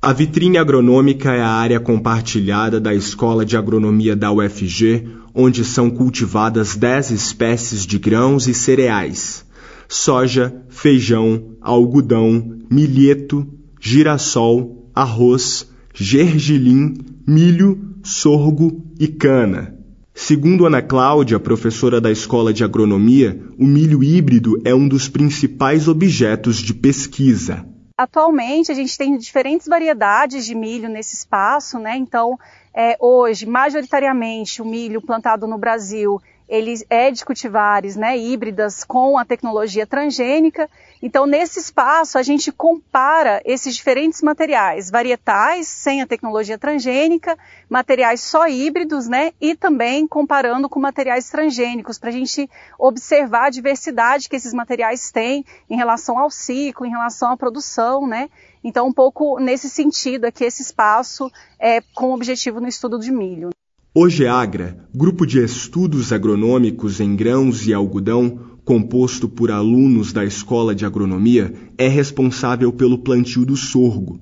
A 0.00 0.12
vitrine 0.12 0.58
agronômica 0.58 1.32
é 1.32 1.40
a 1.40 1.48
área 1.48 1.78
compartilhada 1.78 2.80
da 2.80 2.92
Escola 2.92 3.44
de 3.44 3.56
Agronomia 3.56 4.16
da 4.16 4.32
UFG, 4.32 5.08
onde 5.34 5.64
são 5.64 5.90
cultivadas 5.90 6.74
10 6.74 7.10
espécies 7.10 7.86
de 7.86 7.98
grãos 7.98 8.48
e 8.48 8.54
cereais 8.54 9.44
soja, 9.92 10.64
feijão, 10.70 11.54
algodão, 11.60 12.58
milheto, 12.70 13.46
girassol, 13.78 14.90
arroz, 14.94 15.70
gergelim, 15.92 16.94
milho, 17.26 17.96
sorgo 18.02 18.82
e 18.98 19.06
cana. 19.06 19.76
Segundo 20.14 20.64
Ana 20.66 20.80
Cláudia, 20.80 21.38
professora 21.38 22.00
da 22.00 22.10
Escola 22.10 22.54
de 22.54 22.64
Agronomia, 22.64 23.42
o 23.58 23.66
milho 23.66 24.02
híbrido 24.02 24.60
é 24.64 24.74
um 24.74 24.88
dos 24.88 25.08
principais 25.08 25.88
objetos 25.88 26.56
de 26.56 26.72
pesquisa. 26.72 27.66
Atualmente 27.96 28.72
a 28.72 28.74
gente 28.74 28.96
tem 28.96 29.16
diferentes 29.18 29.68
variedades 29.68 30.46
de 30.46 30.54
milho 30.54 30.88
nesse 30.88 31.14
espaço, 31.14 31.78
né? 31.78 31.96
Então, 31.96 32.38
é, 32.74 32.96
hoje, 32.98 33.44
majoritariamente, 33.44 34.62
o 34.62 34.64
milho 34.64 35.02
plantado 35.02 35.46
no 35.46 35.58
Brasil 35.58 36.18
ele 36.52 36.74
é 36.90 37.10
de 37.10 37.24
cultivares 37.24 37.96
né, 37.96 38.18
híbridas 38.18 38.84
com 38.84 39.16
a 39.16 39.24
tecnologia 39.24 39.86
transgênica. 39.86 40.68
Então, 41.00 41.24
nesse 41.24 41.58
espaço, 41.58 42.18
a 42.18 42.22
gente 42.22 42.52
compara 42.52 43.40
esses 43.46 43.74
diferentes 43.74 44.20
materiais, 44.20 44.90
varietais 44.90 45.66
sem 45.66 46.02
a 46.02 46.06
tecnologia 46.06 46.58
transgênica, 46.58 47.38
materiais 47.70 48.20
só 48.20 48.46
híbridos, 48.46 49.08
né, 49.08 49.32
e 49.40 49.56
também 49.56 50.06
comparando 50.06 50.68
com 50.68 50.78
materiais 50.78 51.30
transgênicos, 51.30 51.98
para 51.98 52.10
a 52.10 52.12
gente 52.12 52.50
observar 52.78 53.46
a 53.46 53.50
diversidade 53.50 54.28
que 54.28 54.36
esses 54.36 54.52
materiais 54.52 55.10
têm 55.10 55.46
em 55.70 55.76
relação 55.76 56.18
ao 56.18 56.30
ciclo, 56.30 56.84
em 56.84 56.90
relação 56.90 57.30
à 57.30 57.36
produção, 57.36 58.06
né. 58.06 58.28
Então, 58.62 58.88
um 58.88 58.92
pouco 58.92 59.40
nesse 59.40 59.70
sentido 59.70 60.26
aqui, 60.26 60.44
esse 60.44 60.60
espaço 60.60 61.32
é 61.58 61.80
com 61.94 62.12
objetivo 62.12 62.60
no 62.60 62.68
estudo 62.68 62.98
de 62.98 63.10
milho. 63.10 63.48
O 63.94 64.08
GEAGRA, 64.08 64.78
grupo 64.94 65.26
de 65.26 65.44
estudos 65.44 66.14
agronômicos 66.14 66.98
em 66.98 67.14
grãos 67.14 67.66
e 67.66 67.74
algodão, 67.74 68.40
composto 68.64 69.28
por 69.28 69.50
alunos 69.50 70.14
da 70.14 70.24
Escola 70.24 70.74
de 70.74 70.86
Agronomia, 70.86 71.52
é 71.76 71.88
responsável 71.88 72.72
pelo 72.72 72.96
plantio 72.96 73.44
do 73.44 73.54
sorgo. 73.54 74.18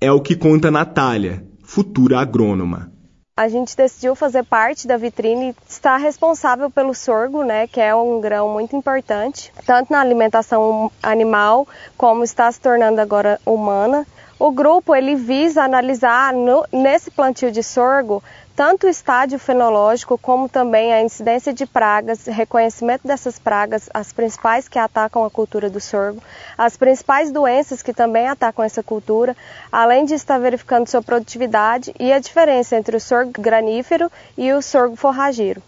É 0.00 0.10
o 0.10 0.20
que 0.20 0.34
conta 0.34 0.72
Natália, 0.72 1.46
futura 1.62 2.18
agrônoma. 2.18 2.90
A 3.36 3.48
gente 3.48 3.76
decidiu 3.76 4.16
fazer 4.16 4.42
parte 4.44 4.88
da 4.88 4.96
vitrine, 4.96 5.54
estar 5.68 5.98
responsável 5.98 6.68
pelo 6.68 6.92
sorgo, 6.92 7.44
né, 7.44 7.68
que 7.68 7.80
é 7.80 7.94
um 7.94 8.20
grão 8.20 8.52
muito 8.52 8.74
importante, 8.74 9.52
tanto 9.64 9.92
na 9.92 10.00
alimentação 10.00 10.90
animal 11.00 11.68
como 11.96 12.24
está 12.24 12.50
se 12.50 12.60
tornando 12.60 13.00
agora 13.00 13.40
humana. 13.46 14.04
O 14.36 14.50
grupo 14.50 14.92
ele 14.92 15.14
visa 15.14 15.62
analisar 15.62 16.34
no, 16.34 16.66
nesse 16.72 17.12
plantio 17.12 17.52
de 17.52 17.62
sorgo 17.62 18.20
tanto 18.54 18.86
o 18.86 18.90
estádio 18.90 19.38
fenológico 19.38 20.18
como 20.18 20.48
também 20.48 20.92
a 20.92 21.02
incidência 21.02 21.52
de 21.52 21.66
pragas, 21.66 22.26
reconhecimento 22.26 23.06
dessas 23.06 23.38
pragas, 23.38 23.88
as 23.92 24.12
principais 24.12 24.68
que 24.68 24.78
atacam 24.78 25.24
a 25.24 25.30
cultura 25.30 25.70
do 25.70 25.80
sorgo, 25.80 26.22
as 26.56 26.76
principais 26.76 27.30
doenças 27.30 27.82
que 27.82 27.92
também 27.92 28.28
atacam 28.28 28.64
essa 28.64 28.82
cultura, 28.82 29.36
além 29.70 30.04
de 30.04 30.14
estar 30.14 30.38
verificando 30.38 30.88
sua 30.88 31.02
produtividade 31.02 31.94
e 31.98 32.12
a 32.12 32.18
diferença 32.18 32.76
entre 32.76 32.96
o 32.96 33.00
sorgo 33.00 33.32
granífero 33.40 34.10
e 34.36 34.52
o 34.52 34.60
sorgo 34.60 34.96
forrageiro. 34.96 35.62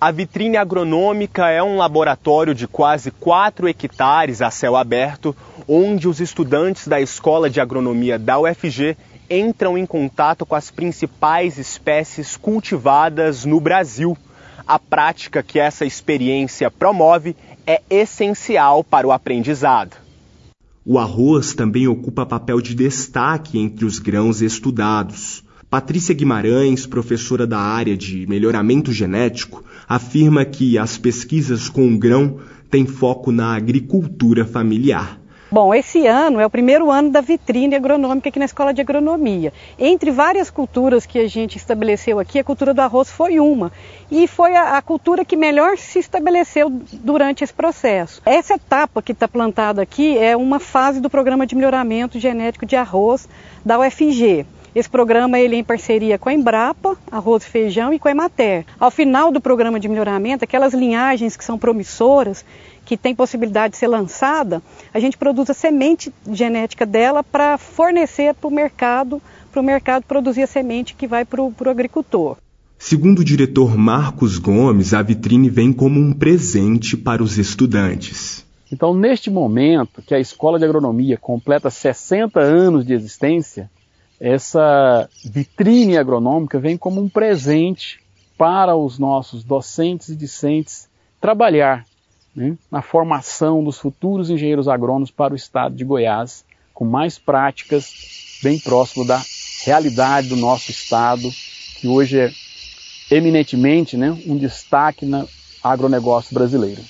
A 0.00 0.10
vitrine 0.10 0.56
agronômica 0.56 1.48
é 1.48 1.62
um 1.62 1.76
laboratório 1.76 2.54
de 2.54 2.66
quase 2.66 3.10
4 3.10 3.68
hectares 3.68 4.42
a 4.42 4.50
céu 4.50 4.76
aberto, 4.76 5.34
onde 5.66 6.08
os 6.08 6.20
estudantes 6.20 6.86
da 6.86 7.00
Escola 7.00 7.48
de 7.48 7.60
Agronomia 7.60 8.18
da 8.18 8.38
UFG 8.38 8.96
entram 9.28 9.76
em 9.76 9.86
contato 9.86 10.44
com 10.44 10.54
as 10.54 10.70
principais 10.70 11.58
espécies 11.58 12.36
cultivadas 12.36 13.44
no 13.44 13.60
Brasil. 13.60 14.16
A 14.66 14.78
prática 14.78 15.42
que 15.42 15.58
essa 15.58 15.84
experiência 15.84 16.70
promove 16.70 17.36
é 17.66 17.82
essencial 17.90 18.82
para 18.82 19.06
o 19.06 19.12
aprendizado. 19.12 19.96
O 20.86 20.98
arroz 20.98 21.54
também 21.54 21.88
ocupa 21.88 22.26
papel 22.26 22.60
de 22.60 22.74
destaque 22.74 23.58
entre 23.58 23.84
os 23.84 23.98
grãos 23.98 24.42
estudados. 24.42 25.42
Patrícia 25.70 26.14
Guimarães, 26.14 26.86
professora 26.86 27.46
da 27.46 27.58
área 27.58 27.96
de 27.96 28.26
melhoramento 28.26 28.92
genético, 28.92 29.64
afirma 29.88 30.44
que 30.44 30.78
as 30.78 30.98
pesquisas 30.98 31.68
com 31.68 31.92
o 31.92 31.98
grão 31.98 32.38
têm 32.70 32.86
foco 32.86 33.32
na 33.32 33.56
agricultura 33.56 34.44
familiar. 34.44 35.23
Bom, 35.54 35.72
esse 35.72 36.04
ano 36.04 36.40
é 36.40 36.44
o 36.44 36.50
primeiro 36.50 36.90
ano 36.90 37.10
da 37.10 37.20
vitrine 37.20 37.76
agronômica 37.76 38.28
aqui 38.28 38.40
na 38.40 38.44
Escola 38.44 38.74
de 38.74 38.80
Agronomia. 38.80 39.52
Entre 39.78 40.10
várias 40.10 40.50
culturas 40.50 41.06
que 41.06 41.16
a 41.16 41.28
gente 41.28 41.56
estabeleceu 41.56 42.18
aqui, 42.18 42.40
a 42.40 42.42
cultura 42.42 42.74
do 42.74 42.80
arroz 42.80 43.08
foi 43.08 43.38
uma. 43.38 43.70
E 44.10 44.26
foi 44.26 44.56
a, 44.56 44.76
a 44.76 44.82
cultura 44.82 45.24
que 45.24 45.36
melhor 45.36 45.78
se 45.78 46.00
estabeleceu 46.00 46.68
durante 46.94 47.44
esse 47.44 47.54
processo. 47.54 48.20
Essa 48.26 48.54
etapa 48.54 49.00
que 49.00 49.12
está 49.12 49.28
plantada 49.28 49.80
aqui 49.80 50.18
é 50.18 50.36
uma 50.36 50.58
fase 50.58 51.00
do 51.00 51.08
programa 51.08 51.46
de 51.46 51.54
melhoramento 51.54 52.18
genético 52.18 52.66
de 52.66 52.74
arroz 52.74 53.28
da 53.64 53.78
UFG. 53.78 54.44
Esse 54.74 54.90
programa 54.90 55.38
ele 55.38 55.54
é 55.54 55.58
em 55.60 55.62
parceria 55.62 56.18
com 56.18 56.28
a 56.28 56.34
Embrapa, 56.34 56.98
Arroz 57.08 57.44
e 57.44 57.48
Feijão 57.48 57.94
e 57.94 57.98
com 58.00 58.08
a 58.08 58.10
Emater. 58.10 58.66
Ao 58.80 58.90
final 58.90 59.30
do 59.30 59.40
programa 59.40 59.78
de 59.78 59.88
melhoramento, 59.88 60.42
aquelas 60.42 60.74
linhagens 60.74 61.36
que 61.36 61.44
são 61.44 61.56
promissoras, 61.56 62.44
que 62.84 62.96
tem 62.96 63.14
possibilidade 63.14 63.72
de 63.72 63.78
ser 63.78 63.88
lançada, 63.88 64.62
a 64.92 65.00
gente 65.00 65.16
produz 65.16 65.48
a 65.50 65.54
semente 65.54 66.12
genética 66.30 66.84
dela 66.84 67.22
para 67.22 67.56
fornecer 67.56 68.34
para 68.34 68.48
o 68.48 68.50
mercado, 68.50 69.22
para 69.50 69.60
o 69.60 69.64
mercado 69.64 70.04
produzir 70.04 70.42
a 70.42 70.46
semente 70.46 70.94
que 70.94 71.06
vai 71.06 71.24
para 71.24 71.42
o 71.42 71.54
agricultor. 71.66 72.36
Segundo 72.78 73.20
o 73.20 73.24
diretor 73.24 73.78
Marcos 73.78 74.38
Gomes, 74.38 74.92
a 74.92 75.00
vitrine 75.00 75.48
vem 75.48 75.72
como 75.72 75.98
um 75.98 76.12
presente 76.12 76.96
para 76.96 77.22
os 77.22 77.38
estudantes. 77.38 78.44
Então, 78.70 78.92
neste 78.92 79.30
momento 79.30 80.02
que 80.02 80.14
a 80.14 80.20
Escola 80.20 80.58
de 80.58 80.64
Agronomia 80.64 81.16
completa 81.16 81.70
60 81.70 82.40
anos 82.40 82.84
de 82.84 82.92
existência, 82.92 83.70
essa 84.20 85.08
vitrine 85.24 85.96
agronômica 85.96 86.58
vem 86.58 86.76
como 86.76 87.00
um 87.00 87.08
presente 87.08 88.00
para 88.36 88.74
os 88.74 88.98
nossos 88.98 89.44
docentes 89.44 90.08
e 90.08 90.16
discentes 90.16 90.88
trabalhar 91.20 91.86
né, 92.34 92.56
na 92.70 92.82
formação 92.82 93.62
dos 93.62 93.78
futuros 93.78 94.30
engenheiros 94.30 94.68
agrônomos 94.68 95.10
para 95.10 95.32
o 95.32 95.36
estado 95.36 95.74
de 95.74 95.84
Goiás, 95.84 96.44
com 96.72 96.84
mais 96.84 97.18
práticas 97.18 97.92
bem 98.42 98.58
próximo 98.58 99.06
da 99.06 99.20
realidade 99.64 100.28
do 100.28 100.36
nosso 100.36 100.70
estado, 100.70 101.30
que 101.80 101.88
hoje 101.88 102.18
é 102.18 102.30
eminentemente 103.10 103.96
né, 103.96 104.10
um 104.26 104.36
destaque 104.36 105.06
no 105.06 105.28
agronegócio 105.62 106.34
brasileiro. 106.34 106.82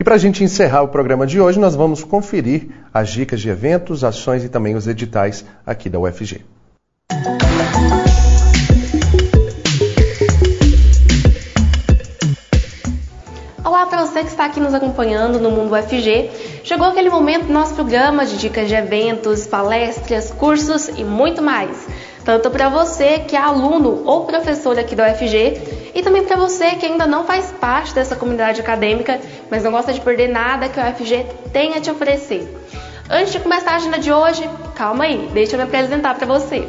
E 0.00 0.04
para 0.04 0.14
a 0.14 0.18
gente 0.18 0.44
encerrar 0.44 0.82
o 0.82 0.88
programa 0.88 1.26
de 1.26 1.40
hoje, 1.40 1.58
nós 1.58 1.74
vamos 1.74 2.04
conferir 2.04 2.68
as 2.94 3.10
dicas 3.10 3.40
de 3.40 3.48
eventos, 3.48 4.04
ações 4.04 4.44
e 4.44 4.48
também 4.48 4.76
os 4.76 4.86
editais 4.86 5.44
aqui 5.66 5.88
da 5.88 5.98
UFG. 5.98 6.44
Você 14.18 14.24
que 14.24 14.30
está 14.30 14.46
aqui 14.46 14.58
nos 14.58 14.74
acompanhando 14.74 15.38
no 15.38 15.50
Mundo 15.50 15.74
UFG. 15.74 16.30
Chegou 16.64 16.88
aquele 16.88 17.08
momento 17.08 17.46
do 17.46 17.52
nosso 17.52 17.74
programa 17.74 18.26
de 18.26 18.36
dicas 18.36 18.68
de 18.68 18.74
eventos, 18.74 19.46
palestras, 19.46 20.32
cursos 20.32 20.88
e 20.88 21.04
muito 21.04 21.40
mais. 21.40 21.86
Tanto 22.24 22.50
para 22.50 22.68
você 22.68 23.20
que 23.20 23.36
é 23.36 23.38
aluno 23.38 24.02
ou 24.04 24.24
professor 24.24 24.76
aqui 24.78 24.96
da 24.96 25.08
UFG 25.12 25.92
e 25.94 26.02
também 26.02 26.24
para 26.24 26.36
você 26.36 26.70
que 26.72 26.86
ainda 26.86 27.06
não 27.06 27.24
faz 27.24 27.52
parte 27.60 27.94
dessa 27.94 28.16
comunidade 28.16 28.60
acadêmica, 28.60 29.20
mas 29.48 29.62
não 29.62 29.70
gosta 29.70 29.92
de 29.92 30.00
perder 30.00 30.28
nada 30.28 30.68
que 30.68 30.80
a 30.80 30.90
UFG 30.90 31.24
tem 31.52 31.74
a 31.74 31.80
te 31.80 31.90
oferecer. 31.90 32.52
Antes 33.08 33.32
de 33.32 33.38
começar 33.38 33.72
a 33.72 33.76
agenda 33.76 33.98
de 33.98 34.12
hoje, 34.12 34.48
calma 34.74 35.04
aí, 35.04 35.30
deixa 35.32 35.54
eu 35.54 35.58
me 35.58 35.64
apresentar 35.64 36.16
para 36.16 36.26
você. 36.26 36.66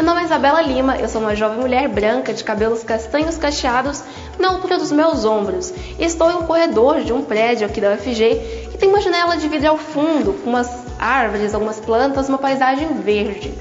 Meu 0.00 0.06
nome 0.06 0.22
é 0.22 0.24
Isabela 0.24 0.62
Lima, 0.62 0.96
eu 0.96 1.06
sou 1.10 1.20
uma 1.20 1.36
jovem 1.36 1.58
mulher 1.58 1.86
branca 1.86 2.32
de 2.32 2.42
cabelos 2.42 2.82
castanhos 2.82 3.36
cacheados 3.36 4.02
na 4.38 4.48
altura 4.48 4.78
dos 4.78 4.90
meus 4.90 5.26
ombros. 5.26 5.74
Estou 5.98 6.30
em 6.30 6.36
um 6.36 6.46
corredor 6.46 7.02
de 7.02 7.12
um 7.12 7.20
prédio 7.20 7.66
aqui 7.66 7.82
da 7.82 7.92
UFG 7.92 8.70
que 8.70 8.78
tem 8.78 8.88
uma 8.88 9.02
janela 9.02 9.36
de 9.36 9.46
vidro 9.46 9.68
ao 9.68 9.76
fundo, 9.76 10.32
com 10.42 10.48
umas 10.48 10.70
árvores, 10.98 11.52
algumas 11.52 11.78
plantas, 11.78 12.30
uma 12.30 12.38
paisagem 12.38 12.88
verde. 12.94 13.52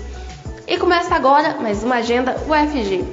E 0.66 0.78
começa 0.78 1.14
agora 1.14 1.58
mais 1.60 1.84
uma 1.84 1.96
agenda 1.96 2.38
UFG. 2.48 3.04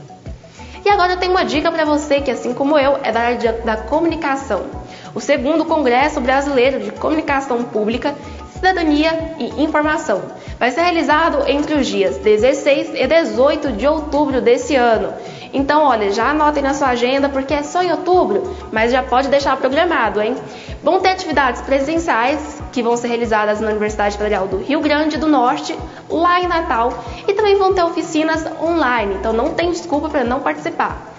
E 0.83 0.89
agora 0.89 1.13
eu 1.13 1.17
tenho 1.17 1.31
uma 1.31 1.43
dica 1.43 1.71
para 1.71 1.83
você 1.83 2.21
que, 2.21 2.29
assim 2.29 2.53
como 2.53 2.77
eu, 2.77 2.99
é 3.01 3.11
da 3.11 3.21
área 3.21 3.53
da 3.53 3.75
comunicação. 3.75 4.67
O 5.15 5.19
segundo 5.19 5.65
Congresso 5.65 6.21
Brasileiro 6.21 6.79
de 6.79 6.91
Comunicação 6.91 7.63
Pública, 7.63 8.13
Cidadania 8.55 9.35
e 9.37 9.63
Informação 9.63 10.21
vai 10.57 10.71
ser 10.71 10.81
realizado 10.81 11.47
entre 11.47 11.75
os 11.75 11.85
dias 11.85 12.17
16 12.17 12.91
e 12.95 13.05
18 13.05 13.73
de 13.73 13.85
outubro 13.85 14.39
desse 14.41 14.75
ano. 14.75 15.13
Então, 15.53 15.83
olha, 15.83 16.11
já 16.11 16.31
anotem 16.31 16.63
na 16.63 16.73
sua 16.73 16.89
agenda 16.89 17.29
porque 17.29 17.53
é 17.53 17.63
só 17.63 17.83
em 17.83 17.91
outubro, 17.91 18.55
mas 18.71 18.91
já 18.91 19.03
pode 19.03 19.27
deixar 19.27 19.55
programado, 19.57 20.21
hein? 20.21 20.35
Vão 20.81 20.99
ter 20.99 21.09
atividades 21.09 21.61
presenciais 21.61 22.61
que 22.71 22.81
vão 22.81 22.95
ser 22.97 23.07
realizadas 23.07 23.59
na 23.59 23.69
Universidade 23.69 24.17
Federal 24.17 24.47
do 24.47 24.57
Rio 24.57 24.79
Grande 24.81 25.17
do 25.17 25.27
Norte, 25.27 25.77
lá 26.09 26.41
em 26.41 26.47
Natal, 26.47 26.93
e 27.27 27.33
também 27.33 27.57
vão 27.57 27.73
ter 27.73 27.83
oficinas 27.83 28.45
online, 28.61 29.15
então 29.15 29.33
não 29.33 29.53
tem 29.53 29.71
desculpa 29.71 30.09
para 30.09 30.23
não 30.23 30.39
participar. 30.39 31.14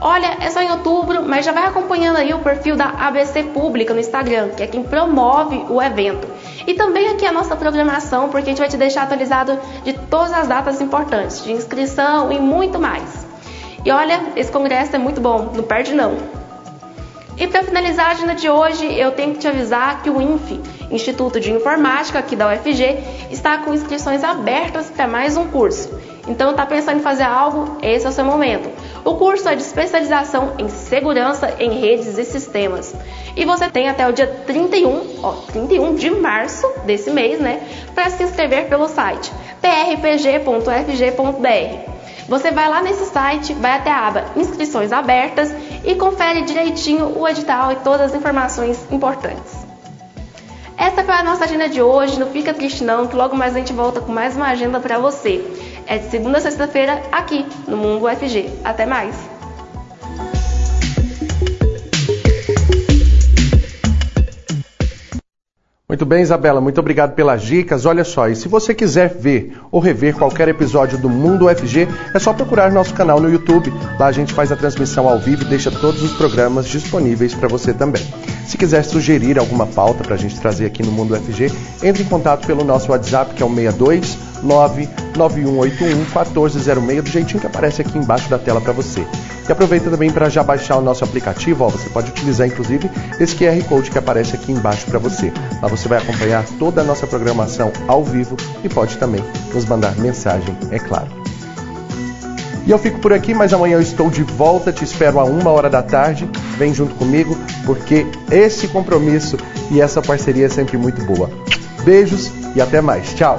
Olha, 0.00 0.36
é 0.40 0.50
só 0.50 0.60
em 0.60 0.70
outubro, 0.70 1.22
mas 1.26 1.44
já 1.44 1.52
vai 1.52 1.64
acompanhando 1.64 2.16
aí 2.16 2.34
o 2.34 2.40
perfil 2.40 2.76
da 2.76 2.84
ABC 2.84 3.44
Pública 3.44 3.94
no 3.94 4.00
Instagram, 4.00 4.50
que 4.50 4.62
é 4.62 4.66
quem 4.66 4.82
promove 4.82 5.64
o 5.70 5.80
evento. 5.80 6.28
E 6.66 6.74
também 6.74 7.08
aqui 7.08 7.24
a 7.24 7.32
nossa 7.32 7.56
programação, 7.56 8.28
porque 8.28 8.44
a 8.44 8.50
gente 8.50 8.58
vai 8.58 8.68
te 8.68 8.76
deixar 8.76 9.04
atualizado 9.04 9.58
de 9.84 9.94
todas 9.94 10.32
as 10.34 10.46
datas 10.46 10.80
importantes, 10.82 11.42
de 11.42 11.52
inscrição 11.52 12.30
e 12.30 12.38
muito 12.38 12.78
mais. 12.78 13.26
E 13.84 13.90
olha, 13.90 14.20
esse 14.36 14.52
congresso 14.52 14.96
é 14.96 14.98
muito 14.98 15.20
bom, 15.20 15.52
não 15.54 15.64
perde 15.64 15.94
não. 15.94 16.16
E 17.38 17.46
para 17.46 17.62
finalizar 17.62 18.08
a 18.08 18.10
agenda 18.10 18.34
de 18.34 18.50
hoje, 18.50 18.86
eu 18.98 19.12
tenho 19.12 19.32
que 19.32 19.40
te 19.40 19.48
avisar 19.48 20.02
que 20.02 20.10
o 20.10 20.20
INFE, 20.20 20.60
Instituto 20.90 21.40
de 21.40 21.52
Informática 21.52 22.18
aqui 22.18 22.36
da 22.36 22.52
UFG, 22.52 22.98
está 23.30 23.58
com 23.58 23.74
inscrições 23.74 24.22
abertas 24.22 24.90
para 24.90 25.06
mais 25.06 25.36
um 25.36 25.46
curso. 25.48 25.90
Então, 26.28 26.50
está 26.50 26.66
pensando 26.66 26.98
em 26.98 27.02
fazer 27.02 27.22
algo? 27.22 27.78
Esse 27.82 28.06
é 28.06 28.08
o 28.08 28.12
seu 28.12 28.24
momento. 28.24 28.68
O 29.04 29.14
curso 29.14 29.48
é 29.48 29.54
de 29.54 29.62
especialização 29.62 30.54
em 30.58 30.68
segurança 30.68 31.54
em 31.60 31.78
redes 31.78 32.18
e 32.18 32.24
sistemas. 32.24 32.94
E 33.36 33.44
você 33.44 33.68
tem 33.68 33.88
até 33.88 34.08
o 34.08 34.12
dia 34.12 34.26
31, 34.46 35.20
ó, 35.22 35.32
31 35.52 35.94
de 35.94 36.10
março 36.10 36.66
desse 36.84 37.10
mês, 37.10 37.38
né, 37.38 37.60
para 37.94 38.10
se 38.10 38.22
inscrever 38.22 38.68
pelo 38.68 38.88
site 38.88 39.30
prpg.fg.br. 39.60 40.66
Você 42.28 42.50
vai 42.50 42.68
lá 42.68 42.82
nesse 42.82 43.06
site, 43.06 43.52
vai 43.54 43.72
até 43.72 43.90
a 43.90 44.08
aba 44.08 44.24
Inscrições 44.36 44.92
Abertas 44.92 45.52
e 45.84 45.94
confere 45.94 46.42
direitinho 46.42 47.16
o 47.16 47.28
edital 47.28 47.70
e 47.72 47.76
todas 47.76 48.12
as 48.12 48.14
informações 48.14 48.84
importantes. 48.90 49.65
Essa 50.76 51.02
foi 51.02 51.14
a 51.14 51.22
nossa 51.22 51.44
agenda 51.44 51.68
de 51.68 51.80
hoje. 51.80 52.18
Não 52.18 52.30
fica 52.30 52.52
triste 52.52 52.84
não, 52.84 53.06
que 53.06 53.16
logo 53.16 53.34
mais 53.34 53.54
a 53.54 53.58
gente 53.58 53.72
volta 53.72 54.00
com 54.00 54.12
mais 54.12 54.36
uma 54.36 54.48
agenda 54.48 54.78
para 54.78 54.98
você. 54.98 55.44
É 55.86 55.98
de 55.98 56.10
segunda 56.10 56.38
a 56.38 56.40
sexta-feira 56.40 57.02
aqui 57.10 57.46
no 57.66 57.76
Mundo 57.76 58.06
UFG. 58.06 58.50
Até 58.64 58.84
mais! 58.84 59.35
Muito 65.88 66.04
bem, 66.04 66.20
Isabela, 66.20 66.60
muito 66.60 66.80
obrigado 66.80 67.14
pelas 67.14 67.42
dicas. 67.42 67.86
Olha 67.86 68.02
só, 68.02 68.28
e 68.28 68.34
se 68.34 68.48
você 68.48 68.74
quiser 68.74 69.08
ver 69.08 69.56
ou 69.70 69.78
rever 69.78 70.16
qualquer 70.16 70.48
episódio 70.48 70.98
do 70.98 71.08
Mundo 71.08 71.46
UFG, 71.46 71.86
é 72.12 72.18
só 72.18 72.32
procurar 72.32 72.72
nosso 72.72 72.92
canal 72.92 73.20
no 73.20 73.30
YouTube. 73.30 73.72
Lá 73.96 74.06
a 74.06 74.12
gente 74.12 74.34
faz 74.34 74.50
a 74.50 74.56
transmissão 74.56 75.08
ao 75.08 75.20
vivo 75.20 75.42
e 75.42 75.48
deixa 75.48 75.70
todos 75.70 76.02
os 76.02 76.12
programas 76.14 76.66
disponíveis 76.66 77.36
para 77.36 77.46
você 77.46 77.72
também. 77.72 78.04
Se 78.48 78.58
quiser 78.58 78.82
sugerir 78.82 79.38
alguma 79.38 79.64
pauta 79.64 80.02
para 80.02 80.16
a 80.16 80.18
gente 80.18 80.40
trazer 80.40 80.66
aqui 80.66 80.82
no 80.82 80.90
Mundo 80.90 81.14
UFG, 81.14 81.52
entre 81.80 82.02
em 82.02 82.06
contato 82.06 82.48
pelo 82.48 82.64
nosso 82.64 82.90
WhatsApp, 82.90 83.34
que 83.34 83.42
é 83.44 83.46
o 83.46 83.54
62 83.54 84.18
99181 84.46 85.96
1406, 85.96 87.02
do 87.02 87.10
jeitinho 87.10 87.40
que 87.40 87.46
aparece 87.46 87.82
aqui 87.82 87.98
embaixo 87.98 88.30
da 88.30 88.38
tela 88.38 88.60
para 88.60 88.72
você. 88.72 89.06
E 89.48 89.52
aproveita 89.52 89.90
também 89.90 90.10
para 90.10 90.28
já 90.28 90.42
baixar 90.42 90.76
o 90.76 90.82
nosso 90.82 91.04
aplicativo, 91.04 91.64
ó, 91.64 91.68
você 91.68 91.88
pode 91.90 92.10
utilizar 92.10 92.46
inclusive 92.46 92.90
esse 93.20 93.36
QR 93.36 93.62
Code 93.68 93.90
que 93.90 93.98
aparece 93.98 94.34
aqui 94.34 94.52
embaixo 94.52 94.86
para 94.86 94.98
você. 94.98 95.32
Lá 95.62 95.68
você 95.68 95.88
vai 95.88 95.98
acompanhar 95.98 96.44
toda 96.58 96.80
a 96.80 96.84
nossa 96.84 97.06
programação 97.06 97.72
ao 97.86 98.02
vivo 98.02 98.36
e 98.64 98.68
pode 98.68 98.96
também 98.96 99.22
nos 99.52 99.64
mandar 99.64 99.96
mensagem, 99.96 100.56
é 100.70 100.78
claro. 100.78 101.26
E 102.66 102.70
eu 102.72 102.78
fico 102.78 102.98
por 102.98 103.12
aqui, 103.12 103.32
mas 103.32 103.54
amanhã 103.54 103.74
eu 103.74 103.80
estou 103.80 104.10
de 104.10 104.24
volta, 104.24 104.72
te 104.72 104.82
espero 104.82 105.20
a 105.20 105.24
uma 105.24 105.50
hora 105.50 105.70
da 105.70 105.84
tarde. 105.84 106.28
Vem 106.58 106.74
junto 106.74 106.96
comigo, 106.96 107.38
porque 107.64 108.04
esse 108.28 108.66
compromisso 108.66 109.36
e 109.70 109.80
essa 109.80 110.02
parceria 110.02 110.46
é 110.46 110.48
sempre 110.48 110.76
muito 110.76 111.04
boa. 111.04 111.30
Beijos 111.84 112.32
e 112.56 112.60
até 112.60 112.80
mais. 112.80 113.14
Tchau. 113.14 113.38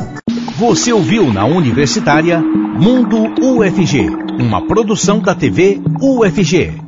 Você 0.58 0.91
ouviu 0.91 1.32
na 1.32 1.45
Universitária 1.45 2.39
Mundo 2.41 3.16
UFG, 3.39 4.10
uma 4.39 4.66
produção 4.66 5.20
da 5.20 5.36
TV 5.36 5.80
UFG. 6.01 6.87